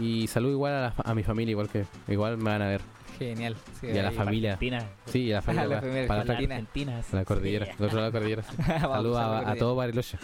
Y 0.00 0.28
salud 0.28 0.50
igual 0.50 0.72
a, 0.72 0.80
la 0.80 0.94
a 1.04 1.14
mi 1.14 1.22
familia, 1.24 1.50
igual 1.50 1.68
que 1.68 1.84
igual 2.08 2.36
me 2.38 2.44
van 2.44 2.62
a 2.62 2.68
ver. 2.68 2.80
Genial. 3.18 3.56
Sí, 3.80 3.88
Y 3.88 3.98
a 3.98 4.02
la 4.04 4.12
familia. 4.12 4.52
Argentina. 4.52 4.84
Sí, 5.06 5.18
y 5.24 5.32
a 5.32 5.36
la 5.36 5.42
familia 5.42 5.64
la 5.68 5.68
para, 5.68 5.80
familia 5.82 6.08
para 6.08 6.24
la 6.24 6.32
Argentina. 6.32 6.54
Argentina. 6.54 7.02
la 7.12 7.24
cordillera. 7.24 7.66
Sí. 7.66 7.72
otro 7.72 7.86
lado 7.88 7.98
de 7.98 8.02
la 8.06 8.12
cordillera. 8.12 8.42
Saludos 8.80 9.18
a 9.18 9.50
a, 9.50 9.56
todo 9.56 9.74
Bariloche. 9.74 10.16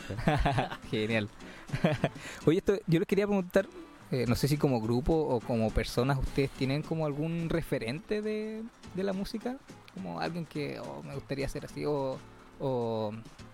Genial. 0.91 1.29
Oye, 2.47 2.59
esto, 2.59 2.75
yo 2.87 3.01
les 3.01 3.09
quería 3.09 3.27
preguntar, 3.27 3.67
eh, 4.13 4.25
no 4.29 4.37
sé 4.37 4.47
si 4.47 4.57
como 4.57 4.81
grupo 4.81 5.15
o 5.15 5.41
como 5.41 5.71
personas, 5.71 6.19
¿ustedes 6.19 6.51
tienen 6.51 6.83
como 6.83 7.07
algún 7.07 7.49
referente 7.49 8.23
de, 8.23 8.63
de 8.95 9.03
la 9.03 9.13
música? 9.13 9.57
Como 9.95 10.21
alguien 10.21 10.47
que 10.47 10.79
oh, 10.81 11.03
me 11.03 11.15
gustaría 11.15 11.49
ser 11.49 11.65
así 11.65 11.85
o, 11.85 12.19
o, 12.61 13.13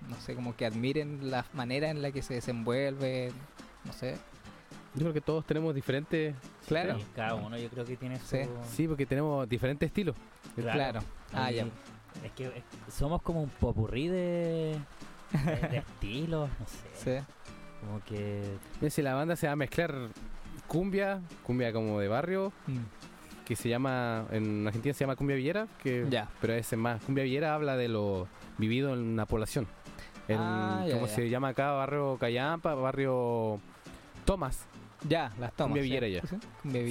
no 0.09 0.20
sé, 0.20 0.34
como 0.34 0.55
que 0.55 0.66
admiren 0.66 1.30
la 1.30 1.46
manera 1.55 1.88
en 1.90 2.03
la 2.03 2.12
que 2.12 2.20
se 2.20 2.34
desenvuelve, 2.34 3.32
no 3.84 3.92
sé. 3.92 4.16
Yo 4.94 5.00
creo 5.00 5.12
que 5.14 5.22
todos 5.22 5.46
tenemos 5.46 5.74
diferentes... 5.74 6.34
Claro. 6.66 6.98
Sí, 6.98 7.07
cada 7.16 7.34
uno 7.34 7.57
yo 7.57 7.70
creo 7.70 7.86
que 7.86 7.96
tiene 7.96 8.18
su... 8.18 8.36
Sí. 8.70 8.86
Porque 8.86 9.07
tenemos 9.07 9.48
diferentes 9.48 9.86
estilos. 9.86 10.14
Claro. 10.55 11.00
Ah, 11.32 11.50
Y 11.50 11.57
ya. 11.57 11.66
Es 12.22 12.32
que 12.32 12.62
somos 12.90 13.22
como 13.22 13.42
un 13.42 13.48
popurrí 13.48 14.09
de, 14.09 14.78
de, 15.32 15.68
de 15.70 15.76
estilos, 15.94 16.50
no 16.61 16.66
sé. 16.66 17.20
Sí. 17.20 17.26
Como 17.80 18.05
que... 18.05 18.90
Si 18.90 19.00
la 19.00 19.14
banda 19.14 19.34
se 19.34 19.46
va 19.46 19.55
a 19.55 19.57
mezclar 19.57 20.11
cumbia, 20.67 21.21
cumbia 21.43 21.73
como 21.73 21.99
de 22.01 22.09
barrio, 22.09 22.53
Mm, 22.67 22.79
que 23.45 23.57
se 23.57 23.69
llama, 23.69 24.27
en 24.31 24.67
Argentina 24.67 24.95
se 24.95 25.01
llama 25.05 25.17
cumbia 25.17 25.37
villera, 25.37 25.67
que, 25.83 26.07
Ya. 26.11 26.29
pero 26.41 26.55
ese 26.55 26.77
más, 26.77 27.03
cumbia 27.03 27.25
villera 27.25 27.55
habla 27.55 27.77
de 27.77 27.89
lo 27.89 28.29
vivido 28.59 28.93
en 28.95 29.01
una 29.01 29.27
población. 29.27 29.67
En, 30.29 30.39
Ah, 30.41 30.85
como 30.93 31.09
se 31.09 31.29
llama 31.29 31.49
acá, 31.49 31.73
barrio 31.73 32.17
Callampa, 32.19 32.75
barrio 32.75 33.61
Tomás. 34.25 34.67
Ya, 35.09 35.33
las 35.41 35.53
tomas. 35.53 35.71
Cumbia 35.71 35.83
villera 35.83 36.07
ya. 36.09 36.23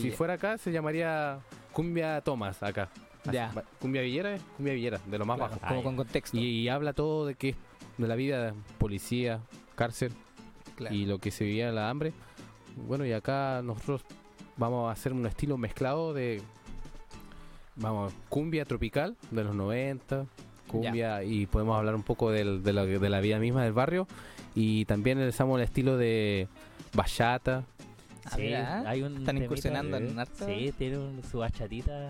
Si 0.02 0.12
fuera 0.12 0.34
acá, 0.34 0.58
se 0.58 0.72
llamaría 0.72 1.40
cumbia 1.72 2.20
Tomás 2.22 2.62
acá. 2.62 2.90
Así, 3.22 3.32
Ya. 3.32 3.52
Cumbia 3.80 4.02
villera 4.02 4.34
es 4.36 4.42
cumbia 4.58 4.74
villera, 4.74 5.00
de 5.06 5.18
lo 5.18 5.26
más 5.26 5.38
Claro, 5.38 5.54
bajo. 5.62 5.68
como 5.68 5.84
con 5.84 5.96
contexto. 5.96 6.38
Y, 6.38 6.42
y 6.42 6.68
habla 6.70 6.92
todo 6.94 7.26
de 7.26 7.36
que 7.36 7.56
de 7.98 8.08
la 8.08 8.16
vida, 8.16 8.54
policía, 8.78 9.40
cárcel, 9.76 10.12
Claro. 10.76 10.94
y 10.96 11.06
lo 11.06 11.20
que 11.20 11.32
se 11.32 11.46
vivía 11.46 11.72
la 11.72 11.90
hambre. 11.90 12.12
Bueno, 12.76 13.06
y 13.06 13.12
acá 13.14 13.62
nosotros 13.64 14.02
vamos 14.58 14.90
a 14.90 14.92
hacer 14.92 15.14
un 15.14 15.26
estilo 15.26 15.58
mezclado 15.58 16.14
de, 16.14 16.42
vamos, 17.76 18.14
cumbia 18.30 18.66
tropical 18.66 19.16
de 19.32 19.44
los 19.44 19.56
90, 19.56 20.26
cumbia, 20.68 21.24
y 21.24 21.46
podemos 21.48 21.78
hablar 21.78 21.96
un 21.96 22.04
poco 22.04 22.32
del- 22.32 22.64
de, 22.64 22.74
la, 22.74 22.86
de 22.86 23.10
la 23.10 23.20
vida 23.22 23.40
misma 23.40 23.64
del 23.64 23.74
barrio, 23.74 24.08
y 24.56 24.86
también 24.86 25.20
le 25.20 25.28
usamos 25.30 25.58
el 25.60 25.64
estilo 25.66 25.98
de 25.98 26.48
bachata, 26.94 27.64
Ah, 28.24 28.36
sí, 28.36 28.42
mira, 28.44 28.84
hay 28.88 29.02
un 29.02 29.18
Están 29.18 29.38
incursionando 29.40 30.00
de- 30.00 30.08
en 30.10 30.20
harto. 30.20 30.46
Sí, 30.46 30.72
tiene 30.78 31.00
un- 31.00 31.24
su 31.24 31.40
bachatita. 31.40 32.10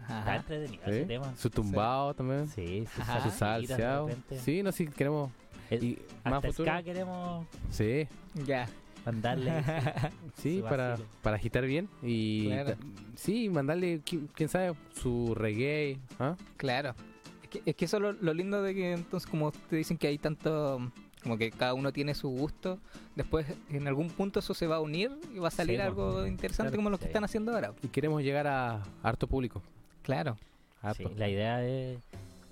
Está 0.00 0.18
Ajá. 0.20 0.36
entretenido 0.36 0.82
¿sí? 0.84 0.90
ese 0.92 1.04
tema. 1.04 1.34
su 1.36 1.50
tumbado 1.50 2.14
también, 2.14 2.48
Sí, 2.48 2.86
su, 2.94 3.02
Ajá. 3.02 3.20
su 3.22 3.30
salseado. 3.36 4.08
Sí, 4.42 4.62
no 4.62 4.72
sé 4.72 4.78
si 4.78 4.86
queremos... 4.86 5.30
El- 5.68 5.84
y 5.84 5.98
más 6.24 6.34
hasta 6.36 6.48
futuro. 6.48 6.70
ska 6.70 6.82
queremos 6.82 7.46
Sí, 7.70 8.08
Ya. 8.46 8.66
Mandarle. 9.06 9.52
sí, 10.36 10.62
para, 10.68 10.98
para 11.22 11.36
agitar 11.36 11.64
bien 11.64 11.88
y 12.02 12.46
Claro. 12.48 12.74
sí, 13.14 13.48
mandarle, 13.48 14.02
qui- 14.04 14.28
quién 14.34 14.48
sabe, 14.48 14.74
su 14.94 15.34
reggae, 15.34 15.98
¿ah? 16.18 16.36
Claro. 16.56 16.94
Es 17.42 17.48
que, 17.48 17.62
es 17.64 17.74
que 17.76 17.84
eso 17.86 17.96
es 17.98 18.02
lo, 18.02 18.12
lo 18.12 18.34
lindo 18.34 18.60
de 18.62 18.74
que 18.74 18.92
entonces 18.92 19.28
como 19.30 19.52
te 19.52 19.76
dicen 19.76 19.96
que 19.96 20.08
hay 20.08 20.18
tanto, 20.18 20.90
como 21.22 21.38
que 21.38 21.50
cada 21.52 21.74
uno 21.74 21.92
tiene 21.92 22.14
su 22.14 22.28
gusto, 22.28 22.78
después 23.14 23.46
en 23.70 23.86
algún 23.86 24.10
punto 24.10 24.40
eso 24.40 24.52
se 24.52 24.66
va 24.66 24.76
a 24.76 24.80
unir 24.80 25.12
y 25.34 25.38
va 25.38 25.48
a 25.48 25.52
salir 25.52 25.76
Sí, 25.76 25.82
algo 25.86 26.26
interesante 26.26 26.70
Claro. 26.70 26.76
como 26.76 26.90
lo 26.90 26.98
que 26.98 27.04
Sí. 27.04 27.08
están 27.08 27.24
haciendo 27.24 27.52
ahora. 27.52 27.72
y 27.82 27.88
queremos 27.88 28.22
llegar 28.22 28.46
a 28.48 28.82
harto 29.02 29.26
público. 29.28 29.62
Claro. 30.02 30.36
Harto. 30.82 31.08
Sí, 31.08 31.14
la 31.16 31.28
idea 31.28 31.64
es. 31.64 31.98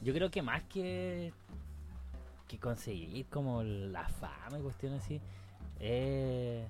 Yo 0.03 0.13
creo 0.15 0.31
que 0.31 0.43
más 0.43 0.63
que. 0.65 1.33
que 2.49 2.59
conseguir 2.59 3.27
como 3.27 3.63
la 3.63 4.07
fama 4.09 4.59
y 4.59 4.63
cuestiones 4.63 5.03
así. 5.03 5.21
Es. 5.81 6.67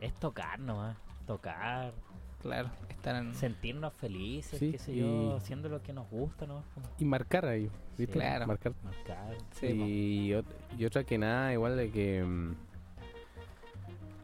es 0.00 0.12
tocar 0.14 0.58
nomás. 0.60 0.96
Tocar. 1.26 1.92
Claro. 2.40 2.70
Están 2.88 3.34
Sentirnos 3.34 3.92
felices, 3.94 4.58
Sí, 4.58 4.72
qué 4.72 4.78
sé 4.78 4.96
yo, 4.96 5.32
y- 5.32 5.36
haciendo 5.36 5.68
lo 5.68 5.80
que 5.82 5.92
nos 5.92 6.08
gusta 6.10 6.46
nomás. 6.46 6.64
Y 6.98 7.04
marcar 7.04 7.46
ahí, 7.46 7.70
¿viste? 7.96 8.12
Claro. 8.14 8.46
Marcar. 8.46 8.72
Marcar. 8.82 9.36
Sí, 9.52 9.66
y, 9.68 10.30
ot- 10.30 10.44
y 10.76 10.84
otra 10.84 11.04
que 11.04 11.18
nada, 11.18 11.52
igual 11.52 11.76
de 11.76 11.90
que 11.90 12.22
mm, 12.24 12.54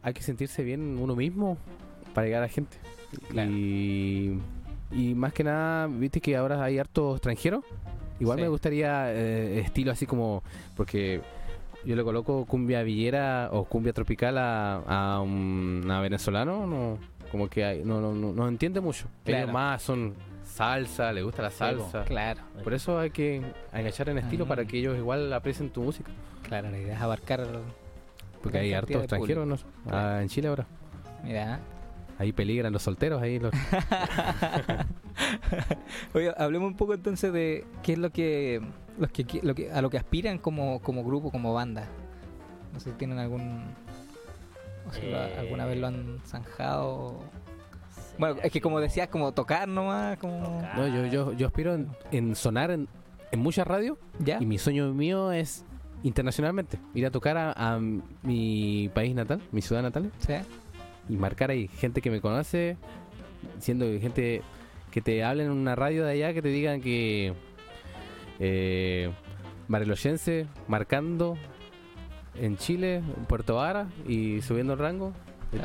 hay 0.02 0.14
que 0.14 0.22
sentirse 0.22 0.62
bien 0.64 0.98
uno 0.98 1.14
mismo 1.16 1.58
para 2.14 2.26
llegar 2.26 2.42
a 2.42 2.46
la 2.46 2.52
gente. 2.52 2.76
Claro. 3.30 3.50
Y, 3.52 4.38
y 4.90 5.14
más 5.14 5.32
que 5.32 5.44
nada, 5.44 5.86
viste 5.86 6.20
que 6.20 6.36
ahora 6.36 6.62
hay 6.62 6.78
harto 6.78 7.12
extranjero. 7.14 7.62
Igual 8.20 8.38
Sí. 8.38 8.42
me 8.42 8.48
gustaría 8.48 9.12
eh, 9.12 9.60
estilo 9.60 9.92
así 9.92 10.06
como, 10.06 10.42
porque 10.76 11.20
yo 11.84 11.96
le 11.96 12.04
coloco 12.04 12.44
cumbia 12.46 12.82
villera 12.82 13.48
o 13.52 13.64
cumbia 13.64 13.92
tropical 13.92 14.38
a, 14.38 14.76
a 15.16 15.20
un 15.20 15.86
a 15.90 16.00
venezolano, 16.00 16.66
no, 16.66 16.98
como 17.30 17.48
que 17.48 17.64
hay- 17.64 17.84
no, 17.84 18.00
no, 18.00 18.12
no, 18.14 18.32
no 18.32 18.48
entiende 18.48 18.80
mucho. 18.80 19.06
Claro. 19.24 19.42
Ellos 19.44 19.52
más 19.52 19.82
son 19.82 20.14
salsa, 20.44 21.12
le 21.12 21.22
gusta 21.22 21.42
la 21.42 21.50
salsa. 21.50 22.04
Claro. 22.04 22.40
Por 22.64 22.74
eso 22.74 22.98
hay 22.98 23.10
que 23.10 23.42
agachar 23.72 24.08
en 24.08 24.18
estilo 24.18 24.44
Ah. 24.44 24.48
para 24.48 24.64
que 24.64 24.78
ellos 24.78 24.96
igual 24.96 25.32
aprecien 25.32 25.70
tu 25.70 25.82
música. 25.82 26.10
Claro, 26.42 26.70
la 26.70 26.78
idea 26.78 26.94
es 26.94 27.00
abarcar. 27.00 27.46
Porque 28.42 28.58
hay 28.58 28.72
hartos 28.72 28.96
extranjeros. 28.96 29.64
Ah, 29.90 30.18
en 30.22 30.28
Chile 30.28 30.48
ahora. 30.48 30.66
Mira. 31.24 31.60
Ahí 32.18 32.32
peligran 32.32 32.72
los 32.72 32.82
solteros. 32.82 33.20
ahí 33.22 33.38
los... 33.38 33.52
Oye, 36.14 36.32
hablemos 36.36 36.68
un 36.68 36.76
poco 36.76 36.94
entonces 36.94 37.32
de 37.32 37.64
qué 37.82 37.92
es 37.94 37.98
lo 37.98 38.10
que, 38.10 38.60
los 38.98 39.10
que, 39.10 39.40
lo 39.42 39.54
que 39.54 39.70
a 39.70 39.80
lo 39.82 39.90
que 39.90 39.98
aspiran 39.98 40.38
como, 40.38 40.80
como 40.80 41.04
grupo, 41.04 41.30
como 41.30 41.52
banda. 41.54 41.86
No 42.72 42.80
sé 42.80 42.90
si 42.90 42.96
tienen 42.96 43.18
algún. 43.18 43.62
O 44.88 44.92
si 44.92 45.00
Eh, 45.02 45.34
alguna 45.38 45.64
vez 45.66 45.78
lo 45.78 45.86
han 45.86 46.18
zanjado. 46.26 47.18
Sí, 47.90 48.14
Bueno, 48.18 48.36
es 48.42 48.50
que 48.52 48.60
como 48.60 48.80
decías, 48.80 49.08
como 49.08 49.32
tocar 49.32 49.68
nomás, 49.68 50.18
como. 50.18 50.42
Tocar. 50.42 50.78
No, 50.78 50.88
yo, 50.88 51.06
yo, 51.06 51.32
yo 51.32 51.46
aspiro 51.46 51.74
en, 51.74 51.88
en 52.10 52.34
sonar 52.34 52.70
en, 52.70 52.88
en 53.32 53.40
muchas 53.40 53.66
radios 53.66 53.98
¿Ya? 54.18 54.38
y 54.40 54.46
mi 54.46 54.58
sueño 54.58 54.92
mío 54.94 55.32
es 55.32 55.64
internacionalmente. 56.02 56.78
Ir 56.94 57.06
a 57.06 57.10
tocar 57.10 57.36
a, 57.36 57.52
a 57.52 57.80
mi 58.22 58.90
país 58.94 59.14
natal, 59.14 59.40
mi 59.52 59.62
ciudad 59.62 59.82
natal 59.82 60.10
¿Sí? 60.18 60.34
y 61.08 61.16
marcar 61.16 61.50
ahí 61.50 61.68
gente 61.68 62.00
que 62.00 62.10
me 62.10 62.20
conoce, 62.20 62.76
siendo 63.58 63.86
gente 64.00 64.42
que 64.90 65.00
te 65.00 65.24
hablen 65.24 65.46
en 65.46 65.52
una 65.52 65.74
radio 65.74 66.04
de 66.04 66.12
allá, 66.12 66.32
que 66.32 66.40
te 66.42 66.48
digan 66.48 66.80
que 66.80 67.34
Eh, 68.40 69.10
marcando 70.68 71.36
en 72.34 72.56
Chile, 72.56 72.96
en 72.96 73.24
Puerto 73.26 73.56
Vara 73.56 73.88
y 74.06 74.40
subiendo 74.42 74.72
el 74.74 74.78
rango. 74.78 75.12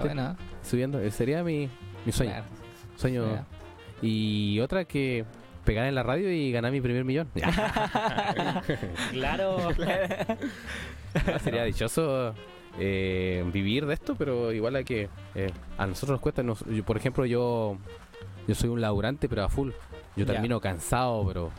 Buena, 0.01 0.37
Subiendo, 0.63 0.99
ese 0.99 1.11
sería 1.17 1.43
mi, 1.43 1.69
mi 2.05 2.11
sueño. 2.11 2.31
Claro. 2.31 2.45
sueño. 2.95 3.45
Y 4.01 4.59
otra 4.61 4.85
que 4.85 5.25
pegar 5.65 5.85
en 5.87 5.95
la 5.95 6.03
radio 6.03 6.31
y 6.31 6.51
ganar 6.51 6.71
mi 6.71 6.81
primer 6.81 7.03
millón. 7.05 7.27
Claro. 9.11 9.57
No, 11.27 11.39
sería 11.39 11.63
dichoso 11.63 12.33
eh, 12.79 13.43
vivir 13.53 13.85
de 13.85 13.93
esto, 13.93 14.15
pero 14.15 14.51
igual 14.51 14.75
hay 14.75 14.83
que. 14.83 15.09
eh, 15.35 15.51
a 15.77 15.85
nosotros 15.85 16.11
nos 16.15 16.21
cuesta. 16.21 16.43
nos- 16.43 16.65
yo, 16.65 16.83
por 16.83 16.97
ejemplo, 16.97 17.25
yo 17.25 17.77
yo 18.47 18.55
soy 18.55 18.69
un 18.69 18.81
laburante, 18.81 19.29
pero 19.29 19.43
a 19.43 19.49
full. 19.49 19.71
Yo 20.15 20.25
termino 20.25 20.59
cansado, 20.59 21.25
pero 21.27 21.51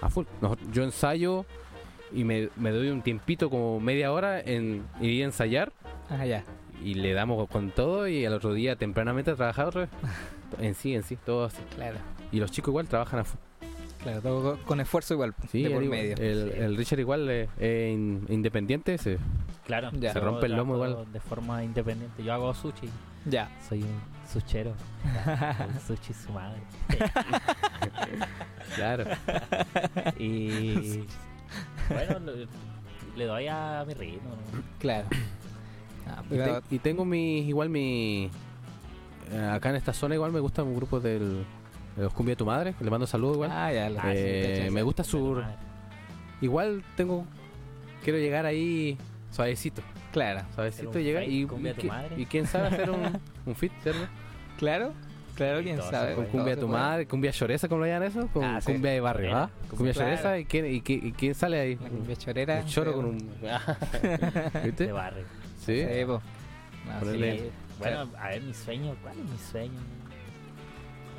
a 0.00 0.10
full. 0.10 0.24
Yo 0.72 0.82
ensayo 0.84 1.44
y 2.12 2.24
me, 2.24 2.48
me 2.56 2.70
doy 2.70 2.88
un 2.90 3.02
tiempito, 3.02 3.50
como 3.50 3.80
media 3.80 4.12
hora, 4.12 4.40
en 4.40 4.84
ir 5.00 5.22
a 5.22 5.26
ensayar 5.26 5.72
Ah, 6.08 6.24
ya. 6.26 6.44
y 6.82 6.94
le 6.94 7.12
damos 7.12 7.48
con 7.48 7.70
todo. 7.70 8.06
Y 8.08 8.24
al 8.24 8.32
otro 8.34 8.52
día, 8.54 8.76
tempranamente, 8.76 9.30
a 9.32 9.36
trabajar 9.36 9.66
otra 9.66 9.80
vez. 9.82 9.90
En 10.60 10.76
sí, 10.76 10.94
en 10.94 11.02
sí, 11.02 11.16
todo 11.16 11.44
así. 11.46 11.60
Claro. 11.74 11.96
Y 12.30 12.38
los 12.38 12.52
chicos 12.52 12.68
igual 12.70 12.86
trabajan 12.86 13.18
a 13.20 13.24
full. 13.24 13.40
Claro, 14.02 14.20
todo 14.22 14.58
con- 14.64 14.78
esfuerzo 14.80 15.14
igual. 15.14 15.34
Sí, 15.50 15.64
de 15.64 15.70
por 15.70 15.82
medio. 15.84 16.14
El, 16.18 16.52
Sí. 16.52 16.58
el 16.60 16.76
Richard 16.76 17.00
igual 17.00 17.28
eh, 17.28 17.48
es 17.58 17.92
in- 17.92 18.24
independiente. 18.28 18.96
Se, 18.96 19.18
Claro. 19.66 19.90
Ya. 19.94 20.12
Se 20.12 20.20
rompe 20.20 20.46
el 20.46 20.52
lomo 20.52 20.74
igual. 20.76 21.04
De 21.12 21.18
forma 21.18 21.64
independiente. 21.64 22.22
Yo 22.22 22.32
hago 22.32 22.54
sushi. 22.54 22.88
Ya. 23.24 23.50
Soy 23.68 23.82
un 23.82 23.88
suchero. 24.28 24.72
el 25.74 25.80
sushi 25.80 26.12
su 26.14 26.32
madre. 26.32 26.60
claro. 28.74 29.04
Y 30.18 31.04
bueno, 31.88 32.18
le, 32.20 32.46
le 33.16 33.24
doy 33.24 33.48
a 33.48 33.84
mi 33.86 33.94
ritmo. 33.94 34.30
¿no? 34.30 34.62
Claro. 34.78 35.06
Ah, 36.08 36.22
Y, 36.30 36.36
te- 36.36 36.74
y 36.76 36.78
tengo 36.78 37.04
mi, 37.04 37.40
igual 37.40 37.68
mi... 37.68 38.30
eh, 39.30 39.50
acá 39.52 39.70
en 39.70 39.76
esta 39.76 39.92
zona 39.92 40.14
igual 40.14 40.32
me 40.32 40.40
gusta 40.40 40.62
un 40.62 40.76
grupo 40.76 41.00
del, 41.00 41.44
de 41.96 42.02
los 42.04 42.12
Cumbia 42.12 42.32
de 42.32 42.36
tu 42.36 42.46
Madre, 42.46 42.74
le 42.80 42.90
mando 42.90 43.06
saludos 43.06 43.36
igual. 43.36 43.50
Ah, 43.52 43.72
ya. 43.72 43.90
la- 43.90 44.00
Ah, 44.00 44.12
sí, 44.12 44.18
Eh, 44.18 44.54
caché, 44.58 44.70
me 44.70 44.82
gusta 44.82 45.02
su- 45.04 45.34
madre. 45.34 45.54
Igual 46.40 46.84
tengo... 46.96 47.24
Quiero 48.04 48.18
llegar 48.20 48.46
ahí 48.46 48.96
suavecito, 49.32 49.82
Claro. 50.16 50.40
suavecito 50.54 50.92
fight, 50.92 51.28
y, 51.28 51.42
y, 51.42 51.44
de 51.44 51.74
que- 51.74 51.90
y 52.16 52.24
quién 52.24 52.46
sabe 52.46 52.68
hacer 52.68 52.88
un, 52.90 53.20
un 53.46 53.54
fit, 53.54 53.70
¿cierto? 53.82 54.06
Claro. 54.58 54.94
Claro, 55.34 55.62
quién 55.62 55.82
sabe. 55.82 56.14
Con 56.14 56.24
cumbia 56.28 56.54
de 56.54 56.60
tu 56.62 56.68
madre, 56.68 57.06
cumbia 57.06 57.30
choreza, 57.32 57.68
como 57.68 57.82
lo 57.82 57.86
llaman 57.86 58.08
eso, 58.08 58.26
con 58.28 58.42
Ah, 58.42 58.58
sí. 58.62 58.72
cumbia 58.72 58.92
de 58.92 59.00
barrio. 59.00 59.36
¿ah? 59.36 59.50
Cumbia 59.68 59.92
Claro. 59.92 60.08
choreza, 60.08 60.38
¿y 60.38 60.46
quién, 60.46 60.64
y, 60.72 60.80
quién 60.80 61.34
sale 61.34 61.60
ahí? 61.60 61.76
La 61.76 61.90
cumbia 61.90 62.16
chorera. 62.16 62.60
Un 62.60 62.66
choro 62.66 62.94
con 62.94 63.04
un... 63.04 63.18
De 63.42 64.60
¿Viste? 64.64 64.90
barrio. 64.92 65.24
Sí. 65.58 65.82
Sí, 65.82 66.04
po. 66.06 66.22
No, 66.86 67.00
Ponerle- 67.00 67.38
sí. 67.40 67.50
Bueno, 67.78 68.08
a 68.18 68.28
ver, 68.28 68.42
mi 68.42 68.54
sueño, 68.54 68.96
¿cuál 69.02 69.18
es 69.18 69.24
mi 69.30 69.36
sueño? 69.36 69.78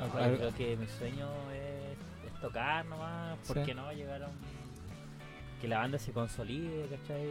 No, 0.00 0.08
creo 0.36 0.54
que 0.54 0.76
mi 0.76 0.86
sueño 0.88 1.28
es, 1.52 2.32
es 2.34 2.40
tocar 2.40 2.84
nomás, 2.86 3.38
¿por 3.46 3.58
Sí. 3.58 3.62
qué 3.66 3.74
no 3.74 3.92
llegar 3.92 4.24
a 4.24 4.26
un... 4.26 4.32
que 5.60 5.68
la 5.68 5.78
banda 5.78 5.98
se 5.98 6.12
consolide, 6.12 6.86
¿cachai? 6.88 7.26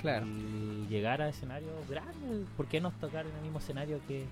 Claro. 0.00 0.26
Y 0.26 0.86
llegar 0.88 1.20
a 1.22 1.28
escenarios 1.28 1.72
grandes, 1.88 2.46
¿por 2.56 2.66
qué 2.66 2.80
no 2.80 2.90
tocar 2.92 3.26
en 3.26 3.34
el 3.36 3.42
mismo 3.42 3.58
escenario 3.58 4.00
que 4.06 4.24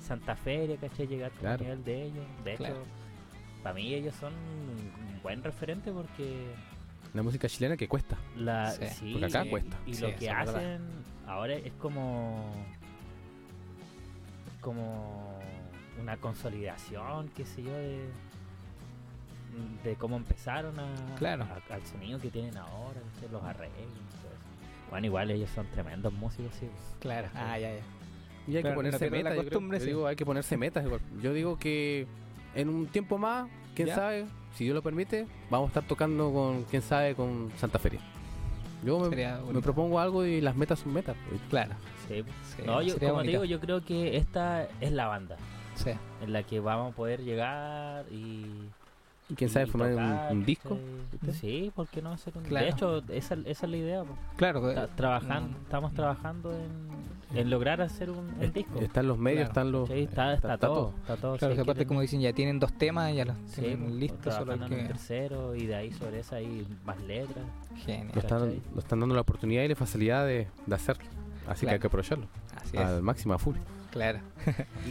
Santa 0.00 0.36
Feria, 0.36 0.76
¿cachai? 0.76 1.06
Llegar 1.06 1.30
con 1.32 1.40
Claro. 1.40 1.56
el 1.56 1.62
nivel 1.62 1.84
de 1.84 2.02
ellos. 2.04 2.24
De 2.44 2.54
hecho, 2.54 2.82
para 3.62 3.74
mí 3.74 3.92
ellos 3.94 4.14
son 4.14 4.32
un 4.32 5.20
buen 5.22 5.42
referente 5.42 5.90
porque 5.92 6.46
La 7.14 7.22
música 7.22 7.48
chilena 7.48 7.76
que 7.76 7.88
cuesta. 7.88 8.16
la, 8.36 8.70
Sí, 8.72 8.86
sí, 8.86 9.12
porque 9.12 9.26
acá 9.26 9.44
y- 9.44 9.50
cuesta. 9.50 9.76
Y 9.86 9.94
Sí, 9.94 10.02
lo 10.02 10.14
que 10.16 10.26
verdad. 10.28 10.56
hacen 10.56 10.80
ahora 11.26 11.54
es 11.54 11.72
como 11.74 12.52
como 14.60 15.38
una 16.00 16.16
consolidación, 16.16 17.28
qué 17.36 17.44
sé 17.44 17.62
yo, 17.62 17.72
de, 17.72 18.08
de 19.84 19.94
cómo 19.96 20.16
empezaron 20.16 20.78
a, 20.78 21.16
Claro. 21.16 21.44
a- 21.44 21.74
al 21.74 21.84
sonido 21.86 22.18
que 22.20 22.30
tienen 22.30 22.56
ahora, 22.56 23.00
¿viste? 23.12 23.28
los 23.32 23.42
arreglos. 23.42 23.76
Bueno, 24.90 25.06
igual 25.06 25.30
ellos 25.30 25.50
son 25.54 25.66
tremendos 25.66 26.12
músicos, 26.12 26.54
sí. 26.58 26.66
Claro. 27.00 27.28
Ah, 27.34 27.58
ya, 27.58 27.70
ya. 27.74 27.80
Y 28.46 28.56
hay 28.56 28.62
Pero 28.62 28.70
que 28.70 28.76
ponerse 28.76 29.10
metas. 29.10 29.34
yo 29.34 29.40
creo. 29.40 29.50
costumbre, 29.50 29.78
Yo 29.78 29.84
sí. 29.84 29.90
digo, 29.90 30.06
hay 30.06 30.16
que 30.16 30.24
ponerse 30.24 30.56
metas. 30.56 30.84
igual. 30.84 31.00
Yo 31.22 31.32
digo 31.34 31.58
que 31.58 32.06
en 32.54 32.68
un 32.70 32.86
tiempo 32.86 33.18
más, 33.18 33.48
quién 33.74 33.88
Ya. 33.88 33.94
sabe, 33.94 34.26
si 34.54 34.64
Dios 34.64 34.74
lo 34.74 34.82
permite, 34.82 35.26
vamos 35.50 35.66
a 35.66 35.68
estar 35.68 35.84
tocando 35.86 36.32
con, 36.32 36.64
quién 36.64 36.80
sabe, 36.80 37.14
con 37.14 37.50
Santa 37.58 37.78
Feria. 37.78 38.00
Yo 38.84 39.10
me, 39.10 39.60
propongo 39.60 39.98
algo 40.00 40.24
y 40.24 40.40
las 40.40 40.54
metas 40.56 40.78
son 40.78 40.94
metas. 40.94 41.16
pues. 41.28 41.40
Claro. 41.50 41.74
Sí. 42.06 42.24
Sí, 42.56 42.62
No, 42.64 42.80
yo, 42.80 42.94
como 42.94 42.98
te 43.00 43.10
bonito. 43.10 43.30
digo, 43.32 43.44
yo 43.44 43.60
creo 43.60 43.84
que 43.84 44.16
esta 44.16 44.66
es 44.80 44.92
la 44.92 45.06
banda 45.08 45.36
Sí. 45.74 45.90
en 46.22 46.32
la 46.32 46.44
que 46.44 46.60
vamos 46.60 46.92
a 46.92 46.96
poder 46.96 47.22
llegar 47.22 48.06
y 48.10 48.46
Y 49.30 49.34
quién 49.34 49.50
sabe 49.50 49.66
formar 49.66 49.90
un, 49.90 49.96
tocar, 49.96 50.32
un 50.32 50.44
disco. 50.46 50.78
¿cachai? 51.20 51.34
Sí, 51.34 51.72
¿por 51.74 51.86
qué 51.88 52.00
no 52.00 52.12
hacer 52.12 52.36
un 52.36 52.44
Claro. 52.44 52.64
De 52.64 52.70
hecho, 52.72 52.98
esa, 53.12 53.34
esa 53.44 53.66
es 53.66 53.70
la 53.70 53.76
idea. 53.76 54.02
po. 54.04 54.16
Claro. 54.36 54.72
Ta- 54.72 54.84
eh, 54.84 54.88
trabajando, 54.96 55.58
mm, 55.58 55.62
estamos 55.64 55.92
trabajando 55.94 56.52
en, 56.52 57.38
en 57.38 57.50
lograr 57.50 57.82
hacer 57.82 58.10
un, 58.10 58.18
un 58.20 58.42
Es- 58.42 58.54
disco. 58.54 58.78
Están 58.80 59.06
los 59.06 59.18
medios, 59.18 59.50
Claro. 59.50 59.50
están 59.50 59.72
los. 59.72 59.88
Sí, 59.88 59.94
está, 60.04 60.32
está, 60.32 60.56
todo, 60.56 60.94
está 61.02 61.16
todo. 61.16 61.36
Claro, 61.36 61.52
sí, 61.52 61.56
que 61.56 61.60
aparte, 61.62 61.80
tener- 61.80 61.88
como 61.88 62.00
dicen, 62.00 62.20
ya 62.22 62.32
tienen 62.32 62.58
dos 62.58 62.72
temas, 62.72 63.14
ya 63.14 63.26
los 63.26 63.36
sí, 63.48 63.60
tienen 63.60 63.80
pues, 63.82 63.92
listos, 63.96 64.34
solo 64.34 64.52
hay 64.52 64.58
trabajando 64.58 64.66
en 64.76 64.80
un 64.80 64.86
que... 64.88 64.92
tercero 64.94 65.54
y 65.54 65.66
de 65.66 65.74
ahí 65.74 65.92
sobre 65.92 66.20
esa 66.20 66.36
hay 66.36 66.66
más 66.86 66.98
letras. 67.02 67.44
Genial. 67.84 68.10
Lo 68.14 68.20
están, 68.22 68.40
lo 68.74 68.78
están 68.80 69.00
dando 69.00 69.14
la 69.14 69.20
oportunidad 69.20 69.62
y 69.62 69.68
la 69.68 69.76
facilidad 69.76 70.24
de, 70.26 70.48
de 70.64 70.74
hacerlo. 70.74 71.04
Así 71.46 71.66
que 71.66 71.72
hay 71.72 71.78
que 71.78 71.86
aprovecharlo. 71.86 72.26
Así 72.62 72.76
es. 72.78 72.82
Al 72.82 73.02
máximo, 73.02 73.34
a 73.34 73.38
full. 73.38 73.56
Claro. 73.90 74.20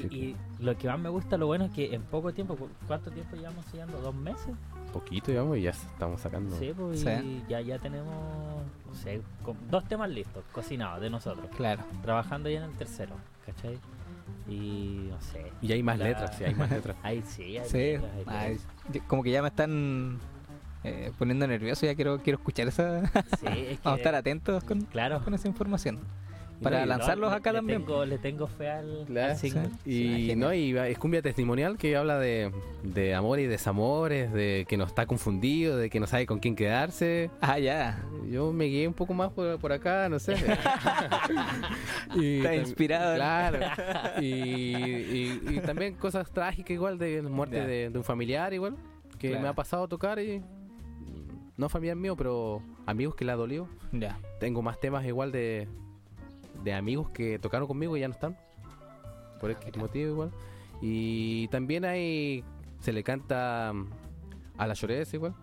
Y, 0.10 0.16
y 0.16 0.36
lo 0.60 0.78
que 0.78 0.88
más 0.88 1.00
me 1.00 1.10
gusta, 1.10 1.38
lo 1.38 1.46
bueno 1.48 1.66
es 1.66 1.72
que 1.72 1.94
en 1.94 2.02
poco 2.04 2.34
tiempo, 2.34 2.56
¿cu- 2.56 2.70
¿cuánto 2.88 3.12
tiempo 3.12 3.36
llevamos 3.36 3.64
ensayando? 3.66 4.00
¿Dos 4.02 4.16
meses? 4.16 4.56
Poquito, 4.92 5.32
digamos, 5.32 5.58
y 5.58 5.62
ya 5.62 5.70
estamos 5.72 6.20
sacando. 6.22 6.58
Sí, 6.58 6.74
pues 6.76 7.02
Sí. 7.02 7.10
y 7.10 7.44
ya, 7.50 7.62
ya 7.62 7.78
tenemos, 7.78 8.14
no 8.88 8.96
sé, 8.96 9.22
con- 9.44 9.58
dos 9.70 9.84
temas 9.88 10.10
listos, 10.10 10.44
cocinados 10.52 11.02
de 11.02 11.10
nosotros. 11.10 11.48
Claro. 11.56 11.84
Trabajando 12.02 12.50
ya 12.50 12.58
en 12.64 12.72
el 12.72 12.78
tercero, 12.78 13.16
¿cachai? 13.46 13.78
Y 14.48 15.08
no 15.10 15.22
sé. 15.22 15.52
Y 15.62 15.72
hay 15.72 15.84
más 15.84 15.98
La- 16.00 16.06
letras, 16.06 16.36
sí, 16.38 16.44
hay 16.46 16.56
más 16.56 16.70
letras. 16.72 16.98
Ahí 17.04 17.22
sí, 17.26 17.58
hay 17.58 17.70
Sí. 17.70 17.78
letras, 17.78 18.12
hay 18.16 18.24
Ay, 18.28 18.50
letras. 18.54 18.68
yo- 18.94 19.02
como 19.08 19.24
que 19.24 19.32
ya 19.32 19.42
me 19.42 19.50
están 19.50 20.20
eh, 20.84 21.12
poniendo 21.18 21.46
nervioso, 21.48 21.86
ya 21.86 21.96
quiero 21.96 22.20
quiero 22.20 22.38
escuchar 22.40 22.68
esa... 22.68 23.06
Sí, 23.08 23.12
es 23.46 23.80
que, 23.80 23.80
Vamos 23.84 23.98
a 23.98 24.02
estar 24.02 24.16
atentos 24.16 24.64
con, 24.64 24.82
Claro. 24.84 25.22
con 25.24 25.34
esa 25.34 25.48
información. 25.48 26.00
Para 26.62 26.80
no, 26.82 26.86
lanzarlos 26.88 27.32
acá 27.32 27.52
le 27.52 27.60
también. 27.60 27.82
Tengo, 27.86 28.06
le 28.06 28.18
tengo 28.18 28.48
fe 28.48 28.70
al, 28.70 29.04
Claro, 29.06 29.32
al 29.34 29.38
single. 29.38 29.70
sí. 29.84 30.32
Y 30.32 30.36
no, 30.36 30.54
y 30.54 30.76
es 30.78 30.98
cumbia 30.98 31.22
testimonial 31.22 31.78
que 31.78 31.96
habla 31.96 32.18
de, 32.18 32.52
de 32.84 33.14
amor 33.14 33.40
y 33.40 33.46
desamores, 33.46 34.34
de 34.34 34.66
que 34.68 34.76
no 34.78 34.86
está 34.86 35.06
confundido, 35.06 35.78
de 35.78 35.90
que 35.92 36.00
no 36.00 36.08
sabe 36.08 36.26
con 36.26 36.40
quién 36.40 36.56
quedarse. 36.56 37.30
Ah, 37.42 37.60
ya. 37.60 38.04
Yo 38.30 38.52
me 38.54 38.66
guié 38.66 38.88
un 38.88 38.94
poco 38.96 39.14
más 39.14 39.32
por, 39.32 39.60
por 39.60 39.72
acá, 39.72 40.10
no 40.10 40.18
sé. 40.20 40.36
y 42.16 42.38
Está 42.38 42.56
inspirado. 42.56 43.16
Claro. 43.16 43.60
y, 44.22 44.26
y- 44.26 45.42
y 45.50 45.60
también 45.66 45.96
cosas 45.96 46.30
trágicas 46.32 46.72
igual 46.72 46.98
de 46.98 47.22
la 47.22 47.30
muerte 47.30 47.66
de, 47.66 47.90
de 47.90 47.98
un 47.98 48.04
familiar 48.04 48.54
igual, 48.54 48.76
que 49.20 49.30
Claro. 49.30 49.44
me 49.44 49.48
ha 49.50 49.54
pasado 49.54 49.84
a 49.84 49.88
tocar 49.88 50.20
y 50.20 50.42
no 51.56 51.70
familiar 51.70 51.98
mío, 51.98 52.16
pero 52.16 52.62
amigos 52.86 53.16
que 53.16 53.26
le 53.26 53.32
ha 53.32 53.36
dolido. 53.36 53.68
Ya. 53.92 54.20
Tengo 54.40 54.62
más 54.62 54.80
temas 54.80 55.06
igual 55.06 55.32
de, 55.32 55.68
de 56.64 56.74
amigos 56.74 57.10
que 57.12 57.40
tocaron 57.40 57.68
conmigo 57.68 57.96
y 57.98 58.02
ya 58.02 58.08
no 58.08 58.14
están. 58.14 58.38
Por 59.40 59.52
Ah, 59.52 59.58
motivo 59.78 60.10
igual. 60.12 60.32
Y 60.82 61.48
también 61.50 61.86
hay. 61.86 62.44
Se 62.80 62.92
le 62.94 63.04
canta 63.04 63.72
mm, 63.74 63.88
a 64.58 64.68
la 64.68 64.74
lloreza 64.74 65.16
igual. 65.16 65.34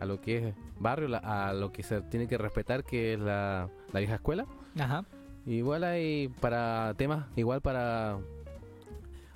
A 0.00 0.04
lo 0.04 0.20
que 0.20 0.48
es 0.48 0.54
barrio, 0.80 1.08
la- 1.08 1.18
a 1.18 1.52
lo 1.54 1.70
que 1.72 1.82
se 1.82 2.00
tiene 2.02 2.26
que 2.26 2.36
respetar, 2.38 2.82
que 2.84 3.14
es 3.14 3.20
la, 3.20 3.68
la 3.92 4.00
vieja 4.00 4.16
escuela. 4.16 4.46
Ajá. 4.78 5.04
Igual 5.46 5.84
hay 5.84 6.28
para 6.40 6.94
temas, 6.96 7.26
igual 7.36 7.60
para. 7.60 8.18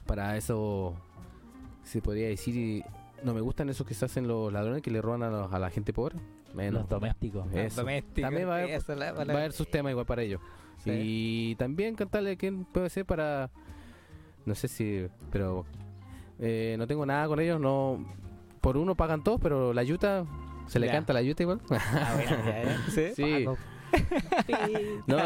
Para 0.07 0.37
eso. 0.37 0.95
Se 1.83 2.01
podría 2.03 2.29
decir. 2.29 2.57
y 2.57 2.85
No 3.23 3.33
me 3.35 3.41
gustan 3.41 3.69
esos 3.69 3.87
que 3.87 3.95
se 3.95 4.05
hacen 4.05 4.27
los 4.29 4.53
ladrones 4.53 4.83
que 4.83 4.91
le 4.91 5.01
roban 5.03 5.23
a, 5.23 5.31
los- 5.31 5.53
a 5.53 5.59
la 5.59 5.71
gente 5.71 5.93
pobre. 5.93 6.17
Menos. 6.55 6.83
Los 6.83 6.89
domésticos. 6.89 7.47
Eso. 7.53 7.85
También 7.85 8.49
va 8.49 8.57
a 8.57 8.59
haber- 8.63 8.81
Va 9.01 9.35
a 9.35 9.37
haber 9.39 9.53
sus 9.53 9.71
temas 9.71 9.91
igual 9.91 10.07
para 10.07 10.23
ellos. 10.23 10.41
Sí. 10.95 11.51
Y 11.51 11.55
también 11.57 11.95
cantarle 11.95 12.37
quién 12.37 12.65
puede 12.65 12.89
ser 12.91 13.05
para. 13.05 13.51
No 14.45 14.55
sé 14.55 14.69
si. 14.69 15.07
Pero. 15.31 15.65
eh, 16.39 16.77
no 16.79 16.87
tengo 16.87 17.05
nada 17.07 17.27
con 17.29 17.41
ellos. 17.41 17.61
no 17.61 18.05
Por 18.61 18.77
uno 18.77 18.95
pagan 18.95 19.23
todos, 19.25 19.41
pero 19.41 19.73
la 19.73 19.83
yuta. 19.83 20.25
Se 20.69 20.79
le 20.81 20.87
Ya. 20.89 20.93
canta 20.95 21.13
la 21.13 21.23
yuta 21.23 21.43
igual. 21.45 21.61
Ah, 21.71 22.13
bueno, 22.15 22.31
ya, 22.45 22.63
ya. 22.65 22.79
¿Sí? 22.91 23.15
sí. 23.15 23.45
Paco. 23.45 23.59
No, 25.07 25.17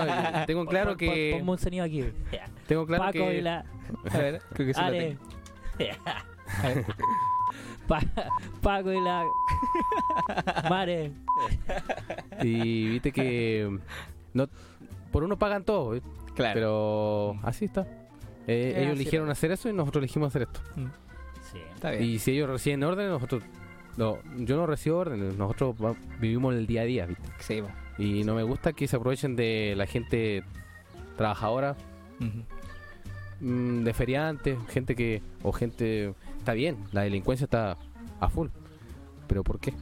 tengo 0.47 0.67
claro 0.67 0.97
que. 0.97 1.37
Ponme 1.39 1.53
un 1.53 1.59
sonido 1.59 1.85
aquí. 1.85 2.05
Tengo 2.67 2.87
claro 2.87 3.05
Paco 3.05 3.13
que. 3.13 3.39
y 3.39 3.41
la... 3.41 3.65
A 4.11 4.19
ver, 4.19 4.43
creo 4.53 4.67
que 4.67 4.75
sí 4.75 4.81
lo 4.81 4.91
tengo. 4.91 5.21
A 6.63 6.67
ver. 6.69 6.85
Pa- 7.89 8.03
Paco 8.63 8.93
y 8.93 9.01
la. 9.01 9.25
Mare. 10.69 11.13
Y 12.43 12.89
viste 12.91 13.13
que 13.13 13.79
no 14.35 14.47
por 15.11 15.25
uno 15.25 15.39
pagan 15.39 15.65
todo, 15.65 15.95
¿eh? 15.97 16.03
Claro. 16.35 16.55
pero 16.55 17.37
así 17.43 17.65
está. 17.67 17.83
Eh, 18.47 18.71
Es 18.73 18.77
ellos 18.79 18.93
así, 18.93 19.01
eligieron 19.03 19.31
hacer 19.31 19.53
eso 19.53 19.69
y 19.69 19.73
nosotros 19.73 20.03
elegimos 20.03 20.29
hacer 20.29 20.43
esto. 20.43 20.61
Sí. 21.53 21.59
Está 21.75 21.91
bien. 21.91 22.05
Y 22.05 22.19
si 22.19 22.33
ellos 22.33 22.49
reciben 22.49 22.83
órdenes, 22.85 23.11
nosotros... 23.13 23.43
No, 23.97 24.19
yo 24.39 24.57
no 24.57 24.67
recibo 24.67 24.99
órdenes, 24.99 25.37
nosotros 25.37 25.75
va- 25.85 25.97
vivimos 26.21 26.55
el 26.55 26.67
día 26.67 26.83
a 26.83 26.85
día, 26.85 27.07
¿viste? 27.07 27.29
Sí, 27.41 27.61
po. 27.61 27.69
Y 27.99 28.23
no 28.25 28.35
me 28.35 28.43
gusta 28.45 28.73
que 28.73 28.87
se 28.89 28.97
aprovechen 28.97 29.37
de 29.37 29.75
la 29.77 29.87
gente 29.87 30.43
trabajadora, 31.17 31.77
mm, 33.41 33.83
de 33.85 33.93
feriantes, 33.95 34.59
gente 34.69 34.95
que... 34.95 35.23
O 35.43 35.53
gente... 35.53 36.15
Está 36.39 36.53
bien, 36.55 36.77
la 36.93 37.03
delincuencia 37.03 37.45
está 37.45 37.77
a 38.21 38.29
full. 38.31 38.49
Pero 39.27 39.43
¿por 39.45 39.59
qué? 39.61 39.75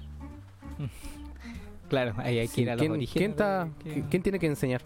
Claro, 1.89 2.15
ahí 2.19 2.39
hay 2.39 2.49
que 2.49 2.55
Sí, 2.55 2.63
ir 2.63 2.71
a 2.71 2.77
los 2.77 2.81
¿quién, 3.13 3.35
quién 3.35 4.05
quién 4.11 4.23
tiene 4.23 4.39
que 4.39 4.47
enseñar? 4.47 4.83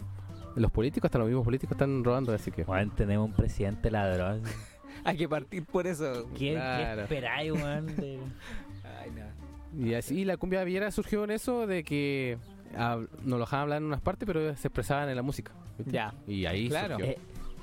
Los 0.56 0.70
políticos, 0.70 1.08
hasta 1.08 1.18
los 1.18 1.28
mismos 1.28 1.44
políticos 1.44 1.72
están 1.72 2.04
robando, 2.04 2.32
así 2.32 2.50
que... 2.50 2.62
Weón, 2.62 2.90
tenemos 2.90 3.26
un 3.28 3.34
presidente 3.34 3.90
ladrón. 3.90 4.42
Hay 5.04 5.16
que 5.16 5.28
partir 5.28 5.64
por 5.64 5.86
eso. 5.86 6.28
¿Qué, 6.32 6.38
qué 6.38 6.52
Claro. 6.54 7.02
esperáis, 7.02 7.52
weón? 7.52 7.86
de- 7.96 8.18
Ay, 9.00 9.10
no. 9.10 9.84
Y 9.86 9.94
así 9.94 10.24
la 10.24 10.36
cumbia 10.36 10.62
villera 10.64 10.90
surgió 10.90 11.24
en 11.24 11.30
eso 11.30 11.66
de 11.66 11.82
que 11.84 12.36
nos 12.74 13.08
lo 13.24 13.38
dejaban 13.38 13.62
hablar 13.64 13.78
en 13.78 13.84
unas 13.84 14.00
partes, 14.02 14.26
pero 14.26 14.54
se 14.56 14.68
expresaban 14.68 15.08
en 15.08 15.16
la 15.16 15.22
música. 15.22 15.52
¿viste? 15.78 15.92
Ya. 15.92 16.12
Y 16.26 16.44
ahí 16.46 16.68
Claro. 16.68 16.96
surgió. 16.96 17.12
Eh, 17.12 17.18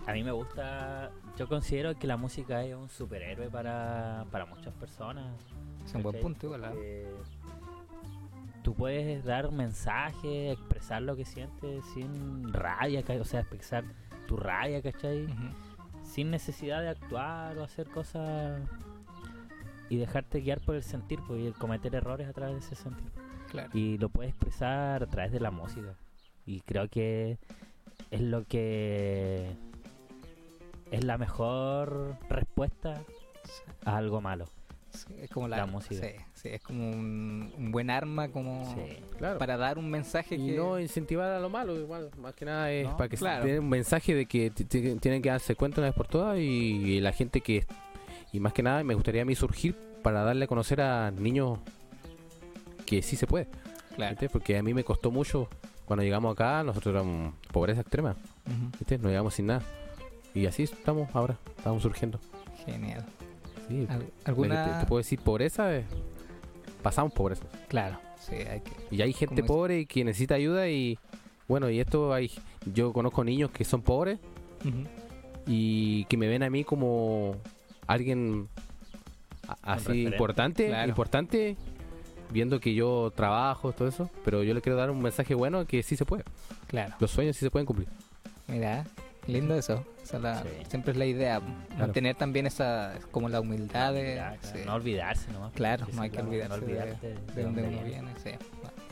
a 0.08 0.14
mí 0.14 0.24
me 0.24 0.32
gusta. 0.32 1.12
Yo 1.38 1.48
considero 1.48 1.98
que 1.98 2.08
la 2.08 2.18
música 2.18 2.64
es 2.66 2.76
un 2.76 2.90
superhéroe 2.90 3.50
para, 3.50 4.26
para 4.32 4.46
muchas 4.48 4.74
personas. 4.74 5.26
Es 5.86 5.94
un 5.94 6.02
buen 6.04 6.20
punto, 6.20 6.48
igual. 6.48 6.74
Tú 8.70 8.76
puedes 8.76 9.26
dar 9.26 9.52
mensajes, 9.52 10.54
expresar 10.54 11.02
lo 11.02 11.16
que 11.16 11.26
sientes 11.26 11.84
sin 11.96 12.54
rabia, 12.54 13.04
o 13.20 13.24
sea, 13.24 13.40
expresar 13.40 13.84
tu 14.28 14.38
rabia, 14.38 14.80
¿cachai? 14.80 15.24
Ujú. 15.24 16.04
Sin 16.04 16.30
necesidad 16.30 16.82
de 16.82 16.90
actuar 16.90 17.58
o 17.58 17.64
hacer 17.64 17.88
cosas 17.90 18.62
y 19.90 19.98
dejarte 19.98 20.42
guiar 20.42 20.60
por 20.60 20.76
el 20.76 20.84
sentir, 20.84 21.18
pues, 21.28 21.42
y 21.42 21.48
el 21.48 21.56
cometer 21.56 21.96
errores 21.96 22.28
a 22.28 22.34
través 22.34 22.58
de 22.58 22.60
ese 22.60 22.76
sentir. 22.76 23.12
Claro. 23.50 23.72
Y 23.74 23.98
lo 23.98 24.10
puedes 24.10 24.34
expresar 24.34 25.02
a 25.02 25.08
través 25.08 25.32
de 25.32 25.40
la 25.40 25.50
música. 25.50 25.96
Y 26.46 26.62
creo 26.62 26.88
que 26.90 27.40
es 28.12 28.22
lo 28.22 28.46
que 28.46 29.50
es 30.92 31.04
la 31.04 31.18
mejor 31.18 32.18
respuesta 32.30 33.02
a 33.84 33.98
algo 33.98 34.22
malo. 34.22 34.46
Es 35.22 35.30
como 35.30 35.48
la, 35.48 35.58
la 35.58 35.66
música. 35.66 35.96
Sí, 36.02 36.14
sí, 36.34 36.50
es 36.50 36.62
como 36.62 36.90
un, 36.90 37.54
un 37.58 37.72
buen 37.72 37.90
arma 37.90 38.30
como 38.30 38.74
Sí. 38.76 38.98
Claro. 39.18 39.38
para 39.40 39.58
dar 39.58 39.78
un 39.78 39.90
mensaje 39.90 40.36
y 40.36 40.48
que 40.52 40.58
no 40.58 40.80
incentivar 40.80 41.32
a 41.32 41.40
lo 41.40 41.50
malo, 41.50 41.78
igual, 41.80 42.10
más 42.18 42.34
que 42.34 42.46
nada 42.46 42.72
es 42.72 42.86
No, 42.88 42.98
para 42.98 43.10
que 43.10 43.18
se 43.18 43.22
claro. 43.22 43.46
den 43.46 43.60
un 43.60 43.70
mensaje 43.70 44.16
de 44.16 44.26
que 44.26 44.50
tienen 44.52 45.22
que 45.22 45.30
darse 45.30 45.56
cuenta 45.56 45.82
una 45.82 45.88
vez 45.90 45.96
por 45.96 46.08
todas 46.08 46.38
y, 46.40 46.42
y 46.42 47.00
la 47.02 47.12
gente 47.12 47.42
que 47.42 47.66
y 48.32 48.40
más 48.40 48.54
que 48.54 48.64
nada 48.64 48.84
me 48.84 48.94
gustaría 48.96 49.22
a 49.24 49.26
mí 49.26 49.36
surgir 49.36 49.76
para 50.04 50.24
darle 50.24 50.46
a 50.46 50.48
conocer 50.48 50.82
a 50.82 51.12
niños 51.12 51.60
que 52.86 53.02
sí 53.02 53.16
se 53.16 53.28
puede, 53.28 53.48
claro. 53.96 54.12
¿viste? 54.12 54.30
porque 54.30 54.58
a 54.58 54.64
mí 54.64 54.74
me 54.74 54.84
costó 54.84 55.12
mucho 55.12 55.50
cuando 55.86 56.04
llegamos 56.04 56.34
acá, 56.34 56.64
nosotros 56.64 56.94
éramos 56.94 57.34
pobreza 57.52 57.82
extrema. 57.82 58.16
¿viste? 58.80 58.98
no 58.98 59.10
llegamos 59.10 59.34
sin 59.34 59.48
nada 59.48 59.62
y 60.34 60.46
así 60.46 60.64
estamos 60.64 61.10
ahora, 61.16 61.38
estamos 61.58 61.82
surgiendo. 61.84 62.20
Genial. 62.66 63.04
Sí, 63.70 63.86
Te, 63.88 64.30
¿Alguna? 64.30 64.80
te 64.82 64.86
puedo 64.88 64.98
decir 64.98 65.20
pobreza, 65.20 65.74
eh, 65.76 65.86
pasamos 66.82 67.14
pobreza. 67.14 67.46
Claro, 67.68 68.00
sí, 68.20 68.36
hay 68.36 68.60
que. 68.62 68.72
Y 68.92 69.02
hay 69.02 69.14
gente 69.14 69.42
es- 69.42 69.48
pobre 69.48 69.80
y 69.82 69.86
que 69.86 70.04
necesita 70.04 70.36
ayuda 70.36 70.68
y 70.70 70.98
bueno, 71.48 71.70
y 71.70 71.80
esto 71.80 72.14
hay 72.14 72.32
yo 72.74 72.92
conozco 72.94 73.24
niños 73.24 73.52
que 73.52 73.64
son 73.64 73.82
pobres 73.82 74.20
y 75.48 76.06
que 76.06 76.18
me 76.18 76.28
ven 76.28 76.44
a 76.44 76.50
mí 76.50 76.64
como 76.64 77.36
alguien 77.88 78.48
así 79.64 80.04
importante, 80.06 80.68
Claro. 80.68 80.90
importante 80.90 81.56
viendo 82.32 82.60
que 82.60 82.76
yo 82.76 83.12
trabajo, 83.16 83.72
todo 83.72 83.88
eso, 83.88 84.10
pero 84.24 84.44
yo 84.44 84.54
le 84.54 84.62
quiero 84.62 84.78
dar 84.78 84.92
un 84.92 85.02
mensaje 85.02 85.34
bueno 85.34 85.66
que 85.66 85.82
sí 85.82 85.96
se 85.96 86.06
puede. 86.06 86.24
Claro. 86.68 86.94
Los 87.00 87.10
sueños 87.10 87.36
sí 87.36 87.46
se 87.46 87.50
pueden 87.50 87.66
cumplir. 87.66 87.88
Mira, 88.48 88.86
lindo 89.30 89.56
eso. 89.56 89.86
Esa 90.04 90.18
es 90.18 90.24
la- 90.24 90.44
Sí. 90.44 90.50
Siempre 90.70 90.92
es 90.92 90.98
la 90.98 91.06
idea. 91.06 91.40
Mantener 91.78 92.16
también 92.16 92.46
esa, 92.48 92.94
como 93.12 93.30
la 93.30 93.40
humildad 93.42 93.94
de. 93.94 94.22
Sí. 94.42 94.60
No 94.66 94.74
olvidarse 94.76 95.32
nomás. 95.32 95.54
Claro, 95.54 95.88
no 95.94 96.02
hay 96.02 96.10
que 96.10 96.22
olvidarse 96.22 96.60
de- 96.60 96.66
olvidarte 96.66 97.16
de 97.36 97.44
dónde 97.44 97.64
uno 97.64 97.84
viene. 97.84 98.12
Sí, 98.24 98.32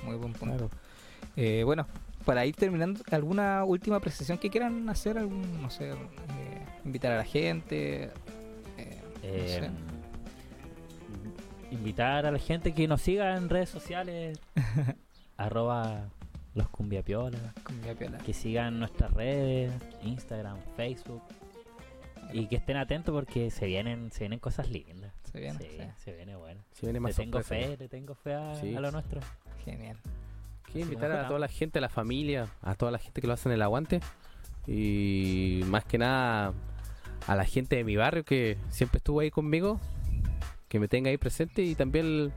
muy 0.03 0.15
buen 0.15 0.33
punto. 0.33 0.55
Claro. 0.67 0.69
Eh, 1.35 1.63
bueno, 1.63 1.87
para 2.25 2.45
ir 2.45 2.55
terminando, 2.55 3.01
¿alguna 3.11 3.63
última 3.63 3.97
apreciación 3.97 4.37
que 4.37 4.49
quieran 4.49 4.87
hacer? 4.89 5.17
Algún, 5.17 5.61
no 5.61 5.69
sé, 5.69 5.91
eh, 5.91 5.95
invitar 6.85 7.11
a 7.13 7.17
la 7.17 7.25
gente. 7.25 8.09
eh, 8.77 9.01
no 9.23 9.47
sé. 9.47 9.71
Invitar 11.71 12.25
a 12.25 12.31
la 12.31 12.39
gente 12.39 12.73
que 12.73 12.87
nos 12.87 13.01
siga 13.01 13.35
en 13.35 13.49
redes 13.49 13.69
sociales. 13.69 14.39
arroba 15.37 16.05
los 16.57 16.67
mi 16.79 17.01
piola. 17.03 17.53
Que 18.25 18.33
sigan 18.33 18.79
nuestras 18.79 19.13
redes, 19.13 19.71
Instagram, 20.03 20.57
Facebook. 20.75 21.21
Y 22.33 22.47
que 22.47 22.57
estén 22.57 22.75
atentos 22.75 23.13
porque 23.13 23.51
se 23.51 23.67
vienen, 23.67 24.11
se 24.11 24.19
vienen 24.19 24.39
cosas 24.39 24.69
lindas. 24.69 25.13
Se 25.31 25.39
viene, 25.39 25.59
sí, 25.59 25.67
sí. 25.69 25.83
se 26.03 26.13
viene 26.13 26.35
bueno. 26.35 26.61
Si 26.73 26.81
viene 26.81 26.93
Le 26.95 26.99
más 26.99 27.15
tengo 27.15 27.41
sorpresa, 27.41 27.69
fe, 27.69 27.77
le 27.77 27.87
tengo 27.87 28.15
fe 28.15 28.33
a, 28.33 28.55
Sí. 28.55 28.75
a 28.75 28.81
lo 28.81 28.91
nuestro. 28.91 29.21
Genial. 29.63 29.97
Quiero 30.63 30.81
invitar 30.81 31.11
a 31.11 31.27
toda 31.27 31.39
la 31.39 31.47
gente, 31.47 31.79
a 31.79 31.81
la 31.81 31.89
familia, 31.89 32.47
a 32.61 32.75
toda 32.75 32.91
la 32.91 32.97
gente 32.97 33.21
que 33.21 33.27
lo 33.27 33.33
hace 33.33 33.47
en 33.47 33.53
el 33.53 33.61
aguante 33.61 34.01
y 34.67 35.61
más 35.67 35.85
que 35.85 35.97
nada 35.97 36.53
a 37.25 37.35
la 37.35 37.45
gente 37.45 37.77
de 37.77 37.83
mi 37.85 37.95
barrio 37.95 38.25
que 38.25 38.57
siempre 38.69 38.97
estuvo 38.97 39.21
ahí 39.21 39.31
conmigo, 39.31 39.79
que 40.67 40.79
me 40.79 40.89
tenga 40.89 41.09
ahí 41.09 41.17
presente 41.17 41.61
y 41.61 41.75
también 41.75 42.33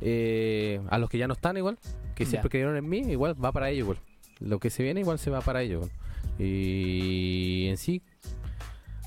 eh, 0.00 0.80
a 0.88 0.98
los 0.98 1.10
que 1.10 1.18
ya 1.18 1.26
no 1.26 1.34
están 1.34 1.56
igual, 1.56 1.78
que 2.16 2.24
Ya. 2.24 2.30
siempre 2.30 2.50
creyeron 2.50 2.76
en 2.76 2.88
mí, 2.88 2.98
igual 3.08 3.36
va 3.42 3.52
para 3.52 3.70
ellos 3.70 3.84
igual. 3.84 3.98
Lo 4.40 4.58
que 4.58 4.70
se 4.70 4.82
viene 4.82 5.00
igual 5.00 5.20
se 5.20 5.30
va 5.30 5.40
para 5.40 5.62
ellos. 5.62 5.84
igual. 5.86 6.40
Y 6.40 7.68
en 7.68 7.76
sí, 7.76 8.02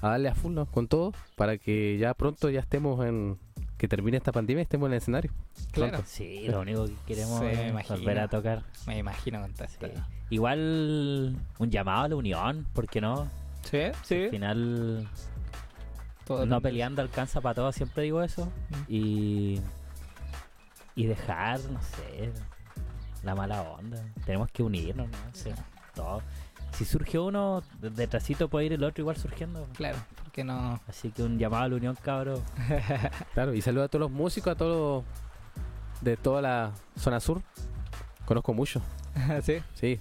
a 0.01 0.10
darle 0.12 0.30
a 0.30 0.36
full 0.36 0.53
¿no? 0.53 0.66
con 0.66 0.88
todo 0.88 1.12
para 1.36 1.57
que 1.57 1.97
ya 1.97 2.14
pronto 2.14 2.49
ya 2.49 2.62
estemos 2.62 3.05
en... 3.05 3.38
Que 3.78 3.88
termine 3.88 4.18
esta 4.18 4.34
pandemia 4.34 4.62
y 4.62 4.64
estemos 4.64 4.88
en 4.88 4.93
el 4.93 4.97
escenario. 4.97 5.32
Claro. 5.72 5.91
Pronto. 5.93 6.07
Sí, 6.10 6.47
lo 6.49 6.60
único 6.62 6.86
que 6.86 6.93
queremos 7.07 7.39
Sí, 7.39 7.45
es 7.45 7.70
imagino. 7.70 7.97
volver 7.99 8.20
a 8.20 8.28
tocar. 8.28 8.64
Me 8.88 8.97
imagino 8.97 9.39
Sí. 9.70 9.88
Igual 10.32 11.38
un 11.60 11.70
llamado 11.72 12.03
a 12.03 12.07
la 12.10 12.16
unión, 12.18 12.66
¿por 12.74 12.88
qué 12.89 12.99
no? 12.99 13.30
Sí, 13.64 13.80
sí. 14.03 14.24
Al 14.26 14.30
final 14.32 15.10
Todo 16.26 16.45
no 16.45 16.60
peleando 16.62 17.01
alcanza 17.01 17.39
para 17.39 17.55
todo, 17.55 17.72
siempre 17.72 18.03
digo 18.03 18.22
eso. 18.22 18.47
Mm. 18.70 18.76
Y, 18.89 19.62
y 20.95 21.05
dejar, 21.05 21.60
no 21.72 21.82
sé, 21.82 22.32
la 23.24 23.36
mala 23.36 23.61
onda. 23.61 24.01
Tenemos 24.26 24.49
que 24.51 24.63
unirnos, 24.63 25.07
¿no? 25.09 25.17
Sí, 25.34 25.49
todo. 25.95 26.22
Si 26.74 26.86
surge 26.86 27.17
uno, 27.20 27.63
de- 27.82 27.89
detrásito 27.89 28.47
puede 28.47 28.67
ir 28.67 28.74
el 28.74 28.84
otro 28.84 29.01
igual 29.01 29.17
surgiendo. 29.17 29.67
Claro, 29.76 29.97
porque 30.24 30.43
no. 30.43 30.80
Así 30.88 31.11
que 31.11 31.24
un 31.24 31.38
llamado 31.39 31.63
a 31.63 31.67
la 31.70 31.76
unión, 31.76 31.95
cabros. 32.01 32.41
Claro, 33.34 33.53
y 33.53 33.61
saludo 33.61 33.84
a 33.86 33.88
todos 33.88 34.01
los 34.01 34.11
músicos, 34.11 34.51
a 34.53 34.55
todos 34.55 35.03
los 35.03 36.01
de 36.03 36.15
toda 36.15 36.41
la 36.41 36.72
zona 36.97 37.20
sur. 37.20 37.41
Conozco 38.26 38.53
mucho, 38.53 38.82
sí. 39.43 39.57
sí. 39.74 39.99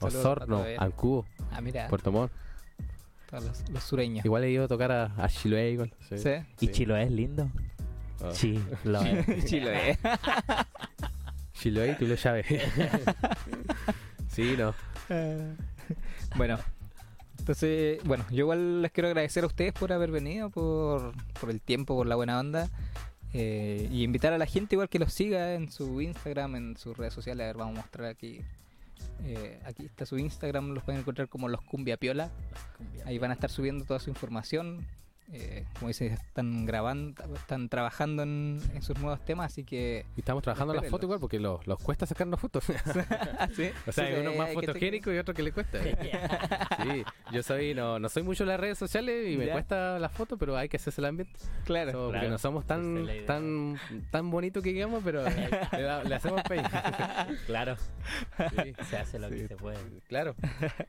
Osorno, 0.00 0.64
ellos. 0.64 0.80
Ancubo, 0.82 1.26
Ah, 1.50 1.60
mira, 1.60 1.88
Puerto 1.88 2.12
Montt. 2.12 2.30
todos 3.28 3.44
los, 3.44 3.68
los 3.70 3.82
sureños. 3.82 4.24
Igual 4.24 4.44
he 4.44 4.50
ido 4.50 4.64
a 4.66 4.68
tocar 4.68 4.92
a, 4.92 5.04
a 5.16 5.28
Chiloé 5.28 5.70
igual. 5.72 5.92
Sí. 6.08 6.18
Sí. 6.18 6.30
¿Y 6.60 6.68
Chiloé 6.68 7.02
es 7.04 7.10
lindo? 7.10 7.48
Sí, 8.32 8.62
lo 8.84 9.00
es. 9.02 9.44
Chile. 9.46 9.98
Chiloé 11.62 11.94
tú 11.94 12.06
lo 12.06 12.16
sabes. 12.16 12.46
sí, 14.28 14.54
no. 14.58 14.74
bueno, 16.36 16.58
entonces, 17.38 18.02
bueno, 18.04 18.24
yo 18.30 18.38
igual 18.38 18.82
les 18.82 18.90
quiero 18.92 19.08
agradecer 19.08 19.44
a 19.44 19.46
ustedes 19.46 19.72
por 19.72 19.92
haber 19.92 20.10
venido, 20.10 20.50
por, 20.50 21.12
por 21.40 21.50
el 21.50 21.60
tiempo, 21.60 21.94
por 21.96 22.06
la 22.06 22.16
buena 22.16 22.38
onda. 22.40 22.68
eh, 23.32 23.88
y 23.90 24.02
invitar 24.02 24.32
a 24.32 24.38
la 24.38 24.46
gente 24.46 24.74
igual 24.74 24.88
que 24.88 24.98
los 24.98 25.12
siga 25.12 25.54
en 25.54 25.70
su 25.70 26.00
Instagram, 26.00 26.56
en 26.56 26.76
sus 26.76 26.96
redes 26.96 27.14
sociales. 27.14 27.44
A 27.44 27.46
ver, 27.48 27.56
vamos 27.56 27.78
a 27.78 27.82
mostrar 27.82 28.08
aquí. 28.08 28.40
eh, 29.24 29.60
aquí 29.64 29.84
está 29.86 30.04
su 30.06 30.18
Instagram, 30.18 30.70
los 30.70 30.84
pueden 30.84 31.00
encontrar 31.00 31.28
como 31.28 31.48
los 31.48 31.62
Cumbia 31.62 31.96
Piola. 31.96 32.30
Ahí 33.06 33.18
van 33.18 33.30
a 33.30 33.34
estar 33.34 33.50
subiendo 33.50 33.84
toda 33.84 34.00
su 34.00 34.10
información. 34.10 34.86
Eh, 35.32 35.64
como 35.74 35.88
dice, 35.88 36.06
están 36.06 36.66
grabando, 36.66 37.22
están 37.34 37.68
trabajando 37.68 38.22
en, 38.22 38.60
en 38.74 38.82
sus 38.82 38.98
nuevos 38.98 39.24
temas, 39.24 39.52
así 39.52 39.64
que... 39.64 40.04
Y 40.16 40.20
estamos 40.20 40.42
trabajando 40.42 40.74
las 40.74 40.86
fotos 40.88 41.04
igual 41.04 41.20
porque 41.20 41.38
los, 41.40 41.66
los 41.66 41.78
cuesta 41.78 42.04
sacarnos 42.06 42.40
fotos. 42.40 42.64
¿Ah, 43.38 43.48
sí? 43.56 43.70
o 43.86 43.92
sea, 43.92 44.06
Sí, 44.06 44.12
hay 44.12 44.20
uno 44.20 44.34
más 44.34 44.52
fotogénico 44.52 45.12
y 45.12 45.18
otro 45.18 45.32
que 45.34 45.42
le 45.42 45.52
cuesta. 45.52 45.78
sí, 45.82 47.04
yo 47.32 47.42
soy, 47.42 47.74
no, 47.74 47.98
no 47.98 48.08
soy 48.08 48.22
mucho 48.22 48.42
en 48.44 48.48
las 48.50 48.60
redes 48.60 48.78
sociales 48.78 49.28
y 49.30 49.36
me 49.36 49.46
Ya. 49.46 49.52
cuesta 49.52 49.98
las 49.98 50.12
fotos, 50.12 50.38
pero 50.38 50.56
hay 50.56 50.68
que 50.68 50.76
hacerse 50.76 51.00
el 51.00 51.06
ambiente. 51.06 51.32
Claro. 51.64 51.92
So, 51.92 52.10
Porque 52.12 52.28
no 52.28 52.38
somos 52.38 52.66
tan, 52.66 53.06
tan, 53.26 53.78
tan 54.10 54.30
bonitos 54.30 54.62
que 54.62 54.70
digamos, 54.72 55.02
pero 55.04 55.22
le, 55.72 55.82
da- 55.82 56.04
le 56.04 56.14
hacemos 56.14 56.42
peña. 56.42 56.68
Claro, 57.46 57.76
Sí. 58.50 58.74
se 58.88 58.96
hace 58.96 59.18
lo 59.18 59.28
Sí. 59.28 59.36
que 59.36 59.48
se 59.48 59.56
puede. 59.56 59.78
Claro. 60.08 60.34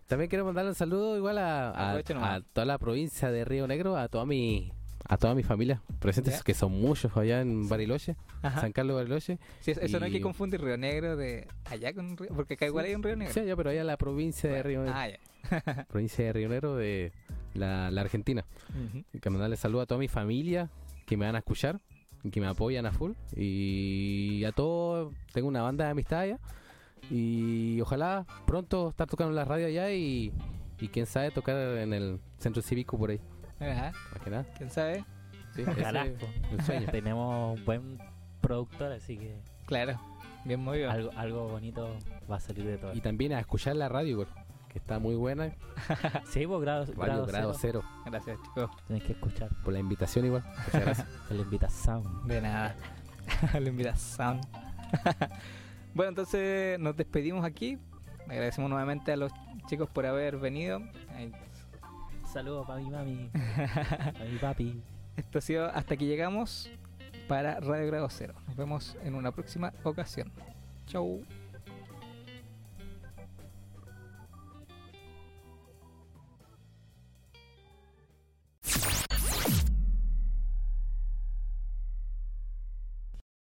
También 0.08 0.30
quiero 0.30 0.44
mandarle 0.46 0.70
un 0.72 0.76
saludo 0.76 1.16
igual 1.18 1.38
a, 1.38 1.94
a 1.98 2.42
toda 2.54 2.66
la 2.66 2.78
provincia 2.78 3.32
de 3.32 3.46
Río 3.46 3.68
Negro, 3.68 3.96
a 3.98 4.08
toda 4.08 4.23
mi 4.26 4.72
a 5.06 5.18
toda 5.18 5.36
mi 5.36 5.44
familia 5.44 5.82
presentes, 6.00 6.38
Ya. 6.38 6.44
que 6.44 6.54
son 6.54 6.72
muchos 6.72 7.16
allá 7.18 7.42
en 7.42 7.68
Bariloche, 7.68 8.16
Ajá. 8.42 8.62
San 8.62 8.72
Carlos 8.72 8.96
Bariloche. 8.96 9.38
Sí, 9.60 9.72
eso 9.72 10.00
no 10.00 10.06
hay 10.06 10.12
que 10.14 10.22
confundir 10.22 10.62
Río 10.62 10.78
Negro 10.78 11.18
de 11.18 11.46
allá 11.66 11.94
con 11.94 12.16
Río, 12.16 12.30
porque 12.34 12.54
acá 12.54 12.66
igual 12.68 12.86
hay 12.86 12.96
un 12.96 13.04
Río 13.04 13.16
Negro. 13.18 13.34
Sí, 13.34 13.42
allá, 13.42 13.56
pero 13.58 13.70
allá 13.72 13.84
la 13.84 13.98
provincia 13.98 14.50
de 14.50 14.64
Río 14.64 14.80
Negro. 14.84 14.96
Ah, 14.98 15.10
ya. 15.10 15.86
Provincia 15.90 16.24
de 16.24 16.32
Río 16.34 16.48
Negro 16.48 16.76
de 16.78 17.12
la, 17.54 17.92
la 17.92 18.00
Argentina. 18.02 18.46
Y 19.12 19.20
que 19.20 19.30
mandarle 19.30 19.58
saludo 19.58 19.82
a 19.82 19.86
toda 19.86 20.00
mi 20.00 20.08
familia 20.08 20.70
que 21.06 21.18
me 21.18 21.26
van 21.26 21.36
a 21.36 21.40
escuchar 21.40 21.82
y 22.24 22.30
que 22.32 22.40
me 22.40 22.48
apoyan 22.48 22.86
a 22.86 22.94
full. 22.94 23.12
Y 23.36 24.46
a 24.46 24.54
todos, 24.54 25.14
tengo 25.34 25.50
una 25.50 25.62
banda 25.62 25.84
de 25.84 25.92
amistad 25.92 26.22
allá. 26.22 26.40
Y 27.12 27.82
ojalá 27.82 28.26
pronto 28.48 28.90
estar 28.90 29.08
tocando 29.10 29.32
en 29.32 29.36
la 29.36 29.44
radio 29.44 29.68
allá 29.68 29.92
y, 29.92 30.32
y 30.80 30.88
quién 30.88 31.06
sabe 31.06 31.32
tocar 31.32 31.58
en 31.78 31.92
el 31.92 32.20
centro 32.38 32.62
cívico 32.62 32.98
por 32.98 33.12
ahí. 33.12 33.20
Ajá. 33.72 33.92
Nada. 34.30 34.46
¿Quién 34.58 34.70
sabe? 34.70 35.06
Sí, 35.56 35.64
Ojalá, 35.68 36.08
sueño. 36.66 36.88
Tenemos 36.92 37.58
un 37.60 37.66
buen 37.66 38.00
productor, 38.42 38.92
así 38.92 39.18
que 39.18 39.40
Claro. 39.66 40.00
Bien 40.46 40.60
movido. 40.60 40.90
algo, 40.92 41.12
algo 41.16 41.48
bonito 41.48 41.96
va 42.30 42.38
a 42.38 42.40
salir 42.40 42.66
de 42.66 42.78
todo. 42.78 42.94
Y 42.94 43.02
también 43.02 43.34
a 43.34 43.40
escuchar 43.40 43.76
la 43.76 43.88
radio, 43.88 44.10
igual, 44.12 44.28
que 44.70 44.80
está 44.80 45.00
muy 45.00 45.16
buena. 45.16 45.54
Sí, 46.26 46.46
vos 46.46 46.62
grado, 46.62 46.86
Radio 46.86 46.96
grado, 46.98 47.26
Grado 47.28 47.54
cero, 47.54 47.82
Cero. 47.84 48.04
Gracias, 48.06 48.40
chicos. 48.44 48.70
Tienes 48.88 49.04
que 49.06 49.14
escuchar. 49.14 49.50
Por 49.64 49.74
la 49.74 49.80
invitación 49.80 50.26
igual. 50.26 50.44
Muchas 50.66 50.82
gracias. 50.86 51.08
Te 51.28 51.34
lo 51.36 51.44
invitación. 51.44 52.28
De 52.28 52.42
nada. 52.42 52.76
Lo 53.54 53.68
invitación. 53.70 54.42
bueno, 55.94 56.10
entonces 56.10 56.78
nos 56.80 56.98
despedimos 56.98 57.46
aquí. 57.46 57.78
Agradecemos 58.28 58.70
nuevamente 58.70 59.14
a 59.14 59.18
los 59.18 59.32
chicos 59.68 59.90
por 59.90 60.06
haber 60.06 60.38
venido. 60.38 60.82
Ay, 62.34 62.42
Saludos 62.42 62.66
para 62.66 62.80
mi 62.80 62.90
mami, 62.90 63.30
para 64.14 64.26
mi 64.26 64.38
papi. 64.40 64.82
Esto 65.16 65.38
ha 65.38 65.42
sido 65.42 65.66
hasta 65.68 65.94
aquí 65.94 66.08
llegamos 66.08 66.68
para 67.28 67.60
Radio 67.60 67.86
Grado 67.86 68.10
Cero. 68.10 68.34
Nos 68.48 68.56
vemos 68.56 68.98
en 69.04 69.14
una 69.14 69.32
próxima 69.32 69.72
ocasión. 69.84 70.32
Chau. 70.88 71.22